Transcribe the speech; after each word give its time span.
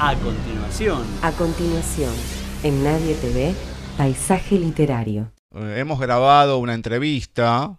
A 0.00 0.14
continuación. 0.14 1.04
A 1.22 1.32
continuación, 1.32 2.14
en 2.62 2.84
Nadie 2.84 3.16
TV, 3.16 3.52
Paisaje 3.96 4.56
Literario. 4.56 5.32
Eh, 5.52 5.74
hemos 5.78 5.98
grabado 5.98 6.58
una 6.58 6.74
entrevista 6.74 7.76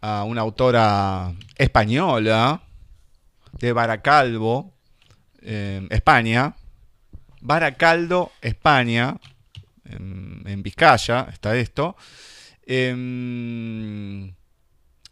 a 0.00 0.22
una 0.22 0.42
autora 0.42 1.32
española 1.56 2.62
de 3.58 3.72
Baracalbo, 3.72 4.72
España. 5.42 6.54
Baracaldo, 7.40 8.30
España, 8.40 9.16
en, 9.86 10.62
Vizcaya 10.62 11.26
está 11.32 11.56
esto. 11.56 11.96
Em, 12.64 14.32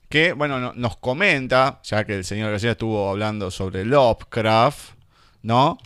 que, 0.09 0.34
bueno, 0.34 0.73
nos 0.73 0.96
comenta, 0.98 1.80
ya 1.82 2.05
que 2.05 2.14
el 2.14 2.25
señor 2.25 2.52
García 2.52 2.70
estuvo 2.73 3.11
hablando 3.11 3.50
sobre 3.50 3.84
Lovecraft, 3.84 4.93
¿no? 5.43 5.79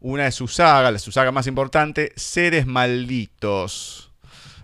Una 0.00 0.24
de 0.24 0.32
sus 0.32 0.54
sagas, 0.54 0.92
la 0.92 0.98
su 0.98 1.12
saga 1.12 1.30
más 1.30 1.46
importante, 1.46 2.12
Seres 2.16 2.66
Malditos. 2.66 4.10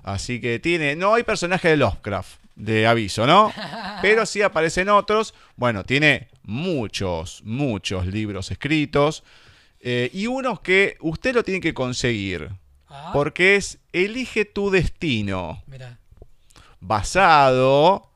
Así 0.03 0.41
que 0.41 0.59
tiene, 0.59 0.97
no 0.97 1.15
hay 1.15 1.25
personaje 1.25 1.69
de 1.69 1.77
Lovecraft, 1.77 2.39
de 2.55 2.87
aviso, 2.87 3.27
¿no? 3.27 3.53
Pero 4.03 4.25
sí 4.25 4.41
aparecen 4.41 4.89
otros. 4.89 5.35
Bueno, 5.57 5.85
tiene 5.85 6.29
muchos, 6.43 7.43
muchos 7.45 8.07
libros 8.07 8.51
escritos. 8.51 9.25
Eh, 9.81 10.11
y 10.13 10.27
unos 10.27 10.61
que 10.61 10.97
usted 11.01 11.35
lo 11.35 11.43
tiene 11.43 11.61
que 11.61 11.75
conseguir. 11.75 12.51
Ah. 12.89 13.11
Porque 13.13 13.57
es 13.57 13.79
Elige 13.93 14.45
tu 14.45 14.71
destino. 14.71 15.63
Basado 16.81 18.11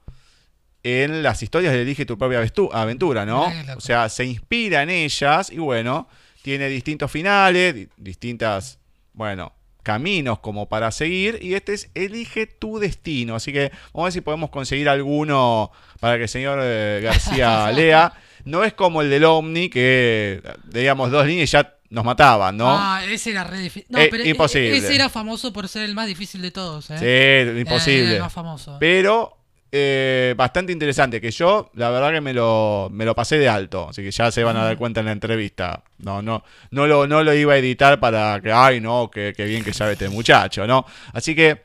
en 0.82 1.22
las 1.22 1.42
historias 1.42 1.74
de 1.74 1.82
Elige 1.82 2.06
tu 2.06 2.16
propia 2.16 2.38
aventura, 2.72 3.26
¿no? 3.26 3.52
O 3.76 3.80
sea, 3.80 4.08
se 4.08 4.24
inspira 4.24 4.82
en 4.82 4.90
ellas 4.90 5.50
y 5.50 5.58
bueno, 5.58 6.08
tiene 6.42 6.68
distintos 6.68 7.10
finales, 7.10 7.88
distintas, 7.96 8.78
bueno, 9.12 9.52
caminos 9.82 10.38
como 10.40 10.68
para 10.68 10.90
seguir 10.90 11.38
y 11.40 11.54
este 11.54 11.74
es 11.74 11.90
Elige 11.94 12.46
tu 12.46 12.78
destino. 12.78 13.34
Así 13.34 13.52
que 13.52 13.70
vamos 13.92 14.04
a 14.04 14.04
ver 14.04 14.12
si 14.12 14.20
podemos 14.20 14.50
conseguir 14.50 14.88
alguno 14.88 15.70
para 16.00 16.16
que 16.16 16.24
el 16.24 16.28
señor 16.28 16.60
eh, 16.62 17.00
García 17.02 17.70
lea. 17.74 18.12
No 18.44 18.64
es 18.64 18.72
como 18.72 19.02
el 19.02 19.10
del 19.10 19.24
Omni 19.24 19.68
que 19.68 20.42
digamos 20.64 21.10
dos 21.10 21.26
líneas 21.26 21.48
y 21.48 21.52
ya 21.52 21.76
nos 21.90 22.04
mataban, 22.04 22.56
¿no? 22.56 22.68
Ah, 22.68 23.02
ese 23.04 23.32
era 23.32 23.44
re 23.44 23.58
difícil. 23.58 23.86
No, 23.90 23.98
eh, 23.98 24.08
pero 24.10 24.24
imposible. 24.24 24.76
Ese 24.76 24.94
era 24.94 25.08
famoso 25.08 25.52
por 25.52 25.68
ser 25.68 25.82
el 25.82 25.94
más 25.94 26.06
difícil 26.06 26.40
de 26.40 26.52
todos, 26.52 26.88
¿eh? 26.90 27.52
Sí, 27.52 27.60
imposible. 27.60 28.14
el 28.14 28.22
más 28.22 28.32
famoso. 28.32 28.76
Pero 28.78 29.39
eh, 29.72 30.34
bastante 30.36 30.72
interesante, 30.72 31.20
que 31.20 31.30
yo 31.30 31.70
la 31.74 31.90
verdad 31.90 32.10
que 32.10 32.20
me 32.20 32.32
lo, 32.32 32.88
me 32.90 33.04
lo 33.04 33.14
pasé 33.14 33.38
de 33.38 33.48
alto, 33.48 33.88
así 33.90 34.02
que 34.02 34.10
ya 34.10 34.30
se 34.32 34.42
van 34.42 34.56
a 34.56 34.64
dar 34.64 34.76
cuenta 34.76 35.00
en 35.00 35.06
la 35.06 35.12
entrevista. 35.12 35.84
No, 35.98 36.22
no, 36.22 36.42
no 36.72 36.86
lo, 36.88 37.06
no 37.06 37.22
lo 37.22 37.32
iba 37.34 37.52
a 37.52 37.56
editar 37.58 38.00
para 38.00 38.40
que, 38.40 38.50
ay 38.50 38.80
no, 38.80 39.10
que, 39.10 39.32
bien 39.36 39.62
que 39.62 39.72
sabe 39.72 39.92
este 39.92 40.08
muchacho, 40.08 40.66
¿no? 40.66 40.84
Así 41.12 41.34
que 41.36 41.62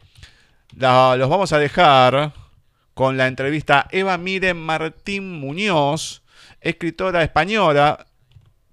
los 0.77 1.29
vamos 1.29 1.51
a 1.53 1.57
dejar 1.57 2.33
con 2.93 3.17
la 3.17 3.27
entrevista 3.27 3.87
Eva 3.89 4.17
Miren 4.17 4.57
Martín 4.57 5.39
Muñoz, 5.39 6.21
escritora 6.61 7.23
española, 7.23 8.05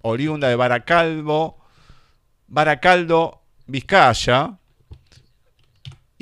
oriunda 0.01 0.47
de 0.47 0.55
Baracaldo, 0.55 1.57
Baracaldo, 2.47 3.41
Vizcaya, 3.65 4.59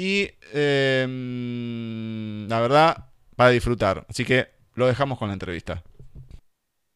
y 0.02 0.31
em, 0.52 2.47
la 2.47 2.59
verdad, 2.59 3.05
para 3.35 3.52
disfrutar. 3.52 4.03
Así 4.09 4.25
que 4.25 4.49
lo 4.73 4.88
dejamos 4.88 5.19
con 5.19 5.27
la 5.27 5.35
entrevista. 5.35 5.83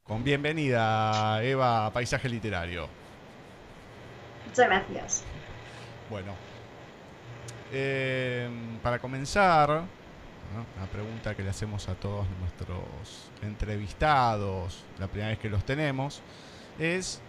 Con 0.02 0.24
bienvenida, 0.24 1.44
Eva, 1.44 1.86
a 1.86 1.94
Paisaje 1.94 2.28
Literario. 2.28 2.90
Muchas 4.48 4.66
gracias. 4.66 5.24
Bueno, 6.10 6.34
em, 7.72 8.80
para 8.80 8.98
comenzar, 8.98 9.70
una 9.70 10.88
pregunta 10.92 11.36
que 11.36 11.44
le 11.44 11.52
hacemos 11.52 11.88
a 11.90 11.94
todos 11.94 12.26
nuestros 12.40 13.30
entrevistados, 13.44 14.84
la 14.98 15.06
primera 15.06 15.30
vez 15.30 15.38
que 15.38 15.50
los 15.52 15.64
tenemos, 15.64 16.24
es 16.80 17.22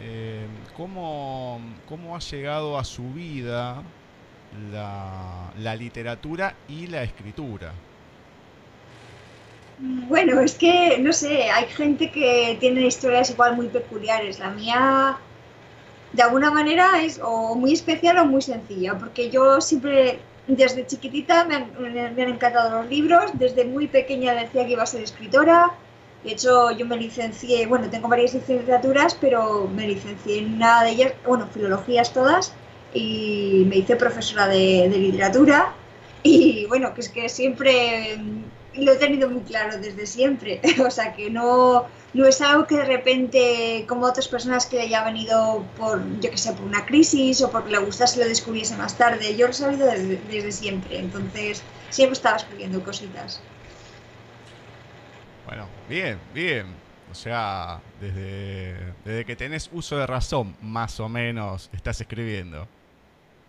em, 0.00 0.48
¿cómo, 0.76 1.60
cómo 1.88 2.16
ha 2.16 2.18
llegado 2.18 2.76
a 2.76 2.82
su 2.82 3.12
vida 3.12 3.84
la, 4.70 5.76
literatura 5.76 6.54
y 6.68 6.86
la 6.86 7.02
escritura? 7.02 7.72
Bueno, 9.78 10.40
es 10.40 10.54
que, 10.54 10.98
no 10.98 11.12
sé, 11.12 11.50
hay 11.50 11.66
gente 11.66 12.10
que 12.10 12.56
tiene 12.60 12.86
historias 12.86 13.30
igual 13.30 13.56
muy 13.56 13.68
peculiares. 13.68 14.38
La 14.38 14.50
mía, 14.50 15.18
de 16.12 16.22
alguna 16.22 16.50
manera, 16.50 17.02
es 17.02 17.20
o 17.22 17.54
muy 17.54 17.74
especial 17.74 18.18
o 18.18 18.24
muy 18.24 18.40
sencilla, 18.40 18.96
porque 18.98 19.30
yo 19.30 19.60
siempre, 19.60 20.18
desde 20.46 20.86
chiquitita, 20.86 21.44
me 21.44 21.56
han, 21.56 21.70
me 21.78 22.22
han 22.22 22.28
encantado 22.30 22.82
los 22.82 22.90
libros. 22.90 23.32
Desde 23.34 23.64
muy 23.64 23.86
pequeña 23.86 24.34
decía 24.34 24.64
que 24.64 24.72
iba 24.72 24.82
a 24.82 24.86
ser 24.86 25.02
escritora. 25.02 25.72
De 26.24 26.32
hecho, 26.32 26.70
yo 26.72 26.86
me 26.86 26.96
licencié, 26.96 27.66
bueno, 27.66 27.88
tengo 27.88 28.08
varias 28.08 28.34
licenciaturas, 28.34 29.14
pero 29.14 29.68
me 29.68 29.86
licencié 29.86 30.38
en 30.38 30.54
una 30.54 30.82
de 30.82 30.90
ellas, 30.90 31.12
bueno, 31.24 31.46
filologías 31.46 32.12
todas, 32.12 32.52
y 32.96 33.64
me 33.66 33.76
hice 33.76 33.96
profesora 33.96 34.48
de, 34.48 34.88
literatura 34.88 35.74
y 36.22 36.64
bueno, 36.66 36.94
que 36.94 37.02
es 37.02 37.08
que 37.10 37.28
siempre 37.28 38.18
lo 38.74 38.92
he 38.92 38.96
tenido 38.96 39.28
muy 39.28 39.42
claro 39.42 39.78
desde 39.78 40.06
siempre, 40.06 40.60
o 40.86 40.90
sea 40.90 41.14
que 41.14 41.30
no, 41.30 41.86
no 42.14 42.26
es 42.26 42.40
algo 42.40 42.66
que 42.66 42.76
de 42.76 42.84
repente, 42.84 43.84
como 43.86 44.06
otras 44.06 44.28
personas 44.28 44.66
que 44.66 44.80
haya 44.80 45.04
venido 45.04 45.64
por, 45.76 46.02
yo 46.20 46.30
que 46.30 46.38
sé, 46.38 46.52
por 46.52 46.64
una 46.64 46.84
crisis 46.86 47.42
o 47.42 47.50
porque 47.50 47.70
le 47.70 47.78
gustase 47.78 48.18
lo 48.18 48.26
descubriese 48.26 48.76
más 48.76 48.96
tarde, 48.96 49.36
yo 49.36 49.46
lo 49.46 49.52
he 49.52 49.54
sabido 49.54 49.86
desde, 49.86 50.16
desde 50.28 50.52
siempre, 50.52 50.98
entonces 50.98 51.62
siempre 51.90 52.14
estaba 52.14 52.36
escribiendo 52.36 52.82
cositas. 52.82 53.40
Bueno, 55.46 55.68
bien, 55.88 56.18
bien. 56.34 56.86
O 57.10 57.14
sea, 57.14 57.80
desde, 58.00 58.74
desde 59.04 59.24
que 59.24 59.36
tenés 59.36 59.70
uso 59.72 59.96
de 59.96 60.06
razón, 60.06 60.56
más 60.60 60.98
o 60.98 61.08
menos, 61.08 61.70
estás 61.72 62.00
escribiendo. 62.00 62.66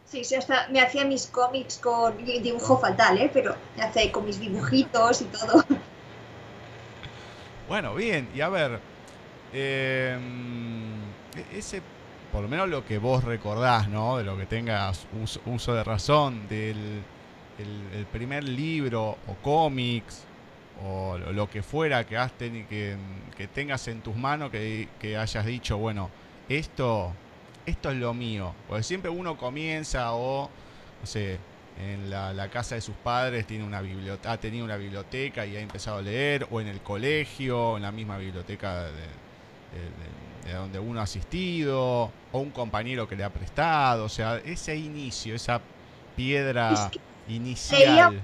Sí, 0.07 0.23
sí, 0.23 0.35
hasta 0.35 0.69
me 0.69 0.79
hacía 0.79 1.03
mis 1.03 1.27
cómics 1.27 1.79
con 1.79 2.23
dibujo 2.25 2.77
fatal, 2.77 3.17
¿eh? 3.17 3.29
Pero 3.33 3.55
me 3.75 3.83
hacía 3.83 4.09
con 4.11 4.25
mis 4.25 4.39
dibujitos 4.39 5.21
y 5.21 5.25
todo. 5.25 5.65
Bueno, 7.67 7.93
bien, 7.95 8.29
y 8.33 8.39
a 8.39 8.47
ver, 8.47 8.79
em, 9.51 11.01
e-, 11.35 11.57
ese, 11.57 11.81
por 12.31 12.41
lo 12.41 12.47
menos 12.47 12.69
lo 12.69 12.85
que 12.85 12.97
vos 12.97 13.25
recordás, 13.25 13.89
¿no? 13.89 14.17
De 14.17 14.23
lo 14.23 14.37
que 14.37 14.45
tengas 14.45 15.05
uso, 15.45 15.73
de 15.73 15.83
razón, 15.83 16.47
del 16.47 17.03
el, 17.59 18.05
primer 18.05 18.45
libro 18.45 19.17
o 19.27 19.33
cómics 19.41 20.23
o 20.85 21.17
lo 21.17 21.49
que 21.49 21.61
fuera 21.61 22.05
que, 22.05 22.15
has 22.15 22.31
que, 22.31 22.95
que 23.35 23.47
tengas 23.47 23.85
en 23.89 23.99
tus 24.01 24.15
manos, 24.15 24.51
que, 24.51 24.87
que 25.01 25.17
hayas 25.17 25.45
dicho, 25.45 25.77
bueno, 25.77 26.09
esto 26.47 27.11
esto 27.67 27.91
es 27.91 27.97
lo 27.97 28.13
mío. 28.13 28.53
Porque 28.67 28.81
siempre 28.81 29.11
uno 29.11 29.37
comienza 29.37 30.13
o, 30.13 30.49
no 31.01 31.05
sé, 31.05 31.37
en 31.79 32.09
la, 32.09 32.49
casa 32.49 32.75
de 32.75 32.81
sus 32.81 32.95
padres 32.95 33.45
tiene 33.45 33.63
una 33.63 33.81
biblioteca, 33.81 34.31
ha 34.31 34.37
tenido 34.39 34.65
una 34.65 34.77
biblioteca 34.77 35.45
y 35.45 35.55
ha 35.55 35.59
empezado 35.59 35.97
a 35.97 36.01
leer, 36.01 36.47
o 36.49 36.59
en 36.59 36.67
el 36.67 36.81
colegio, 36.81 37.77
en 37.77 37.83
la 37.83 37.91
misma 37.91 38.17
biblioteca 38.17 38.85
de, 38.85 40.53
donde 40.53 40.79
uno 40.79 41.01
ha 41.01 41.03
asistido, 41.03 42.09
o 42.31 42.39
un 42.39 42.51
compañero 42.51 43.07
que 43.07 43.15
le 43.15 43.23
ha 43.23 43.29
prestado, 43.29 44.05
o 44.05 44.09
sea, 44.09 44.37
ese 44.37 44.75
inicio, 44.75 45.35
esa 45.35 45.61
piedra 46.15 46.89
inicial. 47.27 48.23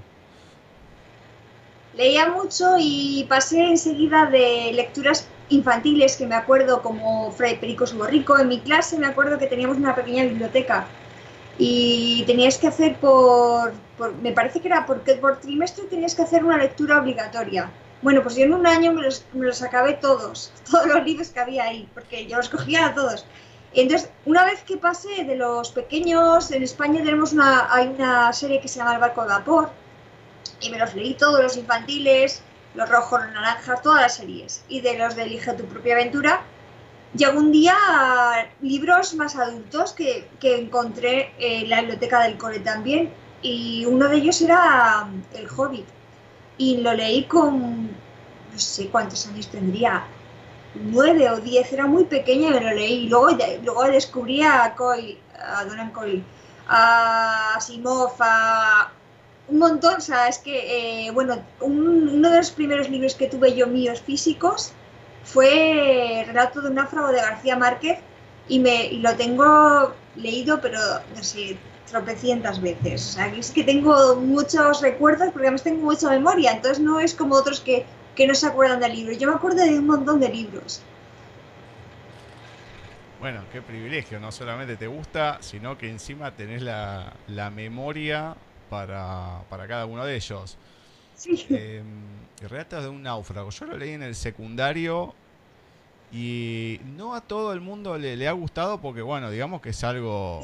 leía 1.94 2.28
mucho 2.30 2.76
y 2.78 3.26
pasé 3.28 3.60
enseguida 3.68 4.26
de 4.26 4.72
lecturas 4.72 5.28
infantiles 5.48 6.16
que 6.16 6.26
me 6.26 6.34
acuerdo 6.34 6.82
como 6.82 7.30
Fray 7.32 7.58
Perico 7.58 7.86
Suborrico. 7.86 8.38
En 8.38 8.48
mi 8.48 8.60
clase 8.60 8.98
me 8.98 9.06
acuerdo 9.06 9.38
que 9.38 9.46
teníamos 9.46 9.76
una 9.76 9.94
pequeña 9.94 10.24
biblioteca 10.24 10.86
y 11.58 12.24
tenías 12.26 12.58
que 12.58 12.68
hacer 12.68 12.96
por, 12.96 13.72
me 14.22 14.32
parece 14.32 14.60
que 14.60 14.68
era 14.68 14.86
porque 14.86 15.14
por 15.14 15.40
trimestre 15.40 15.84
tenías 15.84 16.14
que 16.14 16.22
hacer 16.22 16.44
una 16.44 16.58
lectura 16.58 17.00
obligatoria. 17.00 17.70
Bueno, 18.02 18.22
pues 18.22 18.36
yo 18.36 18.44
en 18.44 18.52
un 18.52 18.66
año 18.66 18.92
me 18.92 19.02
los, 19.02 19.62
acabé 19.62 19.94
todos, 19.94 20.52
todos 20.70 20.86
los 20.86 21.04
libros 21.04 21.28
que 21.30 21.40
había 21.40 21.64
ahí, 21.64 21.88
porque 21.94 22.26
yo 22.26 22.36
los 22.36 22.48
cogía 22.48 22.86
a 22.86 22.94
todos. 22.94 23.26
Entonces, 23.72 24.10
una 24.24 24.44
vez 24.44 24.62
que 24.62 24.76
pasé 24.76 25.24
de 25.24 25.36
los 25.36 25.70
pequeños, 25.72 26.50
en 26.52 26.62
España 26.62 27.02
tenemos 27.02 27.32
una, 27.32 27.72
hay 27.74 27.88
una 27.88 28.32
serie 28.32 28.60
que 28.60 28.68
se 28.68 28.78
llama 28.78 28.94
El 28.94 29.00
barco 29.00 29.22
de 29.22 29.28
vapor, 29.28 29.70
y 30.60 30.70
me 30.70 30.78
los 30.78 30.94
leí 30.94 31.14
todos, 31.14 31.42
los 31.42 31.56
infantiles, 31.56 32.42
los 32.74 32.88
rojos, 32.88 33.22
los 33.22 33.32
naranjas, 33.32 33.82
todas 33.82 34.02
las 34.02 34.16
series. 34.16 34.64
Y 34.68 34.80
de 34.80 34.98
los 34.98 35.16
de 35.16 35.22
Elige 35.22 35.52
tu 35.54 35.64
propia 35.64 35.94
aventura, 35.94 36.42
llegó 37.14 37.38
un 37.38 37.52
día 37.52 37.76
libros 38.60 39.14
más 39.14 39.36
adultos 39.36 39.92
que, 39.92 40.28
encontré 40.42 41.32
en 41.38 41.70
la 41.70 41.80
biblioteca 41.80 42.22
del 42.22 42.36
cole 42.36 42.60
también. 42.60 43.12
Y 43.42 43.84
uno 43.86 44.08
de 44.08 44.16
ellos 44.16 44.40
era 44.40 45.06
um, 45.06 45.22
El 45.34 45.48
Hobbit. 45.48 45.86
Y 46.56 46.78
lo 46.78 46.92
leí 46.92 47.24
con, 47.24 47.88
no 47.88 48.58
sé 48.58 48.88
cuántos 48.88 49.26
años 49.26 49.48
tendría, 49.48 50.04
9 50.74 51.30
o 51.30 51.40
10, 51.40 51.72
era 51.72 51.86
muy 51.86 52.04
pequeña 52.04 52.48
y 52.48 52.54
me 52.54 52.60
lo 52.60 52.70
leí. 52.70 53.08
Luego, 53.08 53.36
luego 53.62 53.84
descubrí 53.84 54.42
a 54.42 54.74
Coy, 54.76 55.18
a 55.38 55.64
Donan 55.64 55.90
Coyle, 55.90 56.22
a 56.68 57.54
Asimov, 57.56 58.14
a 58.20 58.90
un 59.48 59.58
montón, 59.58 59.96
o 59.96 60.00
sea, 60.00 60.28
es 60.28 60.38
que, 60.38 61.06
eh, 61.06 61.10
bueno, 61.10 61.42
uno 61.60 62.30
de 62.30 62.36
los 62.38 62.50
primeros 62.50 62.88
libros 62.88 63.14
que 63.14 63.28
tuve 63.28 63.54
yo 63.54 63.66
míos 63.66 64.00
físicos 64.00 64.72
fue 65.24 66.24
Relato 66.26 66.60
de 66.62 66.68
un 66.68 66.74
náufrago 66.76 67.08
de 67.08 67.20
García 67.20 67.56
Márquez 67.56 67.98
y, 68.48 68.58
me, 68.58 68.86
y 68.86 68.98
lo 68.98 69.14
tengo 69.16 69.94
leído, 70.16 70.60
pero 70.60 70.78
no 71.14 71.22
sé, 71.22 71.56
tropecientas 71.90 72.60
veces. 72.60 73.10
O 73.10 73.12
sea, 73.14 73.26
es 73.28 73.50
que 73.50 73.64
tengo 73.64 74.16
muchos 74.16 74.80
recuerdos 74.80 75.28
porque 75.32 75.48
además 75.48 75.62
tengo 75.62 75.82
mucha 75.82 76.08
memoria, 76.08 76.52
entonces 76.52 76.80
no 76.80 77.00
es 77.00 77.14
como 77.14 77.34
otros 77.34 77.60
que, 77.60 77.84
que 78.14 78.26
no 78.26 78.34
se 78.34 78.46
acuerdan 78.46 78.80
del 78.80 78.94
libro. 78.94 79.12
Yo 79.12 79.28
me 79.28 79.34
acuerdo 79.34 79.62
de 79.62 79.78
un 79.78 79.86
montón 79.86 80.20
de 80.20 80.28
libros. 80.30 80.82
Bueno, 83.20 83.42
qué 83.52 83.62
privilegio, 83.62 84.20
no 84.20 84.32
solamente 84.32 84.76
te 84.76 84.86
gusta, 84.86 85.38
sino 85.40 85.78
que 85.78 85.88
encima 85.88 86.32
tenés 86.32 86.60
la, 86.60 87.14
la 87.26 87.50
memoria 87.50 88.36
para, 88.68 89.42
para, 89.48 89.66
cada 89.66 89.86
uno 89.86 90.04
de 90.04 90.16
ellos. 90.16 90.56
Sí. 91.14 91.46
Eh, 91.50 91.82
Relatos 92.40 92.82
de 92.82 92.88
un 92.88 93.02
náufrago. 93.02 93.50
Yo 93.50 93.66
lo 93.66 93.78
leí 93.78 93.90
en 93.90 94.02
el 94.02 94.14
secundario 94.14 95.14
y 96.12 96.80
no 96.96 97.14
a 97.14 97.20
todo 97.20 97.52
el 97.52 97.60
mundo 97.60 97.96
le, 97.96 98.16
le 98.16 98.28
ha 98.28 98.32
gustado 98.32 98.80
porque, 98.80 99.02
bueno, 99.02 99.30
digamos 99.30 99.60
que 99.60 99.70
es 99.70 99.84
algo 99.84 100.42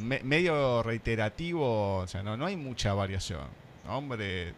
me, 0.00 0.20
medio 0.20 0.82
reiterativo, 0.82 1.98
o 1.98 2.06
sea, 2.06 2.22
no, 2.22 2.36
no 2.36 2.46
hay 2.46 2.56
mucha 2.56 2.94
variación. 2.94 3.46
Hombre, 3.88 4.54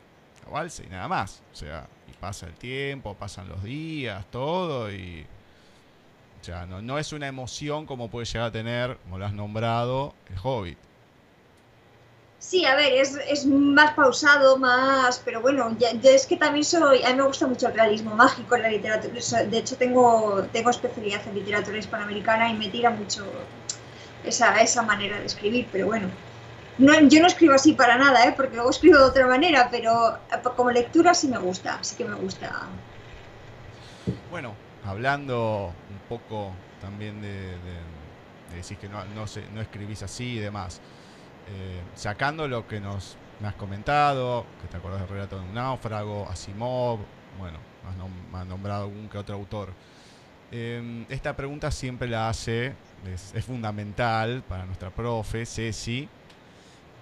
valse 0.50 0.84
y 0.84 0.88
nada 0.88 1.08
más. 1.08 1.42
O 1.52 1.56
sea, 1.56 1.86
y 2.08 2.12
pasa 2.14 2.46
el 2.46 2.54
tiempo, 2.54 3.14
pasan 3.14 3.48
los 3.48 3.62
días, 3.62 4.24
todo 4.30 4.92
y... 4.92 5.26
O 6.40 6.44
sea, 6.44 6.66
no, 6.66 6.82
no 6.82 6.98
es 6.98 7.12
una 7.14 7.26
emoción 7.26 7.86
como 7.86 8.10
puede 8.10 8.26
llegar 8.26 8.48
a 8.48 8.52
tener, 8.52 8.98
como 8.98 9.18
lo 9.18 9.24
has 9.24 9.32
nombrado, 9.32 10.14
el 10.28 10.36
Hobbit. 10.42 10.78
Sí, 12.46 12.66
a 12.66 12.76
ver, 12.76 12.92
es, 12.92 13.16
es, 13.26 13.46
más 13.46 13.94
pausado, 13.94 14.58
más, 14.58 15.18
pero 15.24 15.40
bueno, 15.40 15.74
ya, 15.78 15.88
es 16.10 16.26
que 16.26 16.36
también 16.36 16.62
soy, 16.62 17.02
a 17.02 17.08
mí 17.08 17.14
me 17.14 17.22
gusta 17.22 17.46
mucho 17.46 17.68
el 17.68 17.74
realismo 17.74 18.14
mágico 18.14 18.54
en 18.54 18.62
la 18.62 18.68
literatura, 18.68 19.44
de 19.44 19.58
hecho 19.58 19.76
tengo, 19.78 20.46
tengo 20.52 20.68
especialidad 20.68 21.26
en 21.26 21.36
literatura 21.36 21.78
hispanoamericana 21.78 22.50
y 22.50 22.54
me 22.54 22.68
tira 22.68 22.90
mucho 22.90 23.24
esa, 24.24 24.60
esa 24.60 24.82
manera 24.82 25.18
de 25.18 25.24
escribir, 25.24 25.68
pero 25.72 25.86
bueno, 25.86 26.10
no, 26.76 26.92
yo 27.08 27.22
no 27.22 27.28
escribo 27.28 27.54
así 27.54 27.72
para 27.72 27.96
nada, 27.96 28.26
¿eh? 28.26 28.34
porque 28.36 28.56
luego 28.56 28.70
escribo 28.70 28.98
de 28.98 29.04
otra 29.04 29.26
manera, 29.26 29.68
pero 29.70 30.18
como 30.54 30.70
lectura 30.70 31.14
sí 31.14 31.28
me 31.28 31.38
gusta, 31.38 31.78
sí 31.82 31.96
que 31.96 32.04
me 32.04 32.14
gusta. 32.14 32.68
Bueno, 34.30 34.54
hablando 34.84 35.72
un 35.90 36.08
poco 36.10 36.52
también 36.82 37.22
de, 37.22 37.32
de, 37.32 37.80
de 38.50 38.56
decir 38.56 38.76
que 38.76 38.88
no, 38.88 39.02
no, 39.14 39.26
se, 39.26 39.48
no 39.54 39.62
escribís 39.62 40.02
así 40.02 40.34
y 40.34 40.40
demás. 40.40 40.82
Eh, 41.48 41.82
sacando 41.94 42.48
lo 42.48 42.66
que 42.66 42.80
nos 42.80 43.16
me 43.40 43.48
has 43.48 43.54
comentado, 43.54 44.46
que 44.62 44.68
te 44.68 44.76
acordás 44.76 45.00
del 45.00 45.08
relato 45.08 45.38
de 45.38 45.44
un 45.44 45.54
náufrago, 45.54 46.28
Asimov, 46.28 47.00
bueno, 47.38 47.58
has, 47.88 47.96
nom 47.96 48.10
has 48.32 48.46
nombrado 48.46 48.84
algún 48.84 49.08
que 49.08 49.18
otro 49.18 49.34
autor. 49.34 49.72
Eh, 50.50 51.04
esta 51.08 51.36
pregunta 51.36 51.70
siempre 51.70 52.08
la 52.08 52.28
hace, 52.28 52.74
es, 53.12 53.32
es 53.34 53.44
fundamental 53.44 54.42
para 54.48 54.64
nuestra 54.64 54.90
profe, 54.90 55.44
Ceci. 55.44 56.08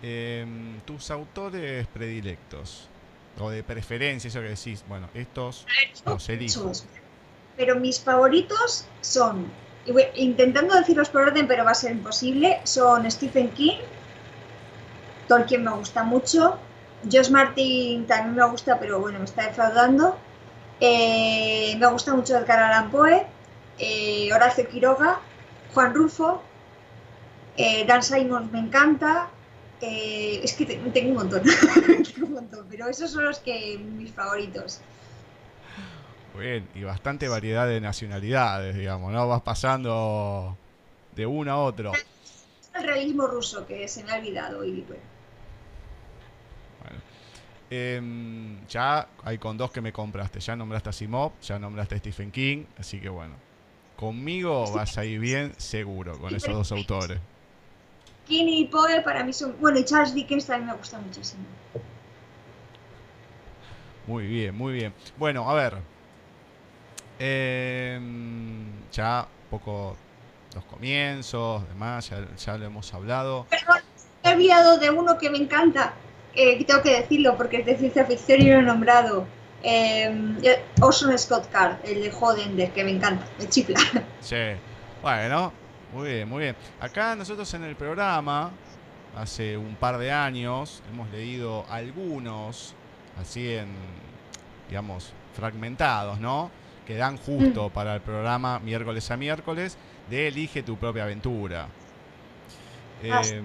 Eh, 0.05 0.45
tus 0.85 1.13
autores 1.13 1.87
predilectos, 1.87 2.89
o 3.39 3.51
de 3.51 3.63
preferencia, 3.63 4.29
eso 4.29 4.41
que 4.41 4.49
decís, 4.49 4.85
bueno, 4.89 5.09
estos 5.15 5.65
los 6.05 6.29
elijo. 6.29 6.73
Pero 7.57 7.77
mis 7.77 8.01
favoritos 8.01 8.87
son, 9.01 9.47
intentando 10.17 10.75
decirlos 10.75 11.09
por 11.09 11.23
orden, 11.23 11.47
pero 11.47 11.65
va 11.65 11.71
a 11.71 11.75
ser 11.75 11.93
imposible, 11.93 12.61
son 12.65 13.09
Stephen 13.09 13.51
King, 13.51 13.79
Tolkien 15.33 15.65
me 15.65 15.71
gusta 15.71 16.05
mucho. 16.05 16.59
Josh 17.11 17.31
Martin 17.31 18.07
también 18.07 18.35
me 18.35 18.47
gusta, 18.51 18.79
pero 18.79 19.01
bueno, 19.01 19.19
me 19.19 19.25
está 19.25 19.47
defraudando. 19.47 20.19
Eh, 20.79 21.75
me 21.79 21.87
gusta 21.87 22.15
mucho 22.15 22.37
Edgar 22.37 22.61
Allan 22.61 22.91
Poe, 22.91 23.27
eh, 23.79 24.31
Horacio 24.31 24.69
Quiroga, 24.69 25.21
Juan 25.73 25.95
Rulfo, 25.95 26.43
eh, 27.57 27.87
Dan 27.87 28.03
Simons 28.03 28.53
me 28.53 28.59
encanta. 28.59 29.31
es 29.81 30.53
que 30.53 30.67
tengo 30.67 31.11
un 31.11 31.17
montón, 31.17 31.43
tengo 32.15 32.27
un 32.27 32.33
montón, 32.35 32.67
pero 32.69 32.89
esos 32.89 33.11
son 33.11 33.25
los 33.25 33.39
que 33.39 33.79
mis 33.79 34.13
favoritos. 34.13 34.83
Muy 36.35 36.45
bien, 36.45 36.69
y 36.75 36.83
bastante 36.83 37.27
variedad 37.29 37.67
de 37.67 37.81
nacionalidades, 37.81 38.77
digamos, 38.77 39.13
¿no? 39.13 39.29
Vas 39.29 39.41
pasando 39.41 40.59
de 41.17 41.25
uno 41.25 41.53
a 41.53 41.57
otro. 41.57 41.93
El 42.75 42.85
realismo 42.85 43.27
ruso 43.27 43.67
que 43.67 43.89
se 43.89 44.05
me 44.05 44.13
ha 44.13 44.17
olvidado 44.17 44.63
y 44.63 44.83
bueno. 44.83 45.12
Eh, 47.75 48.03
ya 48.69 49.09
hay 49.25 49.39
con 49.39 49.57
dos 49.57 49.71
que 49.71 49.81
me 49.81 49.95
compraste. 49.95 50.41
Ya 50.41 50.55
nombraste 50.55 50.91
a 50.91 50.93
Simov, 50.93 51.33
ya 51.41 51.59
nombraste 51.59 51.95
a 51.95 51.99
Stephen 51.99 52.31
King. 52.31 52.67
Así 52.79 53.01
que 53.01 53.09
bueno, 53.09 53.35
conmigo 53.97 54.71
vas 54.73 54.99
a 54.99 55.07
ir 55.07 55.19
bien 55.19 55.55
seguro 55.57 56.19
con 56.19 56.35
esos 56.35 56.53
dos 56.53 56.71
autores. 56.71 57.19
King 58.27 58.45
y 58.47 58.67
Poe 58.67 59.01
para 59.01 59.25
mí 59.25 59.33
son. 59.33 59.57
Bueno, 59.59 59.79
y 59.79 59.87
Charles 59.87 60.15
Dickens 60.15 60.45
también 60.45 60.67
me 60.67 60.75
gusta 60.75 60.99
muchísimo. 60.99 61.45
Muy 64.07 64.27
bien, 64.27 64.55
muy 64.55 64.75
bien. 64.75 64.93
Bueno, 65.17 65.49
a 65.49 65.55
ver. 65.55 65.79
Eh, 67.19 67.99
ya 68.93 69.27
un 69.45 69.49
poco 69.49 69.97
los 70.55 70.65
comienzos, 70.67 71.67
demás, 71.69 72.11
ya, 72.11 72.37
ya 72.37 72.59
lo 72.59 72.67
hemos 72.67 72.93
hablado. 72.93 73.47
Perdón, 73.49 73.81
he 74.25 74.35
olvidado 74.35 74.79
de 74.79 74.91
uno 74.91 75.17
que 75.17 75.31
me 75.31 75.39
encanta 75.39 75.95
eh, 76.35 76.65
tengo 76.65 76.83
que 76.83 77.01
decirlo 77.01 77.37
porque 77.37 77.59
es 77.59 77.67
de 77.67 77.77
ciencia 77.77 78.05
ficción 78.05 78.41
y 78.41 78.45
lo 78.45 78.59
he 78.59 78.63
nombrado. 78.63 79.27
Eh, 79.63 80.37
Orson 80.81 81.17
Scott 81.19 81.49
Card, 81.51 81.77
el 81.85 82.03
de 82.03 82.13
Hodender, 82.13 82.71
que 82.73 82.83
me 82.85 82.91
encanta, 82.91 83.25
me 83.39 83.49
chifla. 83.49 83.79
Sí, 84.21 84.37
bueno, 85.03 85.53
muy 85.93 86.09
bien, 86.09 86.29
muy 86.29 86.43
bien. 86.43 86.57
Acá 86.81 87.15
nosotros 87.15 87.53
en 87.55 87.65
el 87.65 87.77
programa, 87.77 88.51
hace 89.17 89.57
un 89.57 89.75
par 89.77 89.99
de 89.99 90.11
años, 90.11 90.83
hemos 90.91 91.11
leído 91.11 91.65
algunos, 91.69 92.75
así 93.21 93.55
en, 93.55 93.69
digamos, 94.69 95.13
fragmentados, 95.35 96.19
¿no? 96.19 96.51
Que 96.87 96.97
dan 96.97 97.17
justo 97.19 97.69
mm. 97.69 97.73
para 97.73 97.95
el 97.95 98.01
programa 98.01 98.59
miércoles 98.59 99.11
a 99.11 99.17
miércoles 99.17 99.77
de 100.11 100.29
Elige 100.29 100.63
tu 100.63 100.77
propia 100.77 101.05
aventura. 101.05 101.69
Ah, 103.11 103.23
Eh, 103.25 103.43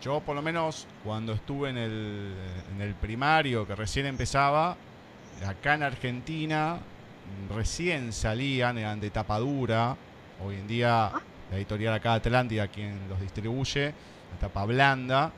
yo 0.00 0.20
por 0.20 0.34
lo 0.34 0.42
menos 0.42 0.86
cuando 1.04 1.32
estuve 1.32 1.70
en 1.70 1.78
el, 1.78 2.34
en 2.74 2.80
el, 2.80 2.94
primario, 2.94 3.66
que 3.66 3.74
recién 3.74 4.06
empezaba, 4.06 4.76
acá 5.46 5.74
en 5.74 5.82
Argentina 5.82 6.78
recién 7.54 8.12
salían, 8.12 8.78
eran 8.78 9.00
de 9.00 9.10
tapadura. 9.10 9.96
Hoy 10.44 10.56
en 10.56 10.66
día 10.66 11.12
la 11.50 11.56
editorial 11.56 11.94
acá 11.94 12.14
Atlántida, 12.14 12.68
quien 12.68 12.98
los 13.08 13.20
distribuye, 13.20 13.86
la 14.32 14.38
tapa 14.40 14.64
blanda. 14.64 15.32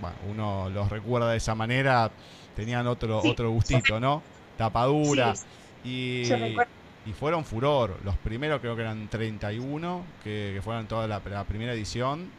Bueno, 0.00 0.16
uno 0.30 0.70
los 0.70 0.88
recuerda 0.88 1.30
de 1.30 1.38
esa 1.38 1.54
manera, 1.54 2.10
tenían 2.54 2.86
otro, 2.86 3.20
sí. 3.22 3.30
otro 3.30 3.50
gustito, 3.50 3.98
¿no? 3.98 4.22
Tapadura. 4.56 5.34
Sí. 5.34 5.44
Y, 5.84 6.22
y, 7.06 7.12
fueron 7.12 7.44
furor. 7.44 7.98
Los 8.04 8.16
primeros 8.16 8.60
creo 8.60 8.76
que 8.76 8.82
eran 8.82 9.08
31, 9.08 10.04
que, 10.22 10.52
que 10.54 10.62
fueron 10.62 10.86
toda 10.86 11.08
la, 11.08 11.20
la 11.30 11.44
primera 11.44 11.72
edición 11.72 12.30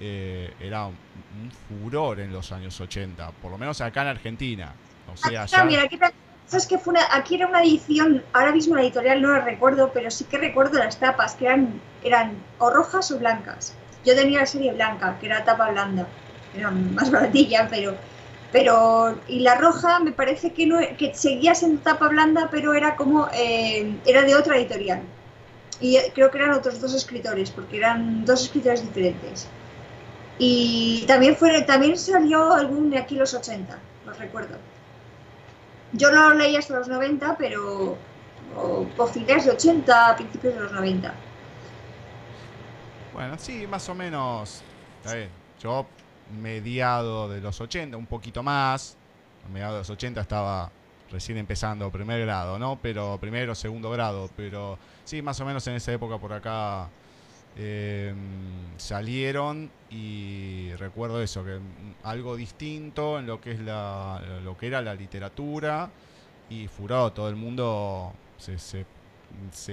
eh, 0.00 0.54
era 0.58 0.86
un, 0.86 0.96
un, 1.42 1.50
furor 1.50 2.20
en 2.20 2.32
los 2.32 2.50
años 2.52 2.80
80, 2.80 3.30
por 3.42 3.50
lo 3.50 3.58
menos 3.58 3.80
acá 3.80 4.02
en 4.02 4.08
Argentina. 4.08 4.72
O 5.12 5.16
sea, 5.16 5.42
aquí 5.42 5.52
también, 5.52 5.80
aquí, 5.80 5.98
¿sabes 6.46 6.66
que 6.66 6.78
fue 6.78 6.92
una, 6.92 7.02
aquí 7.12 7.34
era 7.34 7.46
una 7.46 7.62
edición, 7.62 8.24
ahora 8.32 8.52
mismo 8.52 8.76
la 8.76 8.82
editorial 8.82 9.20
no 9.20 9.28
la 9.28 9.40
recuerdo, 9.40 9.90
pero 9.92 10.10
sí 10.10 10.24
que 10.24 10.38
recuerdo 10.38 10.78
las 10.78 10.98
tapas, 10.98 11.34
que 11.34 11.46
eran, 11.46 11.80
eran 12.02 12.32
o 12.58 12.70
rojas 12.70 13.10
o 13.10 13.18
blancas. 13.18 13.74
Yo 14.04 14.14
tenía 14.14 14.40
la 14.40 14.46
serie 14.46 14.72
blanca, 14.72 15.18
que 15.20 15.26
era 15.26 15.44
tapa 15.44 15.70
blanda, 15.70 16.06
era 16.56 16.70
más 16.70 17.10
baratilla, 17.12 17.68
pero 17.68 17.94
pero 18.52 19.16
y 19.28 19.40
la 19.40 19.54
roja 19.54 20.00
me 20.00 20.12
parece 20.12 20.52
que 20.52 20.66
no 20.66 20.78
que 20.98 21.14
seguía 21.14 21.54
siendo 21.54 21.80
tapa 21.82 22.08
blanda 22.08 22.48
pero 22.50 22.74
era 22.74 22.96
como 22.96 23.28
eh, 23.32 23.94
era 24.04 24.22
de 24.22 24.34
otra 24.34 24.56
editorial 24.56 25.02
y 25.80 25.98
creo 26.14 26.32
que 26.32 26.38
eran 26.38 26.50
otros 26.50 26.80
dos 26.80 26.92
escritores 26.94 27.52
porque 27.52 27.76
eran 27.76 28.24
dos 28.24 28.42
escritores 28.42 28.82
diferentes 28.82 29.46
y 30.42 31.04
también 31.06 31.36
fue 31.36 31.60
también 31.62 31.98
salió 31.98 32.54
algún 32.54 32.88
de 32.88 32.96
aquí 32.96 33.14
los 33.14 33.34
80, 33.34 33.78
los 34.06 34.18
recuerdo. 34.18 34.56
Yo 35.92 36.10
no 36.10 36.32
leí 36.32 36.56
hasta 36.56 36.78
los 36.78 36.88
90, 36.88 37.36
pero 37.36 37.98
o, 38.56 39.06
finales 39.06 39.44
de 39.44 39.50
80, 39.50 40.16
principios 40.16 40.54
de 40.54 40.60
los 40.60 40.72
90. 40.72 41.14
Bueno, 43.12 43.36
sí, 43.36 43.66
más 43.66 43.86
o 43.90 43.94
menos. 43.94 44.62
Yo 45.60 45.86
mediado 46.40 47.28
de 47.28 47.42
los 47.42 47.60
80, 47.60 47.98
un 47.98 48.06
poquito 48.06 48.42
más. 48.42 48.96
A 49.44 49.48
mediados 49.50 49.74
de 49.74 49.78
los 49.80 49.90
80 49.90 50.22
estaba 50.22 50.70
recién 51.10 51.36
empezando, 51.36 51.90
primer 51.90 52.18
grado, 52.22 52.58
¿no? 52.58 52.78
Pero 52.80 53.18
primero, 53.20 53.54
segundo 53.54 53.90
grado, 53.90 54.30
pero 54.36 54.78
sí, 55.04 55.20
más 55.20 55.38
o 55.40 55.44
menos 55.44 55.66
en 55.66 55.74
esa 55.74 55.92
época 55.92 56.16
por 56.16 56.32
acá 56.32 56.88
eh, 57.54 58.14
salieron 58.78 59.72
y 59.88 60.70
recuerdo 60.76 61.22
eso, 61.22 61.44
que 61.44 61.60
algo 62.02 62.36
distinto 62.36 63.18
en 63.18 63.26
lo 63.26 63.40
que 63.40 63.52
es 63.52 63.60
la, 63.60 64.40
lo 64.42 64.56
que 64.56 64.68
era 64.68 64.82
la 64.82 64.94
literatura 64.94 65.92
y 66.48 66.68
furado, 66.68 67.12
todo 67.12 67.28
el 67.28 67.36
mundo 67.36 68.12
se, 68.36 68.58
se, 68.58 68.86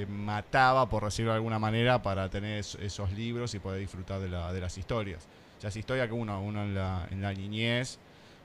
mataba, 0.08 0.88
por 0.90 1.04
decirlo 1.06 1.32
de 1.32 1.38
alguna 1.38 1.60
manera, 1.60 2.02
para 2.02 2.30
tener 2.30 2.60
es- 2.60 2.76
esos 2.76 3.12
libros 3.14 3.54
y 3.54 3.60
poder 3.60 3.80
disfrutar 3.80 4.20
de, 4.22 4.30
la- 4.30 4.54
de 4.54 4.62
las 4.62 4.78
historias. 4.78 5.28
Las 5.62 5.76
historias 5.76 6.08
que 6.08 6.14
uno, 6.14 6.42
uno 6.42 6.64
en, 6.64 6.76
la, 6.76 7.08
en 7.10 7.22
la 7.22 7.34
niñez, 7.34 8.00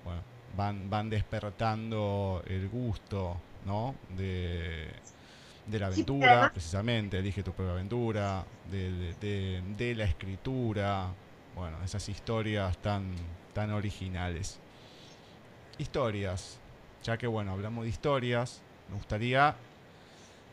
bueno, 0.04 0.24
van, 0.48 0.88
van 0.90 1.10
despertando 1.10 2.42
el 2.46 2.68
gusto, 2.68 3.42
¿no? 3.60 4.00
De, 4.08 5.02
de 5.66 5.78
la 5.78 5.86
aventura, 5.86 6.52
precisamente, 6.52 7.18
elige 7.18 7.42
tu 7.42 7.52
propia 7.52 7.72
aventura, 7.72 8.44
de, 8.64 8.92
de- 8.92 9.14
de- 9.14 9.62
de 9.76 9.94
la 9.94 10.04
escritura, 10.04 11.14
bueno, 11.54 11.82
esas 11.84 12.08
historias 12.08 12.76
tan, 12.78 13.14
tan 13.52 13.70
originales. 13.70 14.60
Historias, 15.78 16.60
ya 17.02 17.16
que 17.16 17.26
bueno, 17.26 17.52
hablamos 17.52 17.84
de 17.84 17.90
historias, 17.90 18.62
me 18.88 18.96
gustaría 18.96 19.56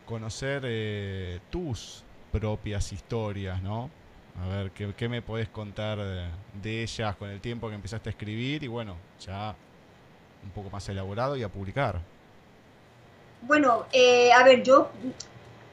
conocer 0.06 0.64
eh, 0.66 1.40
tus 1.50 2.04
propias 2.32 2.92
historias, 2.94 3.62
¿no? 3.62 3.90
A 4.36 4.48
ver, 4.48 4.72
¿qué, 4.72 4.94
qué 4.96 5.10
me 5.10 5.22
podés 5.22 5.50
contar 5.50 6.00
de, 6.00 6.30
de 6.54 6.84
ellas 6.84 7.16
con 7.18 7.30
el 7.30 7.42
tiempo 7.42 7.70
que 7.70 7.76
empezaste 7.76 8.10
a 8.10 8.12
escribir 8.12 8.64
y 8.64 8.68
bueno, 8.68 8.98
ya 9.20 9.56
un 10.44 10.52
poco 10.52 10.70
más 10.70 10.88
elaborado 10.90 11.36
y 11.38 11.44
a 11.44 11.50
publicar? 11.50 12.02
Bueno, 13.42 13.86
eh, 13.92 14.32
a 14.34 14.44
ver, 14.44 14.64
yo, 14.64 14.92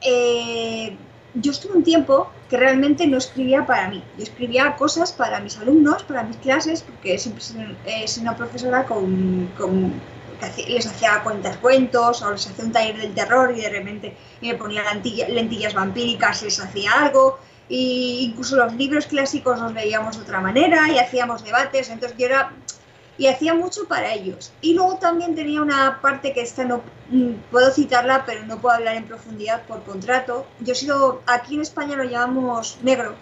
eh, 0.01 0.97
yo 1.33 1.51
estuve 1.51 1.77
un 1.77 1.83
tiempo 1.83 2.31
que 2.49 2.57
realmente 2.57 3.05
no 3.07 3.17
escribía 3.17 3.65
para 3.65 3.89
mí. 3.89 4.03
Yo 4.17 4.23
escribía 4.23 4.75
cosas 4.77 5.11
para 5.11 5.39
mis 5.41 5.57
alumnos, 5.57 6.03
para 6.03 6.23
mis 6.23 6.37
clases, 6.37 6.81
porque 6.83 7.17
siempre 7.19 7.43
sido 7.43 8.21
una 8.23 8.35
profesora 8.37 8.85
con, 8.85 9.53
que 10.39 10.63
les 10.71 10.85
hacía 10.87 11.21
cuentas 11.23 11.57
cuentos 11.57 12.21
o 12.21 12.31
les 12.31 12.47
hacía 12.47 12.65
un 12.65 12.71
taller 12.71 12.97
del 12.97 13.13
terror 13.13 13.53
y 13.55 13.61
de 13.61 13.69
repente 13.69 14.17
me 14.41 14.55
ponía 14.55 14.83
lentilla- 14.93 15.27
lentillas 15.29 15.73
vampíricas, 15.73 16.43
les 16.43 16.59
hacía 16.59 16.91
algo. 16.93 17.39
Y 17.69 18.29
incluso 18.31 18.55
los 18.55 18.73
libros 18.75 19.07
clásicos 19.07 19.59
los 19.59 19.73
leíamos 19.73 20.15
de 20.15 20.23
otra 20.23 20.39
manera 20.39 20.89
y 20.89 20.99
hacíamos 20.99 21.43
debates. 21.43 21.89
Entonces 21.89 22.17
yo 22.17 22.27
era 22.27 22.51
y 23.17 23.27
hacía 23.27 23.53
mucho 23.53 23.87
para 23.87 24.13
ellos. 24.13 24.51
Y 24.61 24.73
luego 24.73 24.97
también 24.97 25.35
tenía 25.35 25.61
una 25.61 25.99
parte 26.01 26.33
que 26.33 26.41
esta 26.41 26.63
no 26.63 26.81
mm, 27.09 27.33
puedo 27.51 27.71
citarla, 27.71 28.23
pero 28.25 28.45
no 28.45 28.59
puedo 28.59 28.75
hablar 28.75 28.95
en 28.95 29.07
profundidad 29.07 29.63
por 29.63 29.83
contrato. 29.83 30.45
Yo 30.59 30.73
he 30.73 30.75
sido, 30.75 31.21
aquí 31.25 31.55
en 31.55 31.61
España 31.61 31.95
lo 31.95 32.03
llamamos 32.03 32.77
negro. 32.83 33.15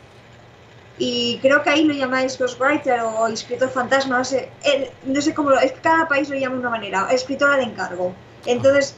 Y 0.98 1.40
creo 1.40 1.62
que 1.62 1.70
ahí 1.70 1.84
lo 1.84 1.94
llamáis 1.94 2.38
ghostwriter 2.38 3.02
o 3.02 3.28
escritor 3.28 3.70
fantasma, 3.70 4.18
no 4.20 4.24
sé, 4.24 4.50
eh, 4.64 4.94
no 5.04 5.22
sé 5.22 5.34
cómo 5.34 5.50
lo, 5.50 5.60
es 5.60 5.74
que 5.74 5.82
cada 5.82 6.08
país 6.08 6.30
lo 6.30 6.38
llama 6.38 6.56
de 6.56 6.62
una 6.62 6.70
manera, 6.70 7.08
escritora 7.12 7.58
de 7.58 7.64
encargo. 7.64 8.14
Entonces, 8.46 8.96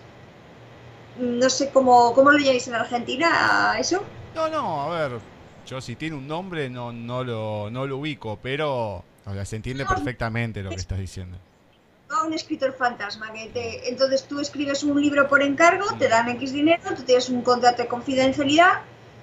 no 1.17 1.49
sé 1.49 1.71
cómo, 1.71 2.13
cómo 2.13 2.31
lo 2.31 2.37
llamáis 2.37 2.67
en 2.67 2.75
Argentina 2.75 3.75
eso. 3.79 4.03
No, 4.35 4.47
no, 4.47 4.83
a 4.83 5.07
ver, 5.07 5.19
yo 5.67 5.81
si 5.81 5.95
tiene 5.95 6.15
un 6.15 6.27
nombre 6.27 6.69
no, 6.69 6.91
no, 6.91 7.23
lo, 7.23 7.69
no 7.69 7.85
lo 7.85 7.97
ubico, 7.97 8.39
pero 8.41 9.03
o 9.25 9.33
sea, 9.33 9.45
se 9.45 9.57
entiende 9.57 9.85
perfectamente 9.85 10.63
lo 10.63 10.69
que 10.69 10.77
estás 10.77 10.97
diciendo. 10.97 11.37
Un 12.25 12.33
escritor 12.33 12.73
fantasma. 12.73 13.31
Que 13.33 13.47
te, 13.47 13.89
entonces 13.89 14.23
tú 14.23 14.39
escribes 14.39 14.83
un 14.83 14.99
libro 14.99 15.27
por 15.27 15.43
encargo, 15.43 15.85
te 15.99 16.07
dan 16.07 16.29
X 16.29 16.53
dinero, 16.53 16.81
tú 16.95 17.03
tienes 17.03 17.29
un 17.29 17.41
contrato 17.41 17.81
de 17.83 17.87
confidencialidad 17.87 18.81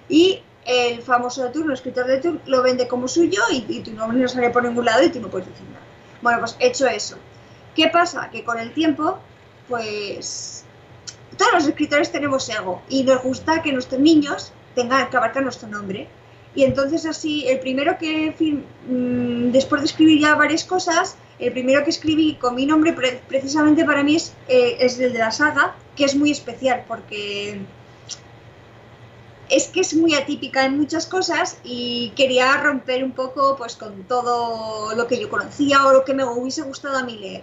y 0.08 0.42
el 0.66 1.02
famoso 1.02 1.44
de 1.44 1.50
turno, 1.50 1.68
el 1.68 1.74
escritor 1.74 2.06
de 2.06 2.20
turno, 2.20 2.40
lo 2.46 2.62
vende 2.62 2.86
como 2.86 3.08
suyo 3.08 3.40
y, 3.50 3.64
y 3.68 3.80
tu 3.80 3.92
nombre 3.92 4.18
no 4.18 4.28
sale 4.28 4.50
por 4.50 4.64
ningún 4.64 4.84
lado 4.84 5.02
y 5.02 5.10
tú 5.10 5.20
no 5.20 5.28
puedes 5.28 5.48
decir 5.48 5.66
nada. 5.68 5.84
Bueno, 6.22 6.38
pues 6.40 6.56
hecho 6.60 6.86
eso. 6.86 7.16
¿Qué 7.74 7.88
pasa? 7.88 8.30
Que 8.30 8.44
con 8.44 8.58
el 8.58 8.72
tiempo, 8.72 9.18
pues 9.68 10.64
todos 11.36 11.52
los 11.54 11.66
escritores 11.66 12.12
tenemos 12.12 12.48
ego 12.48 12.82
y 12.88 13.02
nos 13.02 13.22
gusta 13.22 13.62
que 13.62 13.72
nuestros 13.72 14.00
niños 14.00 14.52
tengan 14.74 15.08
que 15.10 15.16
abarcar 15.16 15.42
nuestro 15.42 15.68
nombre. 15.68 16.08
Y 16.54 16.62
entonces 16.62 17.04
así, 17.04 17.48
el 17.48 17.58
primero 17.58 17.98
que, 17.98 18.34
mm, 18.86 19.50
después 19.50 19.82
de 19.82 19.86
escribir 19.86 20.20
ya 20.20 20.34
varias 20.36 20.64
cosas, 20.64 21.16
el 21.40 21.52
primero 21.52 21.82
que 21.82 21.90
escribí 21.90 22.36
con 22.36 22.54
mi 22.54 22.64
nombre 22.64 22.92
pre- 22.92 23.20
precisamente 23.28 23.84
para 23.84 24.04
mí 24.04 24.16
es, 24.16 24.34
eh, 24.48 24.76
es 24.78 24.98
el 25.00 25.12
de 25.12 25.18
la 25.18 25.32
saga, 25.32 25.74
que 25.96 26.04
es 26.04 26.14
muy 26.14 26.30
especial 26.30 26.84
porque 26.86 27.60
es 29.50 29.68
que 29.68 29.80
es 29.80 29.94
muy 29.94 30.14
atípica 30.14 30.64
en 30.64 30.78
muchas 30.78 31.06
cosas 31.06 31.58
y 31.64 32.12
quería 32.16 32.56
romper 32.58 33.04
un 33.04 33.12
poco 33.12 33.56
pues 33.56 33.76
con 33.76 34.04
todo 34.04 34.94
lo 34.94 35.06
que 35.06 35.18
yo 35.20 35.28
conocía 35.28 35.84
o 35.86 35.92
lo 35.92 36.04
que 36.04 36.14
me 36.14 36.24
hubiese 36.24 36.62
gustado 36.62 36.96
a 36.98 37.02
mí 37.02 37.18
leer. 37.18 37.42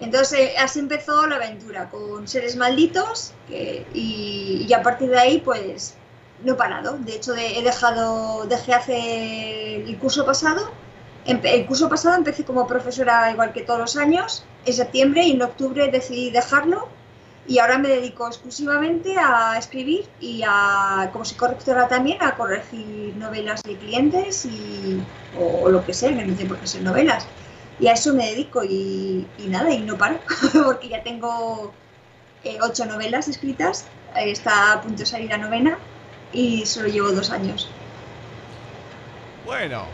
Entonces 0.00 0.38
eh, 0.38 0.54
así 0.58 0.78
empezó 0.78 1.26
la 1.26 1.36
aventura 1.36 1.90
con 1.90 2.28
seres 2.28 2.54
malditos 2.56 3.32
y 3.92 4.72
a 4.72 4.82
partir 4.82 5.10
de 5.10 5.18
ahí 5.18 5.38
pues 5.44 5.96
no 6.44 6.52
he 6.52 6.56
parado. 6.56 6.98
De 6.98 7.16
hecho 7.16 7.34
he 7.34 7.62
dejado, 7.62 8.46
dejé 8.46 8.74
hace 8.74 9.76
el 9.76 9.98
curso 9.98 10.24
pasado. 10.24 10.70
El 11.24 11.66
curso 11.66 11.88
pasado 11.88 12.16
empecé 12.16 12.44
como 12.44 12.66
profesora 12.66 13.30
igual 13.30 13.52
que 13.52 13.62
todos 13.62 13.78
los 13.78 13.96
años 13.96 14.44
en 14.64 14.72
septiembre 14.72 15.24
y 15.24 15.32
en 15.32 15.42
octubre 15.42 15.88
decidí 15.88 16.30
dejarlo 16.30 16.88
y 17.46 17.58
ahora 17.58 17.78
me 17.78 17.88
dedico 17.88 18.26
exclusivamente 18.26 19.16
a 19.18 19.56
escribir 19.58 20.06
y 20.20 20.42
a, 20.46 21.08
como 21.12 21.24
soy 21.24 21.36
correctora 21.38 21.88
también, 21.88 22.22
a 22.22 22.36
corregir 22.36 23.16
novelas 23.16 23.62
de 23.62 23.76
clientes 23.76 24.44
y, 24.44 25.00
o, 25.38 25.64
o 25.64 25.68
lo 25.70 25.84
que 25.84 25.94
sea, 25.94 26.10
que 26.10 26.26
no 26.26 26.34
tiene 26.34 26.48
por 26.48 26.58
qué 26.58 26.66
ser 26.66 26.82
novelas. 26.82 27.26
Y 27.80 27.86
a 27.86 27.92
eso 27.92 28.12
me 28.12 28.26
dedico 28.26 28.62
y, 28.64 29.26
y 29.38 29.46
nada, 29.48 29.70
y 29.72 29.80
no 29.80 29.96
paro, 29.96 30.18
porque 30.64 30.88
ya 30.88 31.02
tengo 31.02 31.72
eh, 32.44 32.58
ocho 32.60 32.84
novelas 32.84 33.28
escritas, 33.28 33.86
está 34.14 34.74
a 34.74 34.80
punto 34.82 34.98
de 35.00 35.06
salir 35.06 35.30
la 35.30 35.38
novena 35.38 35.78
y 36.32 36.66
solo 36.66 36.88
llevo 36.88 37.12
dos 37.12 37.30
años. 37.30 37.68
Bueno, 39.44 39.84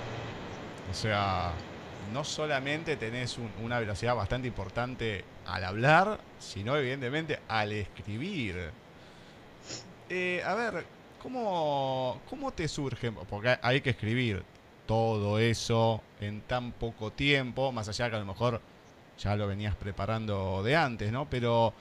o 0.90 0.94
sea, 0.94 1.52
no 1.98 2.24
solamente 2.24 2.96
tenés 2.96 3.38
un- 3.38 3.52
una 3.56 3.78
velocidad 3.78 4.14
bastante 4.16 4.48
importante 4.48 5.24
al 5.44 5.64
hablar, 5.64 6.20
sino 6.38 6.76
evidentemente 6.76 7.40
al 7.48 7.72
escribir. 7.72 8.74
Eh, 10.08 10.42
a 10.44 10.54
ver, 10.54 10.86
¿cómo, 11.18 12.22
¿cómo 12.24 12.52
te 12.52 12.68
surge? 12.68 13.12
Porque 13.12 13.58
hay 13.62 13.80
que 13.80 13.90
escribir 13.90 14.44
todo 14.86 15.38
eso 15.38 16.02
en 16.20 16.42
tan 16.42 16.72
poco 16.72 17.12
tiempo, 17.12 17.72
más 17.72 17.88
allá 17.88 18.10
que 18.10 18.16
a 18.16 18.18
lo 18.20 18.26
mejor 18.26 18.60
ya 19.16 19.36
lo 19.36 19.46
venías 19.46 19.76
preparando 19.76 20.62
de 20.62 20.76
antes, 20.76 21.10
¿no? 21.12 21.28
Pero 21.30 21.74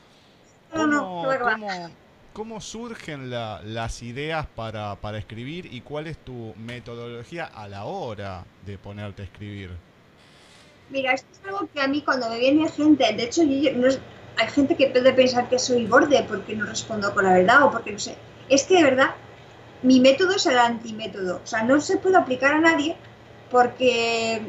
No, 0.73 0.87
no, 0.87 0.99
¿cómo, 1.07 1.21
que 1.21 1.27
va, 1.27 1.37
que 1.37 1.43
va. 1.43 1.51
cómo- 1.53 2.02
cómo 2.33 2.61
surgen 2.61 3.29
la- 3.29 3.61
las 3.63 4.01
ideas 4.03 4.47
para, 4.47 4.99
escribir 5.17 5.65
y 5.67 5.81
cuál 5.81 6.07
es 6.07 6.17
tu 6.23 6.53
metodología 6.57 7.45
a 7.45 7.67
la 7.67 7.85
hora 7.85 8.47
de 8.61 8.77
ponerte 8.79 9.21
a 9.23 9.25
escribir? 9.25 9.81
Mira, 10.89 11.13
esto 11.13 11.27
es 11.31 11.41
algo 11.45 11.67
que 11.73 11.81
a 11.81 11.87
mí 11.87 12.01
cuando 12.03 12.29
me 12.29 12.39
viene 12.39 12.69
gente, 12.69 13.03
de 13.13 13.23
hecho 13.23 13.43
yo- 13.43 13.69
hay 14.37 14.47
gente 14.47 14.75
que 14.75 14.87
puede 14.87 15.13
pensar 15.13 15.47
que 15.49 15.59
soy 15.59 15.85
borde 15.87 16.23
porque 16.27 16.55
no 16.55 16.65
respondo 16.65 17.13
con 17.13 17.23
la 17.25 17.33
verdad 17.33 17.63
o 17.63 17.71
porque 17.71 17.91
no 17.91 17.99
sé. 17.99 18.15
Es 18.49 18.63
que 18.63 18.75
de 18.77 18.83
verdad 18.83 19.11
mi 19.83 19.99
método 19.99 20.31
es 20.35 20.45
el 20.45 20.57
antimétodo, 20.57 21.41
o 21.43 21.47
sea, 21.47 21.63
no 21.63 21.81
se 21.81 21.97
puede 21.97 22.17
aplicar 22.17 22.53
a 22.53 22.59
nadie 22.61 22.95
porque 23.51 24.41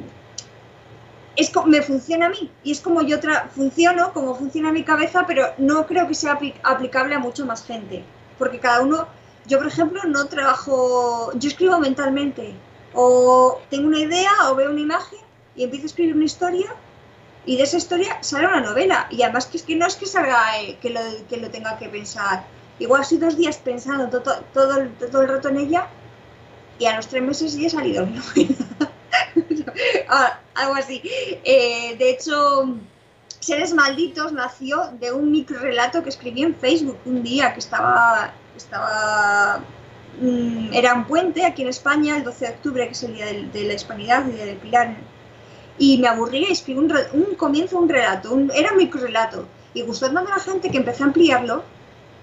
es 1.36 1.52
me 1.66 1.82
funciona 1.82 2.26
a 2.26 2.28
mí 2.30 2.50
y 2.62 2.72
es 2.72 2.80
como 2.80 3.02
yo 3.02 3.20
tra- 3.20 3.48
funciono, 3.50 4.12
como 4.12 4.34
funciona 4.34 4.72
mi 4.72 4.84
cabeza, 4.84 5.24
pero 5.26 5.46
no 5.58 5.86
creo 5.86 6.06
que 6.08 6.14
sea 6.14 6.38
apli- 6.38 6.54
aplicable 6.62 7.14
a 7.14 7.18
mucho 7.18 7.44
más 7.46 7.64
gente, 7.64 8.04
porque 8.38 8.60
cada 8.60 8.80
uno, 8.82 9.08
yo 9.46 9.58
por 9.58 9.66
ejemplo 9.66 10.00
no 10.04 10.26
trabajo, 10.28 11.32
yo 11.34 11.48
escribo 11.48 11.78
mentalmente 11.78 12.54
o 12.94 13.60
tengo 13.70 13.88
una 13.88 13.98
idea 14.00 14.30
o 14.50 14.54
veo 14.54 14.70
una 14.70 14.80
imagen 14.80 15.18
y 15.56 15.64
empiezo 15.64 15.84
a 15.86 15.88
escribir 15.88 16.14
una 16.14 16.24
historia 16.24 16.66
y 17.46 17.56
de 17.56 17.62
esa 17.64 17.76
historia 17.76 18.18
sale 18.22 18.46
una 18.46 18.60
novela 18.60 19.06
y 19.10 19.22
además 19.22 19.46
que 19.46 19.56
es 19.58 19.62
que 19.64 19.76
no 19.76 19.86
es 19.86 19.96
que 19.96 20.06
salga 20.06 20.60
eh, 20.62 20.78
que 20.80 20.90
lo, 20.90 21.00
que 21.28 21.36
lo 21.38 21.50
tenga 21.50 21.78
que 21.78 21.88
pensar. 21.88 22.46
Igual 22.78 23.02
estoy 23.02 23.18
dos 23.18 23.36
días 23.36 23.58
pensando 23.58 24.08
to- 24.10 24.22
to- 24.22 24.44
todo, 24.52 24.78
el- 24.80 24.94
todo 25.10 25.22
el 25.22 25.28
rato 25.28 25.48
en 25.48 25.58
ella 25.58 25.88
y 26.78 26.86
a 26.86 26.96
los 26.96 27.08
tres 27.08 27.22
meses 27.22 27.54
ya 27.56 27.66
ha 27.68 27.70
salido 27.70 28.06
mi 28.06 28.12
novela 28.18 28.93
Ah, 30.08 30.40
algo 30.54 30.74
así 30.74 31.02
Eh, 31.44 31.96
de 31.98 32.10
hecho 32.10 32.76
Seres 33.40 33.74
Malditos 33.74 34.32
nació 34.32 34.90
de 35.00 35.12
un 35.12 35.30
micro 35.30 35.58
relato 35.58 36.02
que 36.02 36.08
escribí 36.08 36.42
en 36.42 36.54
Facebook 36.54 36.98
un 37.04 37.22
día 37.22 37.52
que 37.52 37.60
estaba 37.60 38.32
estaba 38.56 39.60
mm, 40.20 40.72
era 40.72 40.94
un 40.94 41.04
puente 41.06 41.44
aquí 41.44 41.62
en 41.62 41.68
España 41.68 42.16
el 42.16 42.24
12 42.24 42.46
de 42.46 42.52
octubre 42.52 42.86
que 42.86 42.92
es 42.92 43.02
el 43.02 43.14
día 43.14 43.26
de 43.26 43.64
la 43.64 43.74
hispanidad 43.74 44.26
y 44.28 44.32
del 44.32 44.56
Pilar 44.56 44.96
y 45.78 45.98
me 45.98 46.08
aburría 46.08 46.48
y 46.48 46.52
escribí 46.52 46.78
un, 46.78 46.92
un 47.12 47.34
comienzo, 47.34 47.78
un 47.78 47.88
relato, 47.88 48.32
un, 48.32 48.50
era 48.54 48.72
un 48.72 48.78
microrelato. 48.78 49.46
Y 49.72 49.82
gustó 49.82 50.10
tanto 50.10 50.32
a 50.32 50.36
la 50.36 50.42
gente 50.42 50.70
que 50.70 50.78
empecé 50.78 51.02
a 51.02 51.06
ampliarlo 51.06 51.64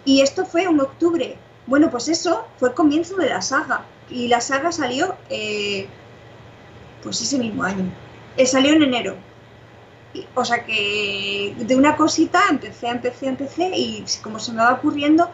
y 0.06 0.22
esto 0.22 0.46
fue 0.46 0.64
en 0.64 0.80
octubre. 0.80 1.38
Bueno, 1.68 1.90
pues 1.92 2.08
eso 2.08 2.48
fue 2.58 2.70
el 2.70 2.76
comienzo 2.76 3.18
de 3.18 3.30
la 3.30 3.42
saga. 3.42 3.86
Y 4.10 4.28
la 4.28 4.42
saga 4.42 4.72
salió, 4.72 5.16
eh, 5.30 5.88
pues 7.04 7.22
ese 7.22 7.38
mismo 7.38 7.64
año. 7.64 7.86
Eh, 8.38 8.46
salió 8.46 8.74
en 8.74 8.84
enero. 8.84 9.16
O 10.36 10.44
sea 10.44 10.66
que 10.66 11.56
de 11.58 11.76
una 11.76 11.96
cosita 11.96 12.42
empecé, 12.50 12.88
empecé, 12.88 13.28
empecé 13.28 13.72
y 13.76 14.06
como 14.22 14.40
se 14.40 14.52
me 14.52 14.62
va 14.62 14.74
ocurriendo. 14.74 15.30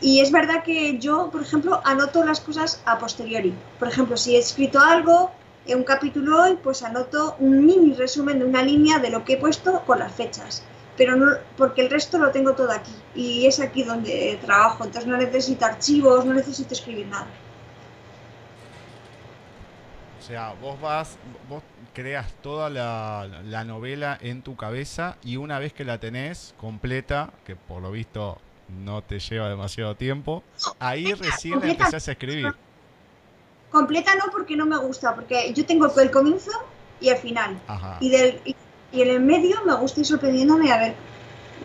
Y 0.00 0.20
es 0.20 0.30
verdad 0.30 0.62
que 0.62 0.98
yo, 0.98 1.28
por 1.30 1.42
ejemplo, 1.42 1.80
anoto 1.84 2.24
las 2.24 2.40
cosas 2.40 2.82
a 2.84 2.98
posteriori. 2.98 3.52
Por 3.78 3.88
ejemplo, 3.88 4.16
si 4.16 4.36
he 4.36 4.38
escrito 4.38 4.78
algo 4.80 5.30
en 5.66 5.78
un 5.78 5.84
capítulo 5.84 6.42
hoy, 6.42 6.58
pues 6.62 6.82
anoto 6.82 7.36
un 7.40 7.64
mini 7.66 7.94
resumen 7.94 8.38
de 8.38 8.44
una 8.44 8.62
línea 8.62 8.98
de 8.98 9.10
lo 9.10 9.24
que 9.24 9.34
he 9.34 9.36
puesto 9.36 9.82
con 9.86 9.98
las 9.98 10.12
fechas. 10.12 10.62
Pero 10.96 11.16
no, 11.16 11.26
porque 11.56 11.82
el 11.82 11.90
resto 11.90 12.18
lo 12.18 12.30
tengo 12.30 12.54
todo 12.54 12.72
aquí. 12.72 12.92
Y 13.14 13.46
es 13.46 13.60
aquí 13.60 13.82
donde 13.82 14.38
trabajo. 14.44 14.84
Entonces 14.84 15.08
no 15.08 15.16
necesito 15.16 15.64
archivos, 15.64 16.24
no 16.24 16.34
necesito 16.34 16.74
escribir 16.74 17.06
nada. 17.06 17.28
O 20.28 20.30
sea, 20.30 20.52
vos 20.60 20.78
vas, 20.78 21.16
vos 21.48 21.62
creas 21.94 22.30
toda 22.42 22.68
la, 22.68 23.26
la 23.46 23.64
novela 23.64 24.18
en 24.20 24.42
tu 24.42 24.56
cabeza 24.56 25.16
y 25.24 25.38
una 25.38 25.58
vez 25.58 25.72
que 25.72 25.86
la 25.86 26.00
tenés 26.00 26.54
completa, 26.58 27.30
que 27.46 27.56
por 27.56 27.80
lo 27.80 27.90
visto 27.90 28.36
no 28.84 29.00
te 29.00 29.20
lleva 29.20 29.48
demasiado 29.48 29.96
tiempo, 29.96 30.42
ahí 30.80 31.14
recién 31.14 31.60
la 31.60 31.68
empezás 31.68 32.08
a 32.08 32.12
escribir. 32.12 32.54
Completa 33.70 34.14
no 34.16 34.30
porque 34.30 34.54
no 34.54 34.66
me 34.66 34.76
gusta, 34.76 35.14
porque 35.14 35.50
yo 35.54 35.64
tengo 35.64 35.90
el 35.98 36.10
comienzo 36.10 36.50
y 37.00 37.08
el 37.08 37.16
final. 37.16 37.58
Ajá. 37.66 37.96
Y, 37.98 38.10
del, 38.10 38.38
y, 38.44 38.54
y 38.92 39.00
en 39.00 39.08
el 39.08 39.20
medio 39.20 39.64
me 39.64 39.76
gusta 39.76 40.00
ir 40.00 40.06
sorprendiéndome 40.06 40.70
a 40.70 40.76
ver, 40.76 40.94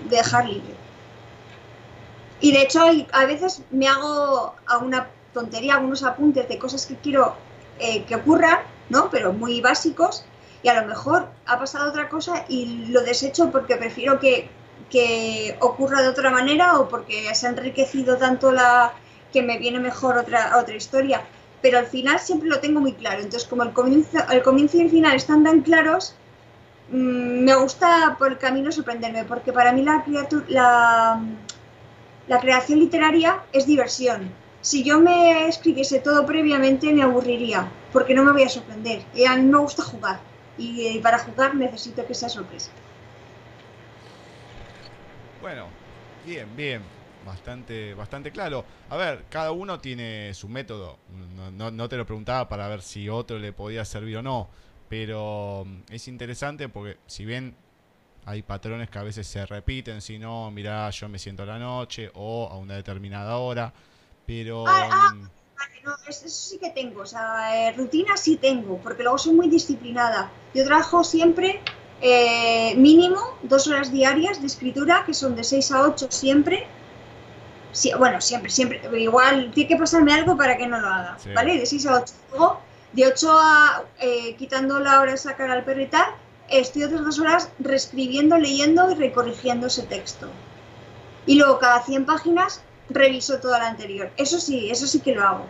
dejar 0.09 0.47
libre. 0.47 0.73
Y 2.39 2.53
de 2.53 2.61
hecho 2.61 2.79
a 3.11 3.25
veces 3.25 3.61
me 3.71 3.89
hago 3.89 4.55
alguna 4.67 5.09
tontería, 5.33 5.73
algunos 5.73 6.01
apuntes 6.03 6.47
de 6.47 6.57
cosas 6.57 6.85
que 6.85 6.95
quiero 6.95 7.35
eh, 7.79 8.03
que 8.05 8.15
ocurran, 8.15 8.59
¿no? 8.89 9.09
Pero 9.09 9.33
muy 9.33 9.61
básicos. 9.61 10.25
Y 10.61 10.69
a 10.69 10.81
lo 10.81 10.87
mejor 10.87 11.27
ha 11.45 11.59
pasado 11.59 11.89
otra 11.89 12.07
cosa 12.07 12.45
y 12.47 12.87
lo 12.87 13.01
desecho 13.01 13.51
porque 13.51 13.75
prefiero 13.75 14.19
que, 14.19 14.49
que 14.89 15.57
ocurra 15.59 16.01
de 16.01 16.07
otra 16.07 16.29
manera 16.29 16.79
o 16.79 16.87
porque 16.87 17.33
se 17.35 17.47
ha 17.47 17.49
enriquecido 17.49 18.17
tanto 18.17 18.51
la 18.51 18.93
que 19.33 19.41
me 19.41 19.57
viene 19.57 19.79
mejor 19.79 20.17
otra, 20.17 20.57
otra 20.57 20.75
historia. 20.75 21.21
Pero 21.61 21.79
al 21.79 21.87
final 21.87 22.19
siempre 22.19 22.47
lo 22.47 22.59
tengo 22.59 22.79
muy 22.79 22.93
claro. 22.93 23.21
Entonces, 23.21 23.47
como 23.47 23.63
el 23.63 23.73
comienzo, 23.73 24.19
el 24.31 24.43
comienzo 24.43 24.77
y 24.77 24.81
el 24.81 24.89
final 24.89 25.15
están 25.15 25.43
tan 25.43 25.61
claros, 25.61 26.15
mm, 26.89 27.43
me 27.43 27.55
gusta 27.55 28.15
por 28.17 28.31
el 28.31 28.37
camino 28.37 28.71
sorprenderme, 28.71 29.25
porque 29.25 29.51
para 29.51 29.73
mí 29.73 29.83
la, 29.83 30.03
la, 30.47 31.21
la 32.27 32.39
creación 32.39 32.79
literaria 32.79 33.41
es 33.51 33.65
diversión. 33.65 34.42
Si 34.63 34.83
yo 34.83 34.99
me 34.99 35.47
escribiese 35.47 35.99
todo 35.99 36.25
previamente 36.25 36.91
me 36.93 37.03
aburriría, 37.03 37.69
porque 37.91 38.15
no 38.15 38.23
me 38.23 38.31
voy 38.31 38.43
a 38.43 38.49
sorprender. 38.49 39.03
Y 39.13 39.25
a 39.25 39.35
mí 39.35 39.43
me 39.43 39.59
gusta 39.59 39.83
jugar, 39.83 40.21
y 40.57 40.87
eh, 40.87 40.99
para 41.03 41.19
jugar 41.19 41.53
necesito 41.55 42.05
que 42.07 42.15
sea 42.15 42.29
sorpresa. 42.29 42.71
Bueno, 45.41 45.67
bien, 46.25 46.55
bien. 46.55 46.81
Bastante, 47.25 47.93
bastante 47.93 48.31
claro. 48.31 48.65
A 48.89 48.97
ver, 48.97 49.25
cada 49.29 49.51
uno 49.51 49.79
tiene 49.79 50.33
su 50.33 50.49
método. 50.49 50.97
No, 51.35 51.51
no- 51.51 51.71
no 51.71 51.89
te 51.89 51.95
lo 51.97 52.05
preguntaba 52.05 52.49
para 52.49 52.67
ver 52.67 52.81
si 52.81 53.07
otro 53.09 53.39
le 53.39 53.53
podía 53.53 53.85
servir 53.85 54.17
o 54.17 54.21
no. 54.23 54.49
Pero 54.89 55.63
mm, 55.65 55.93
es 55.93 56.07
interesante 56.09 56.67
porque 56.69 56.97
si 57.07 57.23
bien 57.25 57.55
hay 58.25 58.41
patrones 58.41 58.89
que 58.89 58.99
a 58.99 59.03
veces 59.03 59.27
se 59.27 59.45
repiten, 59.45 60.01
si 60.01 60.19
no, 60.19 60.51
mirá, 60.51 60.89
yo 60.91 61.09
me 61.09 61.19
siento 61.19 61.43
a 61.43 61.45
la 61.45 61.59
noche 61.59 62.11
o 62.13 62.49
a 62.51 62.57
una 62.57 62.75
determinada 62.75 63.37
hora. 63.37 63.73
Pero... 64.25 64.67
Ah, 64.67 64.89
ah. 64.91 65.11
mm, 65.13 65.29
Vale, 65.57 65.81
no, 65.83 65.91
es- 66.07 66.23
eso 66.23 66.49
sí 66.49 66.57
que 66.57 66.69
tengo, 66.71 67.01
o 67.01 67.05
sea, 67.05 67.69
eh, 67.69 67.73
rutina 67.73 68.17
sí 68.17 68.37
tengo, 68.37 68.77
porque 68.77 69.03
luego 69.03 69.17
soy 69.17 69.33
muy 69.33 69.49
disciplinada. 69.49 70.31
Yo 70.53 70.65
trabajo 70.65 71.03
siempre 71.03 71.61
eh, 72.01 72.73
mínimo 72.75 73.19
dos 73.43 73.67
horas 73.67 73.91
diarias 73.91 74.41
de 74.41 74.47
escritura, 74.47 75.03
que 75.05 75.13
son 75.13 75.35
de 75.35 75.43
6 75.43 75.71
a 75.71 75.83
8 75.83 76.07
siempre. 76.09 76.67
Sí, 77.71 77.91
bueno, 77.97 78.19
siempre, 78.21 78.51
siempre. 78.51 78.81
Igual 78.99 79.51
tiene 79.53 79.67
que 79.69 79.77
pasarme 79.77 80.13
algo 80.13 80.35
para 80.37 80.57
que 80.57 80.67
no 80.67 80.79
lo 80.79 80.87
haga, 80.87 81.17
Sí. 81.17 81.29
¿vale? 81.33 81.57
De 81.57 81.65
6 81.65 81.85
a 81.87 81.95
8. 82.01 82.13
Luego, 82.31 82.59
de 82.91 83.07
8 83.07 83.31
a, 83.31 83.83
eh, 83.99 84.35
quitando 84.37 84.79
la 84.79 84.99
hora 85.01 85.11
de 85.13 85.17
sacar 85.17 85.49
al 85.49 85.63
perro 85.63 85.81
y 85.81 85.87
tal, 85.87 86.05
estoy 86.49 86.83
otras 86.83 87.03
dos 87.03 87.19
horas 87.19 87.49
reescribiendo, 87.59 88.37
leyendo 88.37 88.91
y 88.91 88.95
recorrigiendo 88.95 89.67
ese 89.67 89.83
texto. 89.83 90.29
Y 91.25 91.35
luego 91.35 91.57
cada 91.57 91.81
100 91.83 92.05
páginas 92.05 92.61
reviso 92.93 93.39
toda 93.39 93.59
la 93.59 93.67
anterior. 93.67 94.11
Eso 94.17 94.39
sí, 94.39 94.69
eso 94.69 94.87
sí 94.87 94.99
que 94.99 95.13
lo 95.13 95.23
hago. 95.23 95.45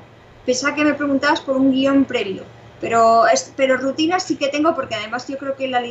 Pensaba 0.45 0.75
que 0.75 0.83
me 0.83 0.93
preguntabas 0.93 1.41
por 1.41 1.57
un 1.57 1.71
guion 1.71 2.05
previo, 2.05 2.43
pero, 2.81 3.27
es, 3.27 3.53
pero 3.55 3.77
rutinas 3.77 4.23
sí 4.23 4.35
que 4.35 4.49
tengo 4.49 4.75
porque 4.75 4.95
además 4.95 5.27
yo 5.27 5.37
creo 5.37 5.55
que 5.55 5.67
la 5.67 5.81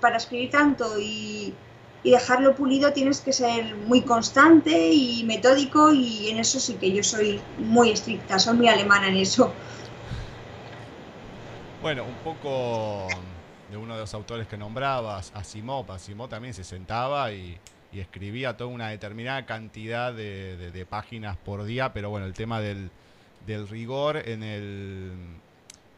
para 0.00 0.18
escribir 0.18 0.50
tanto 0.50 0.98
y, 1.00 1.54
y 2.02 2.10
dejarlo 2.10 2.54
pulido 2.54 2.92
tienes 2.92 3.20
que 3.20 3.32
ser 3.32 3.74
muy 3.74 4.02
constante 4.02 4.92
y 4.92 5.24
metódico 5.24 5.92
y 5.92 6.28
en 6.28 6.38
eso 6.38 6.60
sí 6.60 6.74
que 6.74 6.92
yo 6.92 7.02
soy 7.02 7.40
muy 7.58 7.90
estricta, 7.90 8.38
soy 8.38 8.56
muy 8.56 8.68
alemana 8.68 9.08
en 9.08 9.16
eso. 9.16 9.52
Bueno, 11.82 12.04
un 12.04 12.14
poco 12.16 13.08
de 13.70 13.76
uno 13.76 13.94
de 13.94 14.00
los 14.00 14.14
autores 14.14 14.46
que 14.46 14.56
nombrabas, 14.56 15.32
Asimov. 15.34 15.90
Asimov 15.90 16.28
también 16.28 16.54
se 16.54 16.64
sentaba 16.64 17.32
y, 17.32 17.58
y 17.96 18.00
escribía 18.00 18.58
toda 18.58 18.68
una 18.68 18.90
determinada 18.90 19.46
cantidad 19.46 20.12
de, 20.12 20.86
páginas 20.86 21.38
por 21.38 21.64
día, 21.64 21.94
pero 21.94 22.10
bueno, 22.10 22.26
el 22.26 22.34
tema 22.34 22.60
del, 22.60 22.90
rigor 23.70 24.18
en 24.18 24.42
el 24.42 25.12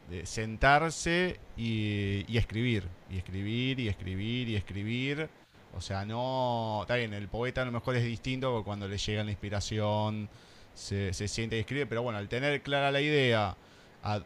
de 0.09 0.25
sentarse 0.25 1.41
y, 1.57 2.37
escribir, 2.37 2.87
y 3.09 3.17
escribir, 3.17 3.81
y 3.81 3.89
escribir, 3.89 4.47
y 4.47 4.55
escribir. 4.55 5.29
O 5.75 5.81
sea, 5.81 6.05
no. 6.05 6.79
Está 6.83 6.95
bien, 6.95 7.13
el 7.13 7.27
poeta 7.27 7.63
a 7.63 7.65
lo 7.65 7.73
mejor 7.73 7.97
es 7.97 8.05
distinto 8.05 8.49
porque 8.49 8.65
cuando 8.65 8.87
le 8.87 8.97
llega 8.97 9.21
la 9.25 9.31
inspiración 9.31 10.29
se, 10.73 11.13
se 11.13 11.27
siente 11.27 11.57
y 11.57 11.59
escribe, 11.59 11.85
pero 11.85 12.01
bueno, 12.01 12.17
al 12.17 12.29
tener 12.29 12.61
clara 12.61 12.91
la 12.91 13.01
idea 13.01 13.57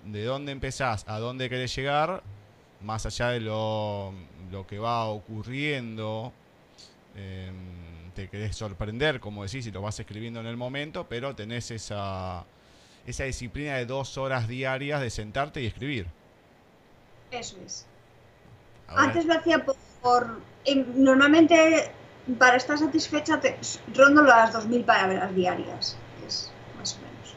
de 0.03 0.23
dónde 0.25 0.51
empezás, 0.51 1.05
a 1.07 1.17
dónde 1.17 1.49
querés 1.49 1.75
llegar, 1.75 2.21
más 2.81 3.07
allá 3.07 3.29
de 3.29 3.39
lo, 3.39 4.13
lo 4.51 4.67
que 4.67 4.77
va 4.77 5.05
ocurriendo, 5.05 6.33
em, 7.15 8.11
te 8.13 8.29
querés 8.29 8.55
sorprender, 8.55 9.19
como 9.19 9.43
decís, 9.43 9.65
y 9.67 9.71
lo 9.71 9.81
vas 9.81 9.99
escribiendo 9.99 10.39
en 10.39 10.47
el 10.47 10.57
momento, 10.57 11.07
pero 11.07 11.35
tenés 11.35 11.71
esa, 11.71 12.45
esa 13.05 13.23
disciplina 13.25 13.75
de 13.75 13.85
dos 13.85 14.17
horas 14.17 14.47
diarias 14.47 15.01
de 15.01 15.09
sentarte 15.09 15.61
y 15.61 15.65
escribir. 15.67 16.07
Eso 17.31 17.57
es. 17.65 17.85
Antes 18.87 19.25
lo 19.25 19.33
hacía 19.33 19.63
por... 19.65 19.75
por- 20.01 20.41
en- 20.65 21.03
normalmente 21.03 21.91
para 22.39 22.55
estar 22.55 22.77
satisfecha 22.77 23.39
te, 23.41 23.57
rondo 23.93 24.21
las 24.23 24.53
2.000 24.53 24.85
palabras 24.85 25.33
diarias. 25.35 25.97
Es 26.25 26.51
más 26.77 26.93
o 26.95 26.97
menos. 26.99 27.35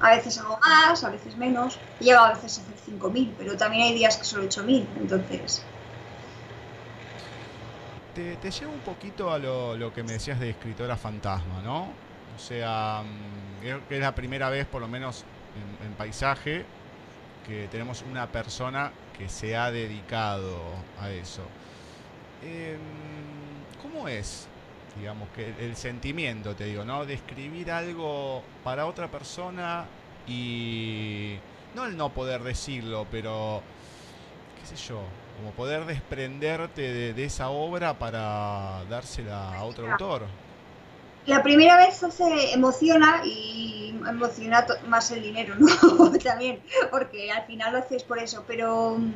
Mm. 0.00 0.04
A 0.04 0.10
veces 0.16 0.38
hago 0.38 0.58
más, 0.60 1.04
a 1.04 1.10
veces 1.10 1.36
menos. 1.36 1.78
He 2.00 2.04
llegado 2.04 2.26
a 2.26 2.34
veces 2.34 2.58
a 2.58 2.62
hacer 2.62 2.76
5.000, 2.78 3.34
pero 3.36 3.56
también 3.56 3.82
hay 3.84 3.94
días 3.94 4.16
que 4.16 4.24
solo 4.24 4.44
8.000. 4.44 4.86
Entonces, 4.96 5.62
Te, 8.14 8.36
te 8.36 8.66
un 8.66 8.80
poquito 8.80 9.32
a 9.32 9.38
lo, 9.38 9.92
que 9.94 10.02
me 10.02 10.12
decías 10.12 10.38
de 10.38 10.50
escritora 10.50 10.96
fantasma, 10.96 11.62
¿no? 11.62 11.84
O 12.36 12.38
sea, 12.38 13.02
mm, 13.02 13.60
creo 13.60 13.88
que 13.88 13.94
es 13.94 14.00
la 14.00 14.14
primera 14.14 14.50
vez, 14.50 14.66
por 14.66 14.82
lo 14.82 14.88
menos 14.88 15.24
en, 15.80 15.86
en 15.86 15.94
paisaje, 15.94 16.64
que 17.46 17.68
tenemos 17.68 18.02
una 18.02 18.26
persona 18.26 18.92
que 19.16 19.28
se 19.30 19.56
ha 19.56 19.70
dedicado 19.70 20.58
a 21.00 21.10
eso. 21.10 21.42
Em, 22.42 22.78
¿Cómo 23.80 24.08
es, 24.08 24.46
digamos, 24.98 25.28
que 25.30 25.48
el, 25.48 25.54
el 25.60 25.76
sentimiento, 25.76 26.54
te 26.54 26.64
digo, 26.64 26.84
¿no? 26.84 27.06
De 27.06 27.14
escribir 27.14 27.70
algo 27.70 28.42
para 28.62 28.86
otra 28.86 29.08
persona 29.08 29.86
y 30.26 31.38
no 31.74 31.86
el 31.86 31.96
no 31.96 32.10
poder 32.10 32.42
decirlo, 32.42 33.06
pero 33.10 33.62
qué 34.60 34.66
sé 34.66 34.76
yo, 34.76 35.02
como 35.42 35.54
poder 35.54 35.86
desprenderte 35.86 36.82
de, 36.82 37.14
de 37.14 37.24
esa 37.24 37.48
obra 37.50 37.98
para 37.98 38.84
dársela 38.88 39.56
a 39.56 39.64
otro 39.64 39.90
autor. 39.90 40.22
la 41.26 41.42
primera 41.42 41.76
vez 41.76 42.02
hace 42.04 42.52
emociona 42.52 43.22
y 43.24 44.00
emociona 44.08 44.64
más 44.86 45.10
el 45.10 45.22
dinero, 45.22 45.56
¿no? 45.58 46.12
También, 46.12 46.62
porque 46.90 47.32
al 47.32 47.44
final 47.46 47.72
lo 47.72 47.78
haces 47.80 48.04
por 48.04 48.20
eso, 48.20 48.44
pero 48.46 48.96
mm, 48.98 49.12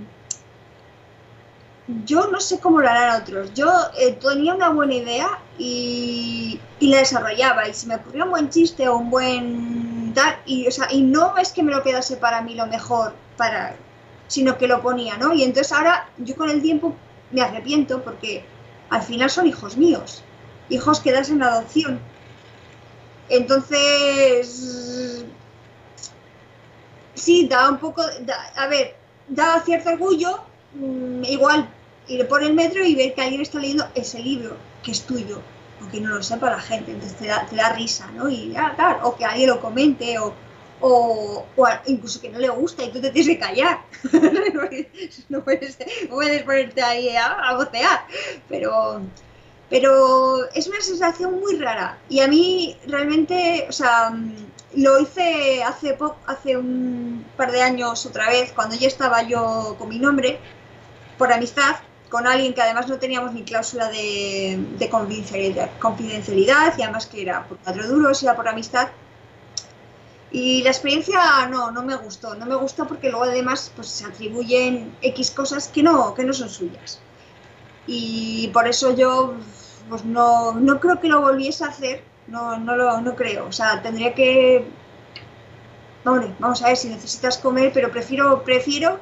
yo 2.04 2.26
no 2.28 2.40
sé 2.40 2.58
cómo 2.58 2.80
lo 2.80 2.88
harán 2.88 3.22
otros. 3.22 3.54
Yo 3.54 3.70
eh, 3.96 4.18
tenía 4.20 4.54
una 4.54 4.70
buena 4.70 4.94
idea 4.94 5.28
y, 5.58 6.60
y 6.80 6.88
la 6.88 6.98
desarrollaba 6.98 7.68
y 7.68 7.74
si 7.74 7.86
me 7.86 7.94
ocurría 7.96 8.24
un 8.24 8.30
buen 8.30 8.50
chiste 8.50 8.88
o 8.88 8.96
un 8.96 9.10
buen 9.10 10.12
tal, 10.12 10.40
y, 10.44 10.66
o 10.66 10.72
sea, 10.72 10.88
y 10.90 11.02
no 11.02 11.36
es 11.36 11.52
que 11.52 11.62
me 11.62 11.70
lo 11.72 11.84
quedase 11.84 12.16
para 12.16 12.40
mí 12.42 12.54
lo 12.56 12.66
mejor, 12.66 13.14
para 13.36 13.76
sino 14.26 14.58
que 14.58 14.68
lo 14.68 14.82
ponía, 14.82 15.16
¿no? 15.16 15.34
Y 15.34 15.42
entonces 15.44 15.72
ahora 15.72 16.12
yo 16.16 16.36
con 16.36 16.50
el 16.50 16.62
tiempo 16.62 17.00
me 17.30 17.42
arrepiento 17.42 18.02
porque 18.04 18.50
al 18.88 19.02
final 19.02 19.30
son 19.30 19.46
hijos 19.46 19.76
míos, 19.76 20.28
hijos 20.68 21.00
que 21.00 21.12
das 21.12 21.30
en 21.30 21.42
adopción. 21.42 22.02
Entonces, 23.28 24.48
sí, 27.14 27.48
da 27.48 27.70
un 27.70 27.78
poco, 27.78 28.02
da- 28.28 28.46
a 28.62 28.66
ver, 28.68 28.86
da 29.26 29.60
cierto 29.64 29.90
orgullo, 29.90 30.30
mm, 30.72 31.24
igual 31.24 31.60
ir 32.06 32.28
por 32.28 32.42
el 32.42 32.54
metro 32.54 32.84
y 32.84 32.94
ver 32.94 33.14
que 33.14 33.22
alguien 33.22 33.40
está 33.42 33.58
leyendo 33.58 33.90
ese 33.94 34.20
libro 34.20 34.66
que 34.82 34.92
es 34.92 35.06
tuyo, 35.06 35.48
aunque 35.78 36.00
no 36.00 36.10
lo 36.10 36.22
sepa 36.22 36.50
la 36.50 36.60
gente, 36.60 36.92
entonces 36.92 37.18
te 37.18 37.26
da, 37.26 37.46
te 37.46 37.56
da 37.56 37.72
risa, 37.72 38.12
¿no? 38.12 38.28
Y 38.28 38.54
ah, 38.56 38.72
claro, 38.76 39.08
o 39.08 39.16
que 39.16 39.24
alguien 39.24 39.50
lo 39.50 39.60
comente, 39.60 40.18
o, 40.18 40.38
o, 40.80 41.46
incluso 41.86 42.20
que 42.20 42.28
no 42.28 42.38
le 42.38 42.48
gusta 42.48 42.82
y 42.84 42.90
tú 42.90 43.00
te 43.00 43.10
tienes 43.10 43.34
que 43.34 43.38
callar. 43.38 43.80
no 45.28 45.42
puedes, 45.42 45.78
puedes 46.08 46.42
ponerte 46.42 46.82
ahí 46.82 47.08
a, 47.16 47.26
a 47.26 47.56
vocear, 47.56 48.06
pero, 48.48 49.00
pero 49.70 50.48
es 50.52 50.66
una 50.66 50.80
sensación 50.80 51.40
muy 51.40 51.56
rara. 51.56 51.98
Y 52.08 52.20
a 52.20 52.28
mí 52.28 52.76
realmente, 52.86 53.66
o 53.68 53.72
sea, 53.72 54.12
lo 54.74 55.00
hice 55.00 55.62
hace, 55.62 55.96
hace 56.26 56.56
un 56.56 57.24
par 57.36 57.50
de 57.52 57.62
años 57.62 58.04
otra 58.06 58.28
vez, 58.28 58.52
cuando 58.52 58.76
ya 58.76 58.88
estaba 58.88 59.22
yo 59.22 59.76
con 59.78 59.88
mi 59.88 59.98
nombre, 59.98 60.38
por 61.16 61.32
amistad, 61.32 61.76
con 62.10 62.26
alguien 62.26 62.54
que 62.54 62.62
además 62.62 62.86
no 62.88 62.98
teníamos 62.98 63.32
ni 63.32 63.42
cláusula 63.42 63.88
de, 63.88 64.58
de 64.78 64.88
confidencialidad, 64.90 66.74
y 66.78 66.82
además 66.82 67.06
que 67.06 67.22
era 67.22 67.46
por 67.46 67.58
cuatro 67.58 67.86
duros, 67.88 68.22
era 68.22 68.36
por 68.36 68.48
amistad. 68.48 68.88
Y 70.30 70.62
la 70.62 70.70
experiencia 70.70 71.46
no, 71.48 71.70
no 71.70 71.82
me 71.82 71.96
gustó, 71.96 72.34
no 72.34 72.46
me 72.46 72.56
gustó 72.56 72.86
porque 72.86 73.10
luego 73.10 73.24
además 73.24 73.72
pues, 73.74 73.88
se 73.88 74.04
atribuyen 74.04 74.94
X 75.00 75.30
cosas 75.30 75.68
que 75.68 75.82
no, 75.82 76.14
que 76.14 76.24
no 76.24 76.32
son 76.32 76.48
suyas. 76.48 77.00
Y 77.86 78.48
por 78.48 78.66
eso 78.66 78.94
yo 78.94 79.34
pues, 79.88 80.04
no, 80.04 80.52
no 80.52 80.80
creo 80.80 81.00
que 81.00 81.08
lo 81.08 81.20
volviese 81.20 81.64
a 81.64 81.68
hacer, 81.68 82.02
no, 82.26 82.58
no, 82.58 82.76
lo, 82.76 83.00
no 83.00 83.14
creo. 83.14 83.46
O 83.46 83.52
sea, 83.52 83.80
tendría 83.82 84.14
que... 84.14 84.68
Hombre, 86.04 86.34
vamos 86.38 86.62
a 86.62 86.68
ver 86.68 86.76
si 86.76 86.88
necesitas 86.88 87.38
comer, 87.38 87.72
pero 87.72 87.90
prefiero, 87.90 88.42
prefiero 88.42 89.00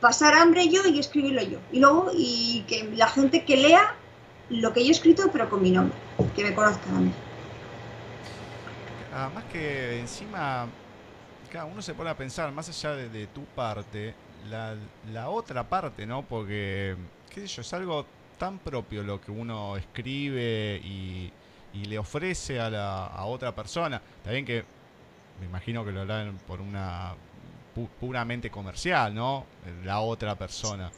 pasar 0.00 0.34
hambre 0.34 0.68
yo 0.68 0.82
y 0.86 0.98
escribirlo 0.98 1.42
yo. 1.42 1.58
Y 1.70 1.80
luego, 1.80 2.10
y 2.14 2.64
que 2.66 2.84
la 2.94 3.06
gente 3.06 3.44
que 3.44 3.56
lea 3.56 3.94
lo 4.50 4.72
que 4.72 4.82
yo 4.82 4.88
he 4.88 4.92
escrito, 4.92 5.30
pero 5.32 5.48
con 5.48 5.62
mi 5.62 5.70
nombre, 5.70 5.96
que 6.34 6.42
me 6.42 6.54
conozcan 6.54 6.96
a 6.96 7.00
mí. 7.00 7.12
Además 9.12 9.44
que 9.46 10.00
encima, 10.00 10.74
claro, 11.48 11.68
uno 11.68 11.82
se 11.82 11.94
pone 11.94 12.10
a 12.10 12.16
pensar, 12.16 12.52
más 12.52 12.68
allá 12.68 12.96
de, 12.96 13.10
de 13.10 13.28
tu 13.28 13.48
parte, 13.48 14.18
la, 14.44 14.78
la 15.02 15.30
otra 15.30 15.68
parte, 15.68 16.06
¿no? 16.06 16.28
Porque, 16.28 16.96
qué 17.30 17.42
sé 17.42 17.46
yo, 17.48 17.62
es 17.62 17.72
algo 17.74 18.14
tan 18.38 18.60
propio 18.60 19.02
lo 19.04 19.20
que 19.20 19.30
uno 19.32 19.76
escribe 19.76 20.80
y, 20.82 21.34
y 21.72 21.86
le 21.86 21.98
ofrece 21.98 22.60
a, 22.60 22.70
la, 22.70 23.06
a 23.06 23.26
otra 23.26 23.54
persona. 23.54 24.02
También 24.22 24.44
que 24.46 24.66
me 25.36 25.46
imagino 25.46 25.84
que 25.84 25.92
lo 25.92 26.02
harán 26.02 26.40
por 26.40 26.60
una 26.60 27.16
pu- 27.74 27.90
puramente 27.98 28.50
comercial, 28.50 29.14
¿no? 29.14 29.50
La 29.82 30.00
otra 30.00 30.36
persona. 30.38 30.92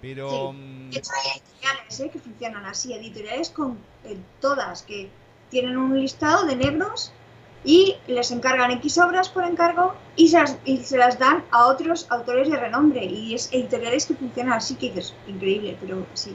Pero... 0.00 0.52
mm, 0.54 0.92
De 0.92 0.98
hecho, 0.98 1.10
hay 1.24 1.40
editoriales 1.40 2.00
¿eh? 2.00 2.10
que 2.10 2.20
funcionan 2.20 2.64
así, 2.66 2.92
editoriales 2.92 3.50
con 3.50 3.88
eh, 4.02 4.24
todas, 4.40 4.82
que 4.82 5.16
tienen 5.48 5.76
un 5.76 5.98
listado 6.00 6.44
de 6.46 6.56
negros 6.56 7.20
y 7.66 7.80
les 8.06 8.30
encargan 8.30 8.70
X 8.72 8.98
obras 9.06 9.28
por 9.28 9.44
encargo 9.44 9.86
y 10.16 10.28
se 10.28 10.38
las, 10.40 10.52
y 10.64 10.78
se 10.84 10.96
las 10.98 11.18
dan 11.18 11.44
a 11.50 11.66
otros 11.66 12.06
autores 12.10 12.48
de 12.50 12.56
renombre. 12.56 13.04
Y 13.04 13.34
es 13.34 13.52
editoriales 13.52 14.06
que 14.06 14.14
funcionan 14.14 14.54
así, 14.54 14.76
que 14.76 14.86
dices, 14.88 15.14
increíble, 15.26 15.76
pero 15.80 16.08
sí. 16.14 16.34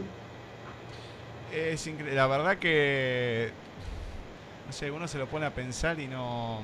Es 1.52 1.86
incre- 1.88 2.14
la 2.14 2.28
verdad 2.28 2.58
que 2.60 3.54
no 4.66 4.74
sé, 4.74 4.92
uno 4.92 5.08
se 5.08 5.18
lo 5.18 5.28
pone 5.28 5.46
a 5.46 5.54
pensar 5.54 6.00
y 6.00 6.08
no 6.08 6.64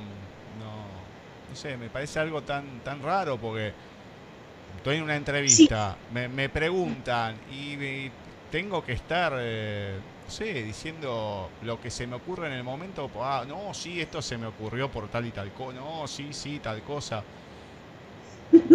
no 0.58 1.08
no 1.50 1.56
sé, 1.56 1.78
me 1.78 1.90
parece 1.90 2.20
algo 2.20 2.44
tan 2.44 2.82
tan 2.82 3.02
raro 3.02 3.40
porque 3.40 3.76
estoy 4.76 4.98
en 4.98 5.04
una 5.04 5.16
entrevista, 5.16 6.00
me, 6.10 6.30
me 6.30 6.50
preguntan 6.50 7.42
y, 7.48 7.74
y 7.84 8.14
tengo 8.50 8.84
que 8.84 8.94
estar 8.94 9.34
eh, 9.40 10.02
no 10.28 10.34
sé, 10.34 10.64
diciendo 10.64 11.56
lo 11.62 11.80
que 11.80 11.90
se 11.92 12.06
me 12.08 12.16
ocurre 12.18 12.48
en 12.48 12.54
el 12.54 12.64
momento, 12.64 13.12
ah, 13.24 13.46
no, 13.48 13.74
sí, 13.74 14.02
esto 14.02 14.22
se 14.22 14.38
me 14.38 14.48
ocurrió 14.48 14.92
por 14.92 15.10
tal 15.10 15.26
y 15.26 15.32
tal 15.32 15.54
cosa, 15.54 15.80
no, 15.80 16.08
sí, 16.08 16.34
sí, 16.34 16.60
tal 16.60 16.84
cosa. 16.84 17.26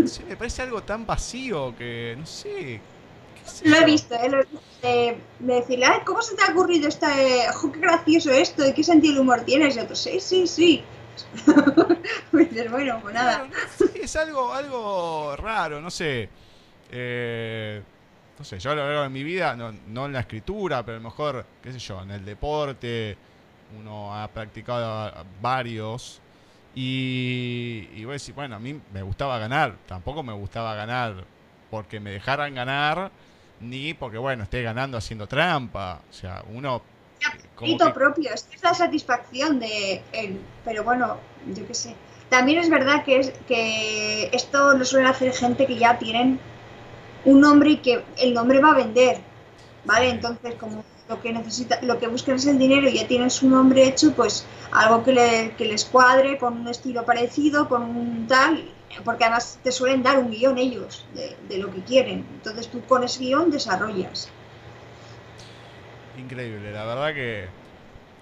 No 0.01 0.07
sé, 0.07 0.25
me 0.25 0.37
parece 0.37 0.63
algo 0.63 0.83
tan 0.85 1.07
vacío 1.07 1.75
que, 1.75 2.15
no 2.19 2.27
sé. 2.27 2.85
Lo 3.65 3.77
he 3.77 3.85
visto, 3.85 4.15
¿eh? 4.15 4.29
Lo 4.29 4.39
he 4.39 4.41
visto, 4.45 4.63
eh, 4.83 5.17
de 5.39 5.55
decirle, 5.55 5.87
"Ay, 5.87 6.01
¿cómo 6.05 6.23
se 6.23 6.35
te 6.37 6.43
ha 6.45 6.53
ocurrido 6.53 6.89
esta, 6.89 7.21
eh, 7.23 7.47
qué 7.73 7.81
gracioso 7.81 8.31
esto, 8.31 8.67
y 8.67 8.73
qué 8.75 8.83
sentido 8.85 9.15
del 9.15 9.23
humor 9.23 9.43
tienes? 9.45 9.77
Y 9.77 9.81
otro, 9.81 9.95
sí, 9.97 10.21
sí, 10.21 10.47
sí. 10.47 10.85
Bueno, 12.33 13.01
pues 13.03 13.15
nada. 13.15 13.43
Claro, 13.43 13.51
es 13.95 14.17
algo, 14.17 14.53
algo 14.55 15.37
raro, 15.37 15.81
no 15.81 15.91
sé. 15.91 16.33
Eh, 16.89 17.85
no 18.43 18.47
sé, 18.47 18.59
yo 18.59 18.73
a 18.73 18.75
lo 18.75 18.85
largo 18.85 19.03
de 19.03 19.09
mi 19.09 19.23
vida, 19.23 19.55
no, 19.55 19.73
no 19.87 20.07
en 20.07 20.15
la 20.15 20.19
escritura, 20.19 20.85
pero 20.85 20.97
a 20.97 21.01
lo 21.01 21.09
mejor, 21.09 21.47
qué 21.63 21.73
sé 21.73 21.79
yo, 21.79 22.03
en 22.03 22.11
el 22.11 22.25
deporte, 22.25 23.17
uno 23.79 24.13
ha 24.13 24.27
practicado 24.27 25.13
varios. 25.41 26.21
Y, 26.75 27.89
y 27.95 28.05
voy 28.05 28.11
a 28.11 28.13
decir, 28.15 28.35
bueno, 28.35 28.57
a 28.57 28.59
mí 28.59 28.81
me 28.93 29.03
gustaba 29.03 29.39
ganar, 29.39 29.77
tampoco 29.87 30.25
me 30.25 30.33
gustaba 30.33 30.75
ganar 30.75 31.23
porque 31.71 32.01
me 32.01 32.11
dejaran 32.11 32.53
ganar, 32.53 33.13
ni 33.61 33.95
porque, 33.95 34.19
bueno, 34.19 34.43
esté 34.43 34.61
ganando 34.65 34.99
haciendo 34.99 35.29
trampa. 35.29 36.01
O 36.11 36.13
sea, 36.13 36.43
uno... 36.53 36.83
Mérito 37.61 37.87
que- 37.87 37.93
propio, 37.93 38.35
es 38.35 38.49
la 38.61 38.75
satisfacción 38.75 39.61
de 39.61 40.03
él. 40.11 40.41
Pero 40.65 40.83
bueno, 40.83 41.17
yo 41.47 41.65
qué 41.65 41.75
sé. 41.75 41.95
También 42.29 42.59
es 42.59 42.69
verdad 42.69 43.05
que, 43.05 43.21
es, 43.21 43.31
que 43.47 44.31
esto 44.33 44.77
lo 44.77 44.85
suelen 44.85 45.09
hacer 45.09 45.33
gente 45.33 45.65
que 45.65 45.77
ya 45.77 45.97
tienen 45.97 46.41
un 47.25 47.41
nombre 47.41 47.71
y 47.71 47.77
que 47.79 48.03
el 48.19 48.35
nombre 48.35 48.61
va 48.61 48.71
a 48.71 48.75
vender. 48.75 49.19
¿Vale? 49.85 50.11
Entonces, 50.11 50.55
como 50.55 50.85
lo 51.09 51.21
que 51.21 51.33
necesita, 51.33 51.81
lo 51.83 51.99
que 51.99 52.07
buscan 52.07 52.37
es 52.37 52.47
el 52.47 52.57
dinero 52.59 52.89
y 52.89 52.95
ya 52.99 53.09
tienen 53.09 53.31
su 53.31 53.49
nombre 53.49 53.85
hecho, 53.85 54.13
pues 54.15 54.47
algo 54.71 55.03
que, 55.03 55.13
le- 55.13 55.55
que 55.59 55.65
les 55.65 55.85
cuadre 55.85 56.39
con 56.39 56.61
un 56.61 56.69
estilo 56.69 57.05
parecido, 57.05 57.69
con 57.69 57.83
un 57.83 58.27
tal, 58.29 58.65
porque 59.05 59.25
además 59.25 59.59
te 59.63 59.73
suelen 59.73 60.03
dar 60.05 60.19
un 60.19 60.31
guion 60.31 60.57
ellos 60.59 61.05
de, 61.15 61.37
de 61.49 61.59
lo 61.59 61.73
que 61.73 61.81
quieren. 61.83 62.25
Entonces 62.35 62.69
tú 62.69 62.81
con 62.83 63.03
ese 63.03 63.19
guion 63.25 63.51
desarrollas. 63.51 64.29
Increíble, 66.19 66.73
la 66.73 66.85
verdad 66.85 67.15
que 67.15 67.47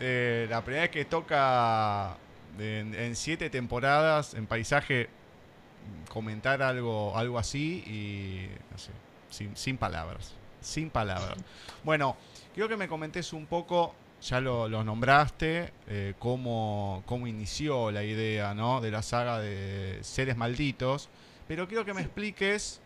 eh, 0.01 0.47
la 0.49 0.63
primera 0.63 0.83
vez 0.85 0.91
que 0.91 1.05
toca 1.05 2.17
en, 2.59 2.95
en 2.95 3.17
siete 3.17 3.51
temporadas 3.51 4.35
en 4.35 4.47
paisaje 4.47 5.09
comentar 6.09 6.63
algo, 6.63 7.17
algo 7.17 7.39
así 7.39 7.83
y 7.87 8.49
no 8.73 8.79
sé, 8.79 8.91
sin, 9.31 9.57
sin 9.57 9.77
palabras, 9.79 10.33
sin 10.61 10.91
palabras. 10.91 11.37
Bueno, 11.85 12.17
quiero 12.55 12.69
que 12.69 12.77
me 12.77 12.89
comentes 12.89 13.33
un 13.33 13.47
poco, 13.47 13.95
ya 14.21 14.41
lo, 14.41 14.69
lo 14.69 14.85
nombraste, 14.85 15.73
eh, 15.89 16.15
cómo, 16.19 17.03
cómo 17.07 17.27
inició 17.27 17.91
la 17.91 18.05
idea 18.05 18.53
¿no? 18.55 18.81
de 18.81 18.91
la 18.91 19.03
saga 19.03 19.39
de 19.39 19.99
Seres 20.03 20.37
Malditos, 20.37 21.09
pero 21.49 21.67
quiero 21.67 21.85
que 21.85 21.95
me 21.95 22.03
expliques 22.03 22.81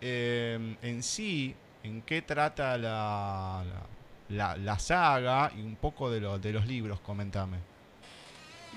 eh, 0.00 0.76
en 0.82 1.02
sí 1.02 1.54
en 1.82 2.02
qué 2.02 2.22
trata 2.22 2.76
la, 2.78 3.64
la, 3.66 3.86
la- 4.28 4.56
la 4.56 4.78
saga 4.78 5.50
y 5.56 5.62
un 5.62 5.76
poco 5.76 6.10
de, 6.10 6.20
lo- 6.20 6.38
de 6.38 6.52
los 6.52 6.66
libros, 6.66 7.00
comentame. 7.00 7.56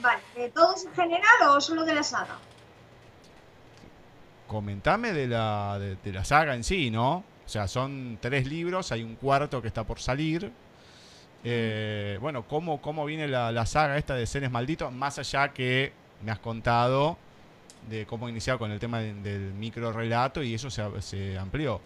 Vale, 0.02 0.22
¿de 0.36 0.50
todos 0.50 0.86
en 0.86 0.94
general 0.96 1.50
o 1.50 1.62
solo 1.62 1.86
de 1.86 1.94
la 1.94 2.04
saga? 2.04 2.38
Comentame 4.54 5.14
de 5.14 5.28
la, 5.28 5.80
de, 5.80 6.14
la 6.14 6.24
saga 6.24 6.54
en 6.54 6.64
sí, 6.64 6.92
¿no? 6.92 7.16
O 7.46 7.50
sea, 7.50 7.68
son 7.68 8.20
tres 8.22 8.48
libros, 8.48 8.92
hay 8.92 9.02
un 9.02 9.16
cuarto 9.16 9.62
que 9.64 9.68
está 9.68 9.84
por 9.84 10.00
salir. 10.00 10.52
Eh, 11.44 12.18
bueno, 12.22 12.48
¿cómo, 12.48 12.80
¿cómo 12.80 13.04
viene 13.04 13.28
la, 13.28 13.52
la 13.52 13.66
saga 13.66 13.98
esta 13.98 14.14
de 14.14 14.26
Seres 14.28 14.52
Malditos? 14.52 14.94
Más 14.94 15.18
allá 15.20 15.50
que 15.50 15.92
me 16.24 16.32
has 16.32 16.38
contado 16.40 17.18
de 17.90 18.06
cómo 18.06 18.30
iniciado 18.30 18.60
con 18.60 18.72
el 18.72 18.80
tema 18.80 19.00
de- 19.00 19.14
del 19.16 19.54
micro 19.56 19.92
relato 19.92 20.42
y 20.44 20.54
eso 20.54 20.70
se, 20.70 20.84
se 21.02 21.38
amplió. 21.38 21.82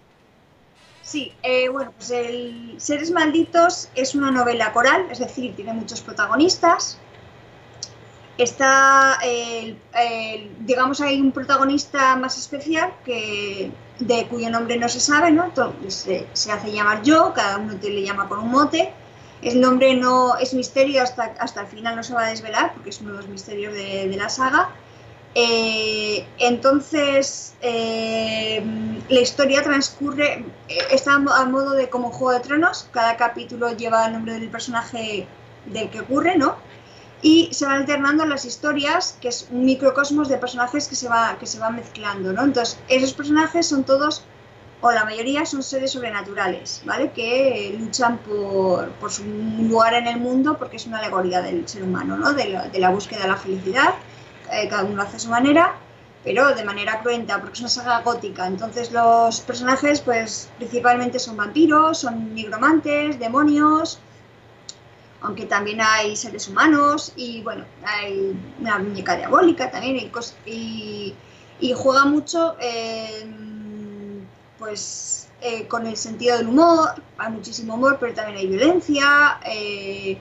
Sí, 1.02 1.32
eh, 1.42 1.70
bueno, 1.70 1.94
pues 1.96 2.12
el 2.12 2.76
Seres 2.78 3.12
Malditos 3.12 3.90
es 3.96 4.14
una 4.14 4.30
novela 4.30 4.74
coral, 4.74 5.08
es 5.10 5.20
decir, 5.20 5.56
tiene 5.56 5.72
muchos 5.74 6.02
protagonistas. 6.02 7.00
Está, 8.38 9.18
el- 9.24 9.82
el- 9.96 10.56
digamos, 10.66 11.02
hay 11.02 11.20
un 11.20 11.32
protagonista 11.32 12.16
más 12.18 12.38
especial 12.38 12.94
que 13.04 13.72
de 14.00 14.28
cuyo 14.28 14.50
nombre 14.52 14.78
no 14.78 14.88
se 14.90 15.00
sabe, 15.00 15.32
¿no? 15.32 15.52
Se, 15.88 16.30
se 16.34 16.52
hace 16.52 16.72
llamar 16.72 17.02
yo, 17.02 17.34
cada 17.34 17.58
uno 17.58 17.80
te 17.80 17.90
le 17.90 18.04
llama 18.04 18.28
con 18.30 18.40
un 18.40 18.52
mote. 18.52 18.94
El 19.42 19.60
nombre 19.62 19.96
no 19.96 20.38
es 20.38 20.54
misterio 20.54 21.02
hasta, 21.04 21.24
hasta 21.40 21.62
el 21.62 21.68
final, 21.68 21.96
no 21.96 22.04
se 22.04 22.14
va 22.14 22.26
a 22.26 22.30
desvelar, 22.30 22.74
porque 22.74 22.90
es 22.92 23.02
uno 23.02 23.12
de 23.14 23.18
los 23.18 23.28
misterios 23.28 23.74
de, 23.74 24.08
de 24.08 24.18
la 24.18 24.30
saga. 24.30 24.70
Eh, 25.36 26.26
entonces, 26.40 27.56
eh, 27.62 28.64
la 29.10 29.20
historia 29.20 29.62
transcurre, 29.64 30.46
eh, 30.68 30.78
está 30.92 31.14
a 31.16 31.46
modo 31.46 31.72
de 31.74 31.90
como 31.90 32.12
Juego 32.12 32.34
de 32.34 32.40
Tronos, 32.46 32.90
cada 32.92 33.18
capítulo 33.18 33.72
lleva 33.76 34.06
el 34.08 34.14
nombre 34.14 34.34
del 34.34 34.50
personaje 34.50 35.28
del 35.66 35.90
que 35.92 36.00
ocurre, 36.02 36.38
¿no? 36.38 36.56
Y 37.22 37.50
se 37.52 37.66
van 37.66 37.78
alternando 37.78 38.26
las 38.26 38.46
historias, 38.46 39.18
que 39.22 39.30
es 39.30 39.48
un 39.52 39.66
microcosmos 39.66 40.30
de 40.30 40.38
personajes 40.38 40.88
que 40.88 40.96
se 40.96 41.10
va, 41.10 41.38
que 41.40 41.48
se 41.48 41.60
van 41.60 41.76
mezclando, 41.76 42.32
¿no? 42.32 42.44
Entonces, 42.44 42.78
esos 42.88 43.14
personajes 43.14 43.66
son 43.66 43.84
todos, 43.84 44.24
o 44.82 44.92
la 44.92 45.04
mayoría, 45.04 45.46
son 45.46 45.64
seres 45.64 45.92
sobrenaturales, 45.92 46.84
¿vale? 46.86 47.12
Que 47.12 47.76
luchan 47.80 48.20
por, 48.20 48.90
por 48.92 49.12
su 49.12 49.24
lugar 49.24 49.96
en 49.96 50.08
el 50.08 50.20
mundo, 50.20 50.58
porque 50.58 50.78
es 50.78 50.86
una 50.86 51.00
alegoría 51.00 51.42
del 51.42 51.68
ser 51.68 51.84
humano, 51.84 52.18
¿no? 52.18 52.34
De 52.34 52.50
la, 52.50 52.70
de 52.70 52.80
la 52.80 52.90
búsqueda 52.90 53.22
de 53.22 53.28
la 53.30 53.38
felicidad 53.38 53.96
eh, 54.52 54.68
cada 54.70 54.84
uno 54.84 55.02
hace 55.02 55.18
a 55.18 55.20
su 55.20 55.30
manera, 55.30 55.76
pero 56.24 56.54
de 56.56 56.64
manera 56.64 57.02
cruenta, 57.02 57.40
porque 57.40 57.54
es 57.56 57.60
una 57.62 57.70
saga 57.70 58.02
gótica. 58.02 58.48
Entonces 58.48 58.92
los 58.92 59.42
personajes, 59.42 60.02
pues 60.02 60.50
principalmente 60.58 61.20
son 61.20 61.38
vampiros, 61.38 62.00
son 62.00 62.34
nigromantes, 62.34 63.20
demonios, 63.20 64.00
aunque 65.22 65.46
también 65.46 65.80
hay 65.82 66.16
seres 66.16 66.48
humanos 66.48 67.14
y 67.16 67.42
bueno, 67.42 67.66
hay 67.84 68.36
una 68.60 68.80
muñeca 68.80 69.16
diabólica 69.18 69.72
también 69.72 69.98
y, 70.46 71.16
y, 71.60 71.74
juega 71.76 72.06
mucho 72.06 72.56
pues 74.58 75.28
eh, 75.42 75.68
con 75.68 75.86
el 75.88 75.98
sentido 75.98 76.38
del 76.38 76.48
humor, 76.48 77.04
hay 77.18 77.32
muchísimo 77.32 77.76
humor, 77.76 77.98
pero 78.00 78.14
también 78.14 78.38
hay 78.38 78.48
violencia. 78.48 79.40
eh, 79.46 80.20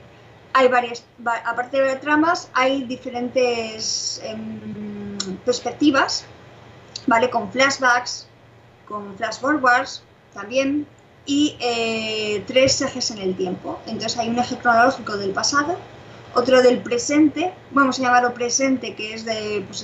hay 0.52 0.68
varias, 0.68 1.04
va- 1.26 1.42
aparte 1.44 1.82
de 1.82 1.96
tramas, 1.96 2.48
hay 2.54 2.84
diferentes 2.84 4.20
em, 4.24 5.38
perspectivas, 5.44 6.24
¿vale? 7.06 7.30
Con 7.30 7.50
flashbacks, 7.52 8.26
con 8.86 9.16
flash 9.16 9.38
forwards 9.40 10.02
también, 10.32 10.86
y 11.26 11.56
eh, 11.60 12.44
tres 12.46 12.80
ejes 12.80 13.10
en 13.10 13.18
el 13.18 13.36
tiempo. 13.36 13.80
Entonces 13.86 14.16
hay 14.18 14.28
un 14.28 14.38
eje 14.38 14.56
cronológico 14.56 15.16
del 15.16 15.30
pasado, 15.30 15.76
otro 16.34 16.62
del 16.62 16.78
presente, 16.78 17.52
vamos 17.70 17.98
a 17.98 18.02
llamarlo 18.02 18.34
presente, 18.34 18.94
que 18.94 19.14
es 19.14 19.24
de 19.24 19.64
pues, 19.66 19.80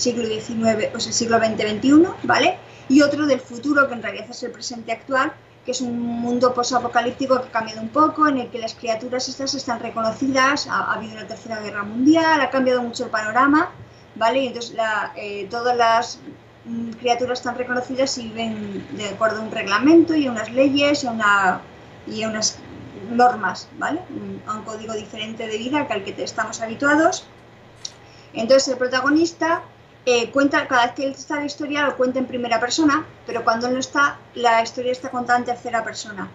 siglo 0.00 0.24
XIX, 0.24 0.88
pues 0.92 1.06
el 1.06 1.12
siglo 1.12 1.38
XX-XXI, 1.38 2.06
¿vale? 2.22 2.58
Y 2.88 3.02
otro 3.02 3.26
del 3.26 3.40
futuro, 3.40 3.88
que 3.88 3.94
en 3.94 4.02
realidad 4.02 4.26
es 4.30 4.42
el 4.42 4.52
presente 4.52 4.92
actual, 4.92 5.32
que 5.64 5.72
es 5.72 5.80
un 5.80 5.98
mundo 5.98 6.54
posapocalíptico 6.54 7.40
que 7.42 7.48
ha 7.48 7.50
cambiado 7.50 7.80
un 7.82 7.88
poco, 7.88 8.28
en 8.28 8.38
el 8.38 8.50
que 8.50 8.60
las 8.60 8.74
criaturas 8.74 9.28
estas 9.28 9.54
están 9.54 9.80
reconocidas, 9.80 10.68
ha, 10.68 10.92
ha 10.92 10.94
habido 10.94 11.14
una 11.14 11.26
tercera 11.26 11.60
guerra 11.60 11.82
mundial, 11.82 12.40
ha 12.40 12.50
cambiado 12.50 12.82
mucho 12.82 13.04
el 13.04 13.10
panorama, 13.10 13.72
¿vale? 14.14 14.44
Y 14.44 14.46
entonces 14.46 14.74
la, 14.74 15.12
eh, 15.16 15.48
todas 15.50 15.76
las 15.76 16.20
criaturas 16.98 17.38
están 17.38 17.56
reconocidas 17.56 18.16
y 18.18 18.28
viven 18.28 18.86
de 18.96 19.08
acuerdo 19.08 19.38
a 19.40 19.42
un 19.42 19.50
reglamento 19.52 20.14
y 20.14 20.26
a 20.26 20.30
unas 20.30 20.50
leyes 20.50 21.04
y 21.04 21.06
a, 21.06 21.10
una, 21.10 21.60
y 22.06 22.22
a 22.22 22.28
unas 22.28 22.58
normas, 23.10 23.68
¿vale? 23.78 24.00
Un- 24.10 24.42
A 24.46 24.54
un 24.54 24.62
código 24.62 24.94
diferente 24.94 25.46
de 25.46 25.58
vida 25.58 25.86
al 25.88 26.02
que 26.04 26.14
estamos 26.22 26.60
habituados. 26.60 27.24
Entonces 28.32 28.68
el 28.68 28.78
protagonista 28.78 29.62
eh, 30.04 30.30
cuenta, 30.30 30.66
cada 30.68 30.86
vez 30.86 30.94
que 30.94 31.04
él 31.04 31.10
está 31.12 31.36
la 31.36 31.46
historia 31.46 31.84
lo 31.84 31.96
cuenta 31.96 32.18
en 32.20 32.26
primera 32.26 32.60
persona, 32.60 33.04
pero 33.26 33.42
cuando 33.42 33.66
él 33.66 33.74
no 33.74 33.80
está, 33.80 34.18
la 34.34 34.62
historia 34.62 34.92
está 34.92 35.10
contada 35.10 35.38
en 35.40 35.44
tercera 35.46 35.82
persona. 35.82 36.28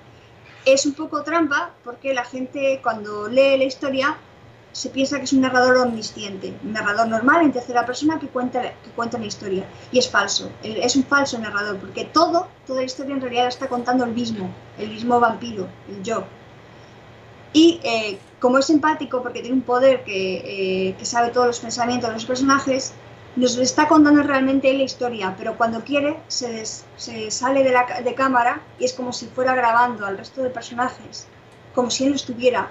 Es 0.65 0.85
un 0.85 0.93
poco 0.93 1.23
trampa 1.23 1.71
porque 1.83 2.13
la 2.13 2.25
gente 2.25 2.79
cuando 2.83 3.27
lee 3.29 3.57
la 3.57 3.63
historia 3.63 4.17
se 4.71 4.89
piensa 4.89 5.17
que 5.17 5.25
es 5.25 5.33
un 5.33 5.41
narrador 5.41 5.77
omnisciente, 5.77 6.53
un 6.63 6.73
narrador 6.73 7.07
normal 7.07 7.43
en 7.43 7.51
tercera 7.51 7.85
persona 7.85 8.19
que 8.19 8.27
cuenta, 8.27 8.61
que 8.61 8.89
cuenta 8.95 9.17
la 9.17 9.25
historia. 9.25 9.65
Y 9.91 9.99
es 9.99 10.09
falso, 10.09 10.49
es 10.63 10.95
un 10.95 11.03
falso 11.03 11.37
narrador 11.39 11.77
porque 11.77 12.05
todo, 12.05 12.47
toda 12.65 12.79
la 12.79 12.85
historia 12.85 13.15
en 13.15 13.21
realidad 13.21 13.43
la 13.43 13.49
está 13.49 13.67
contando 13.67 14.05
el 14.05 14.11
mismo, 14.11 14.49
el 14.77 14.89
mismo 14.89 15.19
vampiro, 15.19 15.67
el 15.89 16.01
yo. 16.03 16.23
Y 17.53 17.81
eh, 17.83 18.17
como 18.39 18.59
es 18.59 18.69
empático, 18.69 19.21
porque 19.21 19.41
tiene 19.41 19.57
un 19.57 19.63
poder 19.63 20.03
que, 20.03 20.89
eh, 20.89 20.95
que 20.97 21.05
sabe 21.05 21.31
todos 21.31 21.47
los 21.47 21.59
pensamientos 21.59 22.09
de 22.09 22.13
los 22.13 22.25
personajes, 22.25 22.93
nos 23.35 23.57
está 23.57 23.87
contando 23.87 24.23
realmente 24.23 24.73
la 24.73 24.83
historia, 24.83 25.35
pero 25.37 25.57
cuando 25.57 25.83
quiere 25.83 26.17
se, 26.27 26.65
se 26.65 27.31
sale 27.31 27.63
de, 27.63 27.71
la, 27.71 28.01
de 28.03 28.13
cámara 28.13 28.61
y 28.77 28.85
es 28.85 28.93
como 28.93 29.13
si 29.13 29.27
fuera 29.27 29.55
grabando 29.55 30.05
al 30.05 30.17
resto 30.17 30.43
de 30.43 30.49
personajes, 30.49 31.27
como 31.73 31.89
si 31.89 32.03
él 32.03 32.09
no 32.09 32.15
estuviera, 32.17 32.69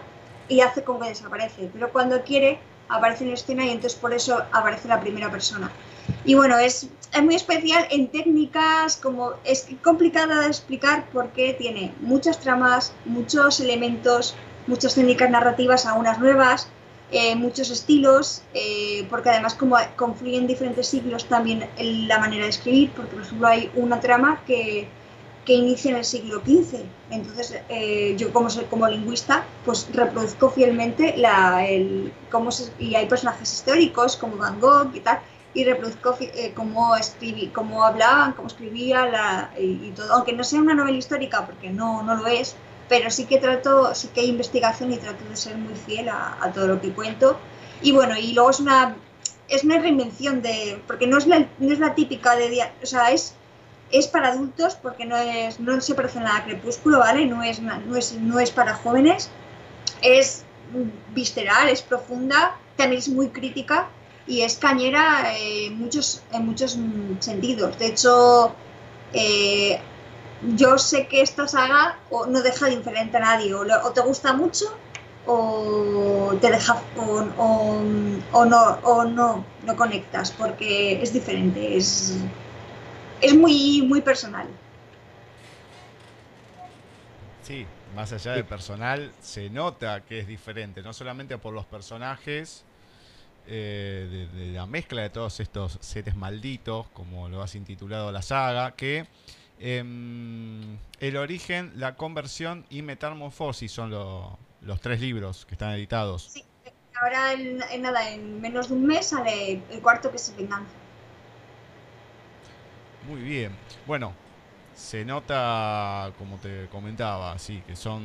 y 0.50 0.60
hace 0.60 0.82
como 0.84 1.00
que 1.00 1.08
desaparece. 1.08 1.70
Pero 1.72 1.90
cuando 1.90 2.22
quiere 2.22 2.58
aparece 2.90 3.24
en 3.24 3.32
escena 3.32 3.64
y 3.64 3.70
entonces 3.70 3.98
por 3.98 4.12
eso 4.12 4.42
aparece 4.52 4.88
la 4.88 5.00
primera 5.00 5.30
persona. 5.30 5.70
Y 6.24 6.34
bueno, 6.34 6.58
es, 6.58 6.88
es 7.14 7.22
muy 7.22 7.36
especial 7.36 7.86
en 7.90 8.08
técnicas, 8.08 8.96
como 8.96 9.34
es 9.44 9.68
complicada 9.82 10.40
de 10.40 10.48
explicar 10.48 11.06
porque 11.12 11.54
tiene 11.54 11.94
muchas 12.00 12.40
tramas, 12.40 12.92
muchos 13.04 13.60
elementos, 13.60 14.34
muchas 14.66 14.94
técnicas 14.94 15.30
narrativas, 15.30 15.86
algunas 15.86 16.18
nuevas, 16.18 16.68
eh, 17.12 17.34
muchos 17.36 17.70
estilos, 17.70 18.42
eh, 18.54 19.06
porque 19.08 19.30
además 19.30 19.54
como 19.54 19.76
confluyen 19.96 20.46
diferentes 20.46 20.88
siglos 20.88 21.24
también 21.26 21.68
en 21.76 22.08
la 22.08 22.18
manera 22.18 22.44
de 22.44 22.50
escribir, 22.50 22.90
porque 22.94 23.14
por 23.14 23.22
ejemplo 23.24 23.46
hay 23.48 23.70
una 23.74 24.00
trama 24.00 24.42
que, 24.46 24.88
que 25.44 25.54
inicia 25.54 25.90
en 25.92 25.96
el 25.98 26.04
siglo 26.04 26.42
XV, 26.44 26.94
entonces 27.08 27.54
eh, 27.68 28.14
yo 28.18 28.32
como, 28.32 28.48
como 28.68 28.86
lingüista 28.88 29.54
pues 29.62 29.88
reproduzco 29.90 30.50
fielmente 30.50 31.16
la, 31.16 31.66
el, 31.66 32.14
cómo 32.30 32.50
se- 32.52 32.74
y 32.78 32.94
hay 32.94 33.06
personajes 33.08 33.52
históricos 33.52 34.16
como 34.16 34.36
Van 34.36 34.60
Gogh 34.60 34.94
y 34.94 35.00
tal, 35.00 35.20
y 35.52 35.64
reproduzco 35.64 36.16
eh, 36.20 36.52
cómo, 36.54 36.94
escribí, 36.96 37.50
cómo 37.52 37.84
hablaban, 37.84 38.34
cómo 38.34 38.48
escribía 38.48 39.06
la, 39.06 39.52
y, 39.58 39.88
y 39.88 39.92
todo, 39.92 40.12
aunque 40.12 40.32
no 40.32 40.44
sea 40.44 40.60
una 40.60 40.74
novela 40.74 40.98
histórica, 40.98 41.44
porque 41.46 41.70
no, 41.70 42.02
no 42.02 42.14
lo 42.16 42.26
es, 42.26 42.60
pero 42.86 43.10
sí 43.10 43.26
que 43.26 43.38
trato, 43.38 43.94
sí 43.94 44.08
que 44.12 44.20
hay 44.20 44.28
investigación 44.30 44.92
y 44.92 44.98
trato 44.98 45.24
de 45.24 45.36
ser 45.36 45.56
muy 45.58 45.74
fiel 45.74 46.08
a, 46.08 46.36
a 46.40 46.52
todo 46.52 46.66
lo 46.68 46.80
que 46.80 46.94
cuento. 46.94 47.42
Y 47.80 47.92
bueno, 47.92 48.16
y 48.16 48.32
luego 48.32 48.50
es 48.50 48.60
una, 48.60 49.02
es 49.48 49.64
una 49.64 49.78
reinvención 49.78 50.42
de, 50.42 50.84
porque 50.86 51.06
no 51.06 51.18
es 51.18 51.26
la, 51.26 51.50
no 51.58 51.72
es 51.72 51.78
la 51.78 51.94
típica 51.94 52.36
de, 52.36 52.62
o 52.82 52.86
sea, 52.86 53.10
es, 53.10 53.39
es 53.92 54.06
para 54.08 54.28
adultos 54.28 54.74
porque 54.76 55.04
no 55.04 55.16
es, 55.16 55.60
no 55.60 55.80
se 55.80 55.94
parece 55.94 56.20
nada 56.20 56.38
a 56.38 56.44
Crepúsculo, 56.44 56.98
¿vale? 57.00 57.26
No 57.26 57.42
es, 57.42 57.60
no 57.60 57.96
es, 57.96 58.12
no 58.12 58.38
es 58.40 58.50
para 58.50 58.74
jóvenes, 58.74 59.30
es 60.02 60.44
visceral, 61.08 61.68
es 61.68 61.82
profunda, 61.82 62.56
también 62.76 63.00
es 63.00 63.08
muy 63.08 63.28
crítica 63.30 63.88
y 64.26 64.42
es 64.42 64.56
cañera 64.58 65.32
eh, 65.36 65.70
muchos, 65.70 66.22
en 66.32 66.46
muchos 66.46 66.78
sentidos. 67.20 67.78
De 67.78 67.86
hecho, 67.86 68.54
eh, 69.12 69.80
yo 70.40 70.78
sé 70.78 71.06
que 71.08 71.20
esta 71.22 71.48
saga 71.48 71.98
no 72.28 72.42
deja 72.42 72.66
de 72.66 72.72
indiferente 72.72 73.16
a 73.16 73.20
nadie, 73.20 73.54
o, 73.54 73.92
te 73.92 74.00
gusta 74.00 74.32
mucho 74.32 74.64
o 75.24 76.38
te 76.40 76.50
deja 76.50 76.82
o, 76.94 77.02
o- 77.36 77.84
o 78.32 79.04
no 79.04 79.44
no 79.66 79.76
conectas 79.76 80.30
porque 80.32 81.02
es 81.02 81.12
diferente, 81.12 81.76
es 83.22 83.34
muy 83.34 83.82
muy 83.82 84.00
personal. 84.00 84.46
Sí, 87.42 87.66
más 87.94 88.12
allá 88.12 88.32
del 88.34 88.44
personal, 88.46 89.12
se 89.20 89.50
nota 89.50 90.04
que 90.04 90.18
es 90.20 90.26
diferente, 90.26 90.82
no 90.82 90.92
solamente 90.92 91.38
por 91.38 91.54
los 91.54 91.66
personajes, 91.66 92.64
eh, 93.46 94.08
de, 94.10 94.26
de 94.28 94.52
la 94.52 94.66
mezcla 94.66 95.02
de 95.02 95.10
todos 95.10 95.40
estos 95.40 95.78
seres 95.80 96.16
malditos, 96.16 96.88
como 96.90 97.28
lo 97.28 97.42
has 97.42 97.54
intitulado 97.54 98.12
la 98.12 98.22
saga, 98.22 98.76
que 98.76 99.06
em, 99.58 100.78
el 101.00 101.16
origen, 101.16 101.72
la 101.76 101.96
conversión 101.96 102.66
y 102.70 102.82
metamorfosis 102.82 103.72
son 103.72 103.90
lo- 103.90 104.38
los 104.60 104.80
tres 104.80 105.00
libros 105.00 105.46
que 105.46 105.54
están 105.54 105.72
editados. 105.74 106.32
Sí, 106.32 106.44
ahora 107.02 107.32
en, 107.32 107.60
en 107.70 107.82
nada, 107.82 108.10
en 108.10 108.40
menos 108.40 108.68
de 108.68 108.74
un 108.74 108.86
mes 108.86 109.06
sale 109.06 109.62
el 109.70 109.82
cuarto 109.82 110.10
que 110.10 110.16
es 110.16 110.34
Venganza. 110.36 110.79
Muy 113.10 113.20
bien. 113.22 113.52
Bueno, 113.86 114.14
se 114.74 115.04
nota, 115.04 116.12
como 116.18 116.38
te 116.38 116.68
comentaba, 116.68 117.38
sí, 117.38 117.62
que 117.66 117.76
son. 117.76 118.04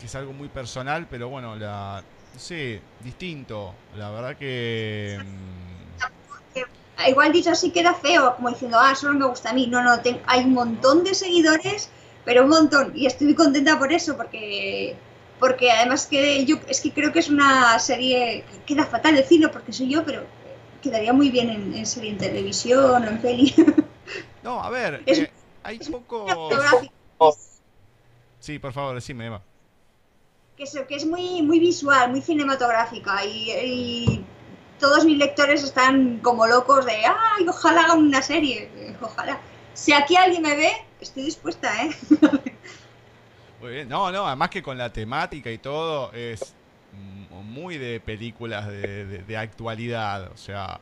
es 0.00 0.14
algo 0.14 0.32
muy 0.32 0.48
personal, 0.48 1.06
pero 1.08 1.28
bueno, 1.28 1.56
la. 1.56 2.02
no 2.32 2.40
sé, 2.40 2.82
distinto. 3.00 3.74
La 3.96 4.10
verdad 4.10 4.36
que. 4.36 5.20
mm, 5.22 5.98
Ah, 6.96 7.08
Igual 7.08 7.32
dicho 7.32 7.50
así 7.50 7.70
queda 7.70 7.94
feo, 7.94 8.34
como 8.36 8.50
diciendo, 8.50 8.78
ah, 8.80 8.94
solo 8.94 9.14
me 9.18 9.26
gusta 9.26 9.50
a 9.50 9.52
mí. 9.52 9.66
No, 9.68 9.82
no, 9.82 10.00
ten- 10.00 10.20
hay 10.26 10.44
un 10.44 10.52
montón 10.54 11.04
de 11.04 11.14
seguidores, 11.14 11.90
pero 12.24 12.42
un 12.42 12.50
montón. 12.50 12.92
Y 12.96 13.06
estoy 13.06 13.34
contenta 13.34 13.78
por 13.78 13.92
eso, 13.92 14.16
porque 14.16 14.96
porque 15.38 15.70
además 15.70 16.06
que 16.08 16.44
yo 16.44 16.56
es 16.66 16.80
que 16.80 16.92
creo 16.92 17.12
que 17.12 17.20
es 17.20 17.28
una 17.28 17.78
serie, 17.78 18.44
queda 18.66 18.84
fatal 18.84 19.14
decirlo 19.14 19.52
porque 19.52 19.72
soy 19.72 19.88
yo, 19.88 20.04
pero 20.04 20.26
quedaría 20.82 21.12
muy 21.12 21.30
bien 21.30 21.50
en, 21.50 21.74
en 21.74 21.86
serie 21.86 22.10
en 22.10 22.18
televisión 22.18 23.04
o 23.04 23.06
en 23.08 23.18
peli. 23.18 23.54
No, 24.42 24.62
a 24.62 24.70
ver, 24.70 25.02
Es- 25.06 25.18
eh, 25.20 25.30
hay 25.64 25.78
poco. 25.78 26.48
Sí, 28.40 28.58
por 28.58 28.72
favor, 28.72 28.94
decime, 28.94 29.26
Eva. 29.26 29.42
que 30.56 30.64
es, 30.64 30.78
que 30.88 30.94
es 30.96 31.04
muy, 31.06 31.42
muy 31.42 31.60
visual, 31.60 32.10
muy 32.10 32.20
cinematográfica 32.22 33.24
y, 33.24 33.50
y 33.50 34.24
todos 34.80 35.04
mis 35.04 35.18
lectores 35.18 35.62
están 35.62 36.18
como 36.18 36.46
locos 36.46 36.84
de, 36.86 36.92
ay, 37.04 37.46
ojalá 37.48 37.82
hagan 37.82 37.98
una 37.98 38.22
serie, 38.22 38.70
ojalá. 39.02 39.38
Si 39.74 39.92
aquí 39.92 40.16
alguien 40.16 40.42
me 40.42 40.56
ve, 40.56 40.72
estoy 41.00 41.24
dispuesta, 41.24 41.68
¿eh? 41.84 41.90
Muy 43.60 43.72
bien. 43.72 43.88
No, 43.88 44.10
no, 44.12 44.26
además 44.26 44.50
que 44.50 44.62
con 44.62 44.78
la 44.78 44.92
temática 44.92 45.50
y 45.50 45.58
todo 45.58 46.12
es 46.12 46.54
muy 47.42 47.78
de 47.78 48.00
películas 48.00 48.66
de, 48.68 49.04
de- 49.06 49.22
de 49.22 49.36
actualidad. 49.36 50.30
O 50.32 50.36
sea, 50.36 50.80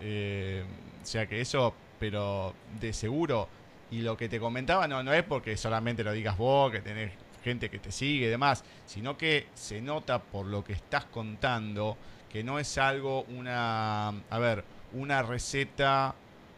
eh, 0.00 0.64
o 1.02 1.06
sea 1.06 1.26
que 1.26 1.40
eso, 1.40 1.74
pero 1.98 2.54
de 2.80 2.92
seguro. 2.92 3.48
Y 3.90 4.00
lo 4.00 4.16
que 4.16 4.28
te 4.28 4.40
comentaba 4.40 4.88
no, 4.88 5.02
no 5.02 5.12
es 5.12 5.22
porque 5.22 5.56
solamente 5.56 6.02
lo 6.02 6.12
digas 6.12 6.36
vos, 6.38 6.72
que 6.72 6.80
tenés 6.80 7.12
gente 7.44 7.68
que 7.68 7.78
te 7.78 7.92
sigue 7.92 8.26
y 8.26 8.30
demás, 8.30 8.64
sino 8.86 9.18
que 9.18 9.46
se 9.54 9.80
nota 9.82 10.18
por 10.22 10.46
lo 10.46 10.62
que 10.64 10.72
estás 10.72 11.04
contando 11.06 11.96
que 12.30 12.42
no 12.42 12.58
es 12.58 12.78
algo, 12.78 13.24
una, 13.24 14.08
a 14.08 14.38
ver, 14.38 14.64
una 14.94 15.22
receta 15.22 16.14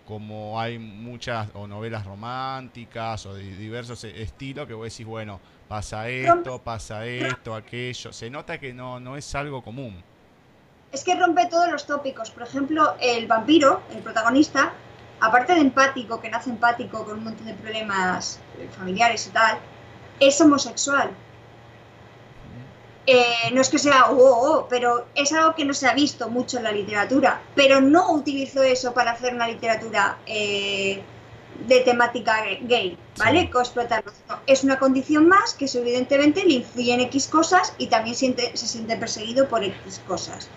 como 0.06 0.60
hay 0.60 0.78
muchas 0.78 1.48
o 1.54 1.66
novelas 1.66 2.04
románticas 2.06 3.24
o 3.26 3.34
de 3.34 3.56
diversos 3.56 4.04
e- 4.04 4.22
estilos 4.22 4.68
que 4.68 4.74
vos 4.74 4.88
decís, 4.88 5.06
bueno, 5.06 5.40
pasa 5.68 6.08
esto, 6.08 6.60
pasa 6.62 7.06
esto, 7.06 7.54
aquello. 7.54 8.12
Se 8.12 8.30
nota 8.30 8.58
que 8.58 8.72
no, 8.72 9.00
no 9.00 9.16
es 9.16 9.34
algo 9.34 9.62
común. 9.62 10.02
Es 10.92 11.02
que 11.02 11.14
rompe 11.16 11.46
todos 11.46 11.70
los 11.70 11.86
tópicos. 11.86 12.30
Por 12.30 12.44
ejemplo, 12.44 12.94
el 13.00 13.26
vampiro, 13.26 13.82
el 13.90 13.98
protagonista, 13.98 14.72
aparte 15.20 15.54
de 15.54 15.60
empático, 15.60 16.20
que 16.20 16.30
nace 16.30 16.50
empático 16.50 17.04
con 17.04 17.18
un 17.18 17.24
montón 17.24 17.46
de 17.46 17.54
problemas 17.54 18.40
eh, 18.58 18.68
familiares 18.76 19.26
y 19.26 19.30
tal, 19.30 19.58
es 20.20 20.40
homosexual. 20.40 21.10
Eh, 23.06 23.50
no 23.52 23.60
es 23.60 23.68
que 23.68 23.78
sea, 23.78 24.10
oh, 24.10 24.16
oh, 24.16 24.66
pero 24.68 25.08
es 25.14 25.30
algo 25.32 25.54
que 25.54 25.64
no 25.64 25.74
se 25.74 25.86
ha 25.86 25.94
visto 25.94 26.30
mucho 26.30 26.58
en 26.58 26.64
la 26.64 26.72
literatura. 26.72 27.42
Pero 27.54 27.80
no 27.80 28.12
utilizó 28.12 28.62
eso 28.62 28.94
para 28.94 29.12
hacer 29.12 29.34
una 29.34 29.48
literatura 29.48 30.18
eh, 30.26 31.02
de 31.68 31.80
temática 31.80 32.44
gay, 32.62 32.96
¿vale? 33.18 33.40
Sí. 33.42 33.46
Que 33.48 33.58
explotarlo. 33.58 34.12
No, 34.28 34.38
es 34.46 34.64
una 34.64 34.78
condición 34.78 35.28
más 35.28 35.54
que 35.54 35.66
evidentemente 35.74 36.44
le 36.44 36.54
influye 36.54 36.92
en 36.94 37.00
X 37.02 37.28
cosas 37.28 37.72
y 37.78 37.86
también 37.86 38.16
siente, 38.16 38.56
se 38.56 38.66
siente 38.66 38.96
perseguido 38.96 39.48
por 39.48 39.62
X 39.64 40.00
cosas. 40.06 40.48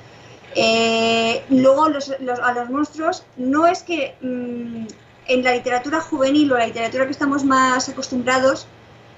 Eh, 0.55 1.43
luego 1.49 1.89
los- 1.89 2.13
los- 2.19 2.39
a 2.39 2.51
los 2.53 2.69
monstruos 2.69 3.23
no 3.37 3.67
es 3.67 3.83
que 3.83 4.15
mm, 4.21 4.85
en 5.27 5.43
la 5.43 5.53
literatura 5.53 5.99
juvenil 6.01 6.51
o 6.51 6.57
la 6.57 6.65
literatura 6.67 7.05
que 7.05 7.11
estamos 7.11 7.43
más 7.43 7.89
acostumbrados, 7.89 8.65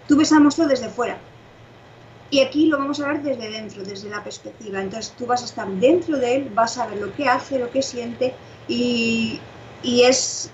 tú 0.07 0.17
ves 0.17 0.31
al 0.33 0.41
monstruo 0.41 0.67
desde 0.67 0.89
fuera. 0.89 1.17
Y 2.31 2.41
aquí 2.41 2.65
lo 2.67 2.77
vamos 2.77 2.99
a 2.99 3.07
ver 3.07 3.21
desde 3.23 3.49
dentro, 3.49 3.83
desde 3.83 4.09
la 4.09 4.23
perspectiva. 4.23 4.81
Entonces 4.81 5.13
tú 5.17 5.25
vas 5.25 5.41
a 5.41 5.45
estar 5.45 5.67
dentro 5.67 6.17
de 6.17 6.35
él, 6.35 6.51
vas 6.53 6.77
a 6.77 6.85
ver 6.87 6.97
lo 6.99 7.13
que 7.15 7.27
hace, 7.27 7.57
lo 7.57 7.71
que 7.71 7.81
siente 7.81 8.35
y, 8.67 9.39
y 9.81 10.03
es... 10.03 10.51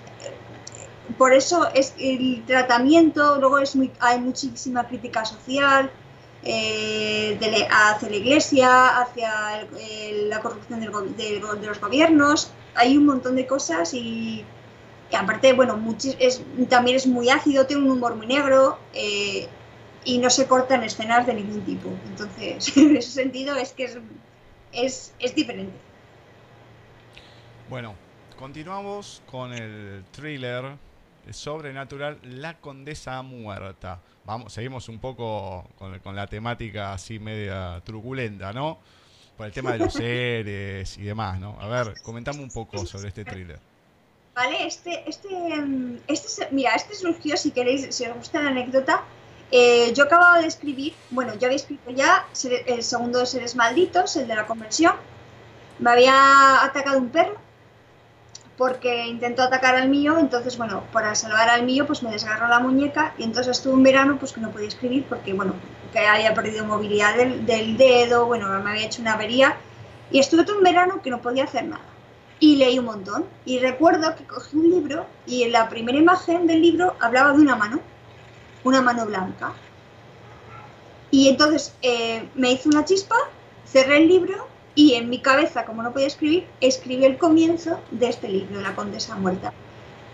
Por 1.18 1.32
eso 1.32 1.68
es 1.74 1.94
el 1.98 2.44
tratamiento, 2.46 3.38
luego 3.40 3.58
es 3.58 3.76
muy, 3.76 3.92
hay 4.00 4.20
muchísima 4.20 4.86
crítica 4.86 5.24
social, 5.24 5.90
eh, 6.42 7.38
hacia 7.70 8.08
la 8.10 8.16
iglesia, 8.16 8.98
hacia 9.00 9.60
el- 9.60 10.28
la 10.28 10.40
corrupción 10.40 10.80
del 10.80 10.90
de 11.16 11.66
los 11.66 11.80
gobiernos. 11.80 12.50
Hay 12.74 12.96
un 12.96 13.06
montón 13.06 13.36
de 13.36 13.46
cosas 13.46 13.94
y, 13.94 14.44
y 15.10 15.16
aparte, 15.16 15.52
bueno, 15.54 15.76
muchis- 15.76 16.16
es, 16.18 16.42
también 16.68 16.96
es 16.96 17.06
muy 17.06 17.30
ácido, 17.30 17.66
tiene 17.66 17.82
un 17.82 17.90
humor 17.92 18.14
muy 18.16 18.26
negro 18.26 18.78
eh, 18.92 19.48
y 20.04 20.18
no 20.18 20.28
se 20.30 20.46
cortan 20.46 20.82
escenas 20.84 21.26
de 21.26 21.34
ningún 21.34 21.62
tipo. 21.64 21.88
Entonces, 22.08 22.76
en 22.76 22.96
ese 22.96 23.10
sentido 23.10 23.56
es 23.56 23.72
que 23.72 23.84
es, 23.84 23.96
es, 24.72 25.12
es 25.18 25.34
diferente. 25.34 25.72
Bueno, 27.68 27.94
continuamos 28.38 29.22
con 29.26 29.52
el 29.52 30.04
thriller 30.12 30.76
sobrenatural 31.32 32.18
La 32.22 32.58
Condesa 32.58 33.22
Muerta. 33.22 34.00
Vamos, 34.24 34.52
seguimos 34.52 34.88
un 34.88 34.98
poco 34.98 35.68
con, 35.78 35.98
con 36.00 36.16
la 36.16 36.26
temática 36.26 36.92
así 36.92 37.18
media 37.18 37.80
truculenta, 37.84 38.52
¿no? 38.52 38.78
Por 39.36 39.46
el 39.46 39.52
tema 39.52 39.72
de 39.72 39.78
los 39.78 39.92
seres 39.92 40.96
y 40.98 41.02
demás, 41.02 41.38
¿no? 41.38 41.56
A 41.60 41.68
ver, 41.68 41.94
comentame 42.02 42.42
un 42.42 42.50
poco 42.50 42.84
sobre 42.86 43.08
este 43.08 43.24
thriller. 43.24 43.58
Vale, 44.34 44.66
este, 44.66 45.08
este, 45.08 45.28
mm, 45.30 46.00
este, 46.08 46.48
mira, 46.50 46.74
este 46.74 46.94
surgió, 46.94 47.36
si 47.36 47.52
queréis, 47.52 47.94
si 47.94 48.04
os 48.04 48.14
gusta 48.16 48.42
la 48.42 48.50
anécdota, 48.50 49.02
eh, 49.50 49.92
yo 49.94 50.04
acababa 50.04 50.40
de 50.40 50.46
escribir, 50.46 50.92
bueno, 51.10 51.34
yo 51.36 51.46
había 51.46 51.56
escrito 51.56 51.90
ya 51.90 52.26
el 52.66 52.82
segundo 52.82 53.20
de 53.20 53.26
Seres 53.26 53.54
Malditos, 53.56 54.16
el 54.16 54.26
de 54.26 54.34
la 54.34 54.46
conversión, 54.46 54.94
me 55.78 55.90
había 55.90 56.64
atacado 56.64 56.98
un 56.98 57.10
perro, 57.10 57.36
porque 58.56 59.06
intentó 59.06 59.42
atacar 59.42 59.76
al 59.76 59.88
mío, 59.88 60.18
entonces, 60.18 60.56
bueno, 60.56 60.82
para 60.92 61.14
salvar 61.14 61.48
al 61.48 61.64
mío, 61.64 61.86
pues 61.86 62.02
me 62.02 62.10
desgarró 62.10 62.48
la 62.48 62.58
muñeca, 62.58 63.14
y 63.18 63.24
entonces 63.24 63.58
estuve 63.58 63.74
un 63.74 63.82
verano, 63.82 64.16
pues 64.18 64.32
que 64.32 64.40
no 64.40 64.50
podía 64.50 64.68
escribir, 64.68 65.04
porque, 65.08 65.34
bueno, 65.34 65.54
que 65.92 65.98
había 65.98 66.34
perdido 66.34 66.64
movilidad 66.64 67.16
del, 67.16 67.76
dedo, 67.76 68.26
bueno, 68.26 68.48
me 68.60 68.70
había 68.70 68.86
hecho 68.86 69.02
una 69.02 69.14
avería, 69.14 69.56
y 70.10 70.20
estuve 70.20 70.44
todo 70.44 70.58
un 70.58 70.62
verano 70.62 71.02
que 71.02 71.10
no 71.10 71.20
podía 71.20 71.44
hacer 71.44 71.64
nada 71.64 71.82
y 72.38 72.56
leí 72.56 72.78
un 72.78 72.84
montón. 72.84 73.24
Y 73.44 73.58
recuerdo 73.58 74.14
que 74.14 74.24
cogí 74.24 74.56
un 74.56 74.70
libro 74.70 75.06
y 75.26 75.42
en 75.42 75.52
la 75.52 75.68
primera 75.68 75.98
imagen 75.98 76.46
del 76.46 76.62
libro 76.62 76.94
hablaba 77.00 77.32
de 77.32 77.40
una 77.40 77.56
mano, 77.56 77.80
una 78.64 78.82
mano 78.82 79.06
blanca. 79.06 79.52
Y 81.10 81.28
entonces 81.28 81.74
eh, 81.82 82.28
me 82.34 82.52
hizo 82.52 82.68
una 82.68 82.84
chispa, 82.84 83.16
cerré 83.64 83.98
el 83.98 84.08
libro 84.08 84.48
y 84.76 84.94
en 84.94 85.08
mi 85.08 85.18
cabeza, 85.20 85.64
como 85.64 85.82
no 85.82 85.92
podía 85.92 86.06
escribir, 86.06 86.46
escribí 86.60 87.04
el 87.06 87.16
comienzo 87.16 87.80
de 87.90 88.08
este 88.08 88.28
libro, 88.28 88.60
La 88.60 88.76
Condesa 88.76 89.16
Muerta. 89.16 89.52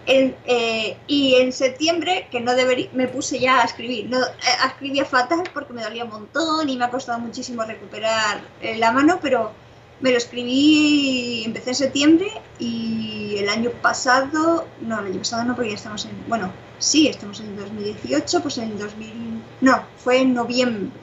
En, 0.07 0.37
eh, 0.47 0.97
y 1.09 1.35
en 1.35 1.53
septiembre, 1.53 2.29
que 2.31 2.41
no 2.41 2.55
debería, 2.55 2.89
me 2.95 3.09
puse 3.09 3.41
ya 3.41 3.61
a 3.61 3.65
escribir. 3.65 4.09
No, 4.09 4.19
eh, 4.19 4.31
escribía 4.67 5.05
fatal 5.05 5.43
porque 5.53 5.73
me 5.73 5.83
dolía 5.83 6.05
un 6.05 6.11
montón 6.11 6.69
y 6.69 6.77
me 6.77 6.85
ha 6.85 6.91
costado 6.91 7.19
muchísimo 7.19 7.65
recuperar 7.65 8.41
eh, 8.61 8.77
la 8.79 8.93
mano, 8.93 9.19
pero 9.21 9.53
me 10.01 10.13
lo 10.13 10.17
escribí, 10.17 11.43
empecé 11.45 11.71
en 11.71 11.77
septiembre 11.77 12.29
y 12.61 13.37
el 13.39 13.49
año 13.49 13.71
pasado, 13.83 14.67
no, 14.81 15.01
el 15.01 15.07
año 15.07 15.19
pasado 15.19 15.45
no, 15.45 15.57
porque 15.57 15.71
ya 15.71 15.77
estamos 15.77 16.05
en, 16.05 16.13
bueno, 16.29 16.53
sí, 16.79 17.09
estamos 17.09 17.41
en 17.41 17.57
2018, 17.57 18.43
pues 18.43 18.59
en 18.59 18.79
2000, 18.79 19.43
no, 19.61 19.83
fue 19.97 20.21
en 20.21 20.35
noviembre. 20.35 21.02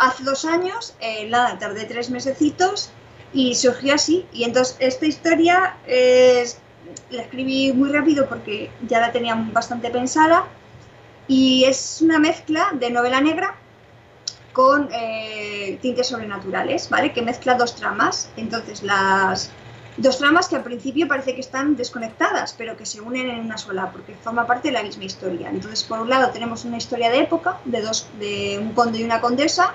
Hace 0.00 0.24
dos 0.24 0.46
años, 0.46 0.94
eh, 1.00 1.28
nada, 1.28 1.58
tardé 1.58 1.84
tres 1.84 2.08
mesecitos 2.08 2.90
y 3.34 3.54
surgió 3.54 3.94
así. 3.94 4.26
Y 4.32 4.44
entonces 4.44 4.74
esta 4.78 5.04
historia 5.04 5.76
es, 5.86 6.58
la 7.10 7.20
escribí 7.20 7.74
muy 7.74 7.90
rápido 7.90 8.26
porque 8.26 8.70
ya 8.88 8.98
la 8.98 9.12
tenía 9.12 9.34
bastante 9.52 9.90
pensada 9.90 10.46
y 11.28 11.64
es 11.64 12.00
una 12.00 12.18
mezcla 12.18 12.70
de 12.72 12.90
novela 12.90 13.20
negra 13.20 13.56
con 14.54 14.88
eh, 14.90 15.78
tintes 15.82 16.06
sobrenaturales, 16.06 16.88
¿vale? 16.88 17.12
Que 17.12 17.20
mezcla 17.20 17.56
dos 17.56 17.76
tramas. 17.76 18.30
Entonces, 18.38 18.82
las 18.82 19.50
dos 19.98 20.16
tramas 20.16 20.48
que 20.48 20.56
al 20.56 20.62
principio 20.62 21.08
parece 21.08 21.34
que 21.34 21.42
están 21.42 21.76
desconectadas, 21.76 22.54
pero 22.56 22.74
que 22.74 22.86
se 22.86 23.02
unen 23.02 23.28
en 23.28 23.40
una 23.40 23.58
sola, 23.58 23.92
porque 23.92 24.14
forma 24.14 24.46
parte 24.46 24.68
de 24.68 24.72
la 24.72 24.82
misma 24.82 25.04
historia. 25.04 25.50
Entonces, 25.50 25.84
por 25.84 26.00
un 26.00 26.08
lado 26.08 26.30
tenemos 26.30 26.64
una 26.64 26.78
historia 26.78 27.10
de 27.10 27.20
época, 27.20 27.58
de 27.66 27.82
dos, 27.82 28.08
de 28.18 28.58
un 28.58 28.72
conde 28.72 29.00
y 29.00 29.04
una 29.04 29.20
condesa, 29.20 29.74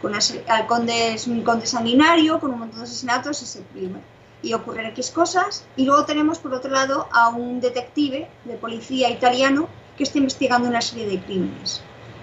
con 0.00 0.14
el 0.14 0.66
conde 0.66 1.14
es 1.14 1.26
un 1.26 1.42
conde 1.42 1.66
sanguinario, 1.66 2.40
con 2.40 2.52
un 2.52 2.60
montón 2.60 2.80
de 2.80 2.84
asesinatos 2.84 3.38
se- 3.38 3.60
y 3.74 3.86
bueno, 3.86 4.06
y 4.42 4.54
ocurren 4.54 4.86
X 4.86 5.10
cosas. 5.10 5.66
Y 5.76 5.84
luego 5.84 6.04
tenemos, 6.04 6.38
por 6.38 6.54
otro 6.54 6.70
lado, 6.70 7.08
a 7.12 7.28
un 7.30 7.60
detective 7.60 8.30
de 8.44 8.56
policía 8.56 9.10
italiano 9.10 9.68
que 9.96 10.04
está 10.04 10.18
investigando 10.18 10.68
una 10.68 10.80
serie 10.80 11.06
de 11.08 11.20
crímenes. 11.22 11.82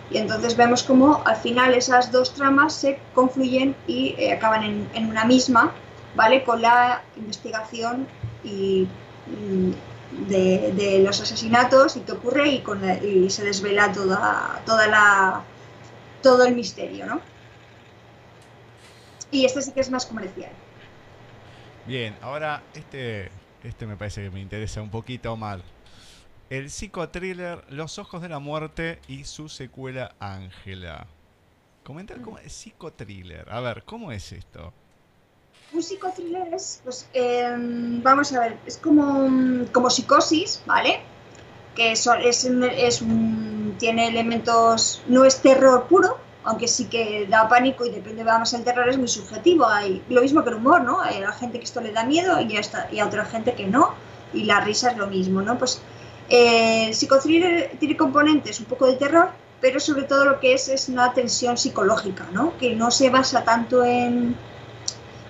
Y 0.10 0.18
entonces 0.18 0.56
vemos 0.56 0.84
cómo 0.84 1.24
al 1.26 1.36
final 1.38 1.74
esas 1.74 2.12
dos 2.12 2.34
tramas 2.34 2.74
se 2.76 3.00
confluyen 3.14 3.76
y 3.88 4.16
eh, 4.18 4.32
acaban 4.34 4.64
en, 4.64 4.90
en 4.94 5.10
una 5.10 5.26
misma, 5.26 5.74
¿vale? 6.14 6.44
Con 6.44 6.62
la 6.62 7.10
investigación 7.16 8.08
y, 8.44 8.88
mm, 9.26 9.72
de, 10.10 10.72
de 10.74 11.00
los 11.00 11.20
asesinatos 11.22 11.98
y 11.98 12.02
qué 12.02 12.12
ocurre 12.14 12.48
y, 12.50 12.62
con 12.62 12.82
y 13.04 13.30
se 13.30 13.44
desvela 13.44 13.92
toda, 13.92 14.62
toda 14.66 14.88
la, 14.88 15.50
todo 16.22 16.46
el 16.46 16.56
misterio, 16.56 17.06
¿no? 17.08 17.22
Y 19.36 19.44
este 19.46 19.62
sí 19.62 19.72
que 19.74 19.82
es 19.82 19.90
más 19.92 20.06
comercial. 20.06 20.52
Bien, 21.86 22.16
ahora 22.22 22.64
este, 22.74 23.30
este 23.64 23.86
me 23.86 23.98
parece 23.98 24.24
que 24.24 24.30
me 24.32 24.40
interesa 24.40 24.82
un 24.82 24.90
poquito 24.90 25.36
más. 25.36 25.60
El 26.50 26.70
psicotriller 26.70 27.64
Los 27.70 28.00
Ojos 28.00 28.22
de 28.22 28.30
la 28.30 28.40
Muerte 28.40 29.00
y 29.08 29.26
su 29.26 29.50
secuela 29.50 30.16
Ángela. 30.20 31.08
Comentar 31.84 32.22
cómo 32.22 32.40
es 32.40 32.54
psicotriller. 32.54 33.48
A 33.52 33.60
ver, 33.60 33.84
¿cómo 33.84 34.12
es 34.12 34.32
esto? 34.32 34.72
Un 35.74 35.84
psicothriller 35.84 36.54
es, 36.54 36.80
pues, 36.84 37.10
em, 37.14 38.02
vamos 38.02 38.32
a 38.32 38.40
ver, 38.40 38.58
es 38.66 38.78
como, 38.78 39.28
mm, 39.28 39.66
como 39.74 39.90
psicosis, 39.90 40.62
¿vale? 40.66 41.02
Que 41.76 41.92
es, 41.92 42.08
un- 42.08 42.64
es 42.64 43.02
un- 43.02 43.76
tiene 43.78 44.08
elementos, 44.08 45.04
no 45.08 45.26
es 45.26 45.42
terror 45.42 45.88
puro, 45.88 46.18
aunque 46.46 46.68
sí 46.68 46.86
que 46.86 47.26
da 47.28 47.50
pánico 47.50 47.86
y 47.86 47.90
depende, 47.90 48.24
vamos, 48.24 48.54
el 48.54 48.64
terror 48.64 48.88
es 48.88 48.98
muy 48.98 49.08
subjetivo. 49.08 49.66
Hay 49.66 50.04
lo 50.10 50.22
mismo 50.22 50.44
que 50.44 50.52
el 50.52 50.56
humor, 50.58 50.82
¿no? 50.82 51.02
Hay 51.02 51.24
a 51.24 51.32
gente 51.32 51.58
que 51.58 51.66
esto 51.66 51.82
le 51.82 51.92
da 51.92 52.06
miedo 52.06 52.40
y 52.40 52.56
a, 52.56 53.06
otra 53.06 53.26
gente 53.26 53.54
que 53.56 53.66
no, 53.66 53.96
y 54.32 54.44
la 54.44 54.60
risa 54.60 54.92
es 54.92 54.98
lo 54.98 55.08
mismo, 55.08 55.42
¿no? 55.42 55.58
Pues 55.58 55.82
eh, 56.30 56.94
psicothriller 56.94 57.72
tiene 57.80 57.98
componentes 57.98 58.60
un 58.60 58.68
poco 58.68 58.86
de 58.86 58.94
terror, 58.94 59.30
pero 59.60 59.80
sobre 59.80 60.04
todo 60.04 60.24
lo 60.26 60.40
que 60.40 60.54
es 60.54 60.70
es 60.70 60.88
una 60.88 61.14
tensión 61.14 61.58
psicológica, 61.58 62.28
¿no? 62.32 62.56
Que 62.58 62.76
no 62.76 62.92
se 62.92 63.10
basa 63.10 63.44
tanto 63.44 63.84
en... 63.84 64.36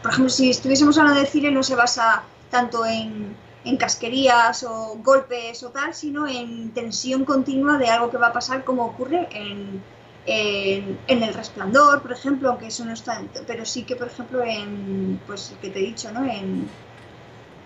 Por 0.02 0.12
ejemplo, 0.12 0.30
si 0.30 0.50
estuviésemos 0.50 0.98
hablando 0.98 1.22
de 1.22 1.28
cine, 1.28 1.50
no 1.50 1.64
se 1.64 1.76
basa 1.76 2.24
tanto 2.52 2.86
en, 2.86 3.36
en 3.64 3.78
casquerías 3.78 4.64
o 4.64 4.98
golpes 5.02 5.64
o 5.64 5.70
tal, 5.70 5.94
sino 5.94 6.28
en 6.28 6.72
tensión 6.74 7.24
continua 7.24 7.78
de 7.78 7.88
algo 7.88 8.12
que 8.12 8.18
va 8.18 8.28
a 8.28 8.34
pasar 8.34 8.66
como 8.66 8.86
ocurre 8.86 9.28
en, 9.32 9.82
en, 10.26 11.00
El 11.08 11.34
Resplandor, 11.34 12.02
por 12.02 12.12
ejemplo, 12.12 12.50
aunque 12.50 12.68
eso 12.68 12.86
no 12.86 12.94
está, 12.94 13.22
pero 13.48 13.66
sí 13.66 13.86
que, 13.86 13.96
por 13.96 14.08
ejemplo, 14.08 14.44
en, 14.44 15.22
pues, 15.26 15.52
el 15.52 15.60
que 15.60 15.70
te 15.70 15.80
he 15.80 15.84
dicho, 15.84 16.12
¿no? 16.12 16.26
En, 16.26 16.70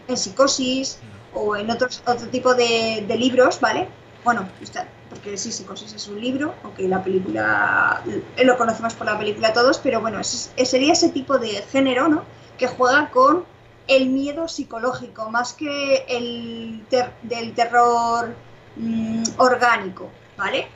en 0.07 0.17
Psicosis 0.17 1.03
o 1.31 1.55
en 1.55 1.69
otros, 1.69 2.01
otro 2.05 2.29
tipo 2.29 2.55
de, 2.55 3.05
de 3.07 3.17
libros, 3.17 3.59
¿vale? 3.59 3.87
Bueno, 4.23 4.51
porque 5.09 5.37
sí, 5.37 5.51
Psicosis 5.51 5.93
es 5.93 6.07
un 6.07 6.19
libro, 6.19 6.55
aunque 6.63 6.87
la 6.87 7.03
película 7.03 8.03
eh, 8.07 8.43
lo 8.45 8.57
conocemos 8.57 8.93
por 8.95 9.07
la 9.07 9.17
película 9.17 9.53
todos, 9.53 9.79
pero 9.79 10.01
bueno, 10.01 10.19
es- 10.19 10.51
sería 10.65 10.93
ese 10.93 11.09
tipo 11.09 11.37
de 11.39 11.49
género, 11.71 12.07
¿no? 12.09 12.23
Que 12.57 12.67
juega 12.67 13.09
con 13.11 13.45
el 13.87 14.09
miedo 14.09 14.47
psicológico, 14.47 15.29
más 15.31 15.53
que 15.53 16.05
el 16.07 16.87
del 17.21 17.53
terror 17.55 18.35
mm, 18.75 19.23
orgánico, 19.37 20.11
¿vale? 20.37 20.67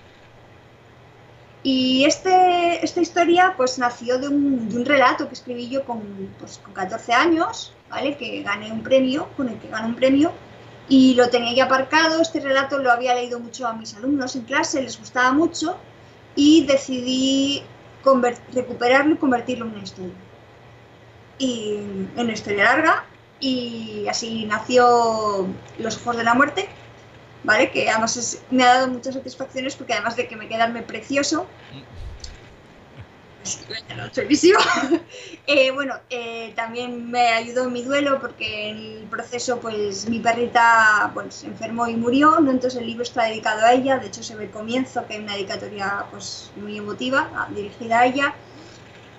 Y 1.64 2.04
este, 2.04 2.84
esta 2.84 3.00
historia 3.00 3.54
pues 3.56 3.80
nació 3.80 4.20
de 4.20 4.28
un, 4.28 4.84
relato 4.86 5.28
que 5.30 5.34
escribí 5.34 5.70
yo 5.70 5.86
con, 5.86 6.02
pues, 6.38 6.58
con 6.58 6.74
14 6.74 7.14
años, 7.14 7.74
¿vale? 7.90 8.18
Que 8.18 8.44
gané 8.44 8.70
un 8.70 8.84
premio, 8.84 9.30
con 9.38 9.48
el 9.48 9.58
que 9.60 9.70
gané 9.70 9.88
un 9.88 9.96
premio, 9.96 10.34
y 10.90 11.16
lo 11.16 11.30
tenía 11.30 11.54
ya 11.54 11.66
aparcado. 11.66 12.22
Este 12.22 12.42
relato 12.42 12.80
lo 12.80 12.92
había 12.92 13.16
leído 13.16 13.40
mucho 13.40 13.66
a 13.66 13.74
mis 13.74 13.96
alumnos 13.96 14.36
en 14.36 14.42
clase, 14.44 14.82
les 14.82 15.00
gustaba 15.00 15.32
mucho, 15.32 15.78
y 16.36 16.66
decidí 16.66 17.64
recuperarlo 18.54 19.14
y 19.14 19.18
convertirlo 19.18 19.66
en 19.66 19.72
una 19.72 19.84
historia. 19.84 20.14
Y 21.38 21.76
en 21.78 22.12
una 22.18 22.34
historia 22.34 22.66
larga, 22.66 23.06
y 23.40 24.06
así 24.10 24.46
nació 24.46 25.48
Los 25.78 25.98
Ojos 25.98 26.18
de 26.18 26.24
la 26.26 26.34
Muerte, 26.34 26.68
¿vale? 27.44 27.72
Que 27.72 27.90
además 27.90 28.18
es- 28.18 28.42
me 28.50 28.64
ha 28.64 28.76
dado 28.76 28.88
muchas 28.88 29.14
satisfacciones 29.16 29.76
porque 29.76 29.94
además 29.94 30.16
de 30.16 30.28
que 30.28 30.36
me 30.36 30.48
quedarme 30.48 30.82
precioso, 30.84 31.48
no, 33.98 34.10
chulísimo. 34.10 34.60
Eh, 35.46 35.72
bueno, 35.72 35.96
eh, 36.10 36.54
también 36.56 37.12
me 37.12 37.28
ayudó 37.28 37.66
en 37.66 37.74
mi 37.74 37.84
duelo 37.84 38.18
porque 38.22 38.70
en 38.70 38.78
el 38.78 39.04
proceso 39.10 39.60
pues 39.60 40.08
mi 40.10 40.20
perrita 40.20 41.12
pues 41.14 41.36
se 41.36 41.48
enfermó 41.48 41.86
y 41.88 41.96
murió, 41.96 42.40
¿no? 42.40 42.50
entonces 42.50 42.80
el 42.80 42.88
libro 42.88 43.04
está 43.04 43.26
dedicado 43.26 43.66
a 43.66 43.74
ella, 43.74 43.98
de 44.00 44.08
hecho 44.08 44.24
se 44.24 44.36
ve 44.38 44.46
el 44.46 44.52
comienzo 44.52 45.06
que 45.06 45.16
hay 45.16 45.20
una 45.20 45.34
dedicatoria 45.34 46.06
pues 46.12 46.50
muy 46.56 46.78
emotiva 46.78 47.50
dirigida 47.54 48.00
a 48.00 48.06
ella. 48.06 48.34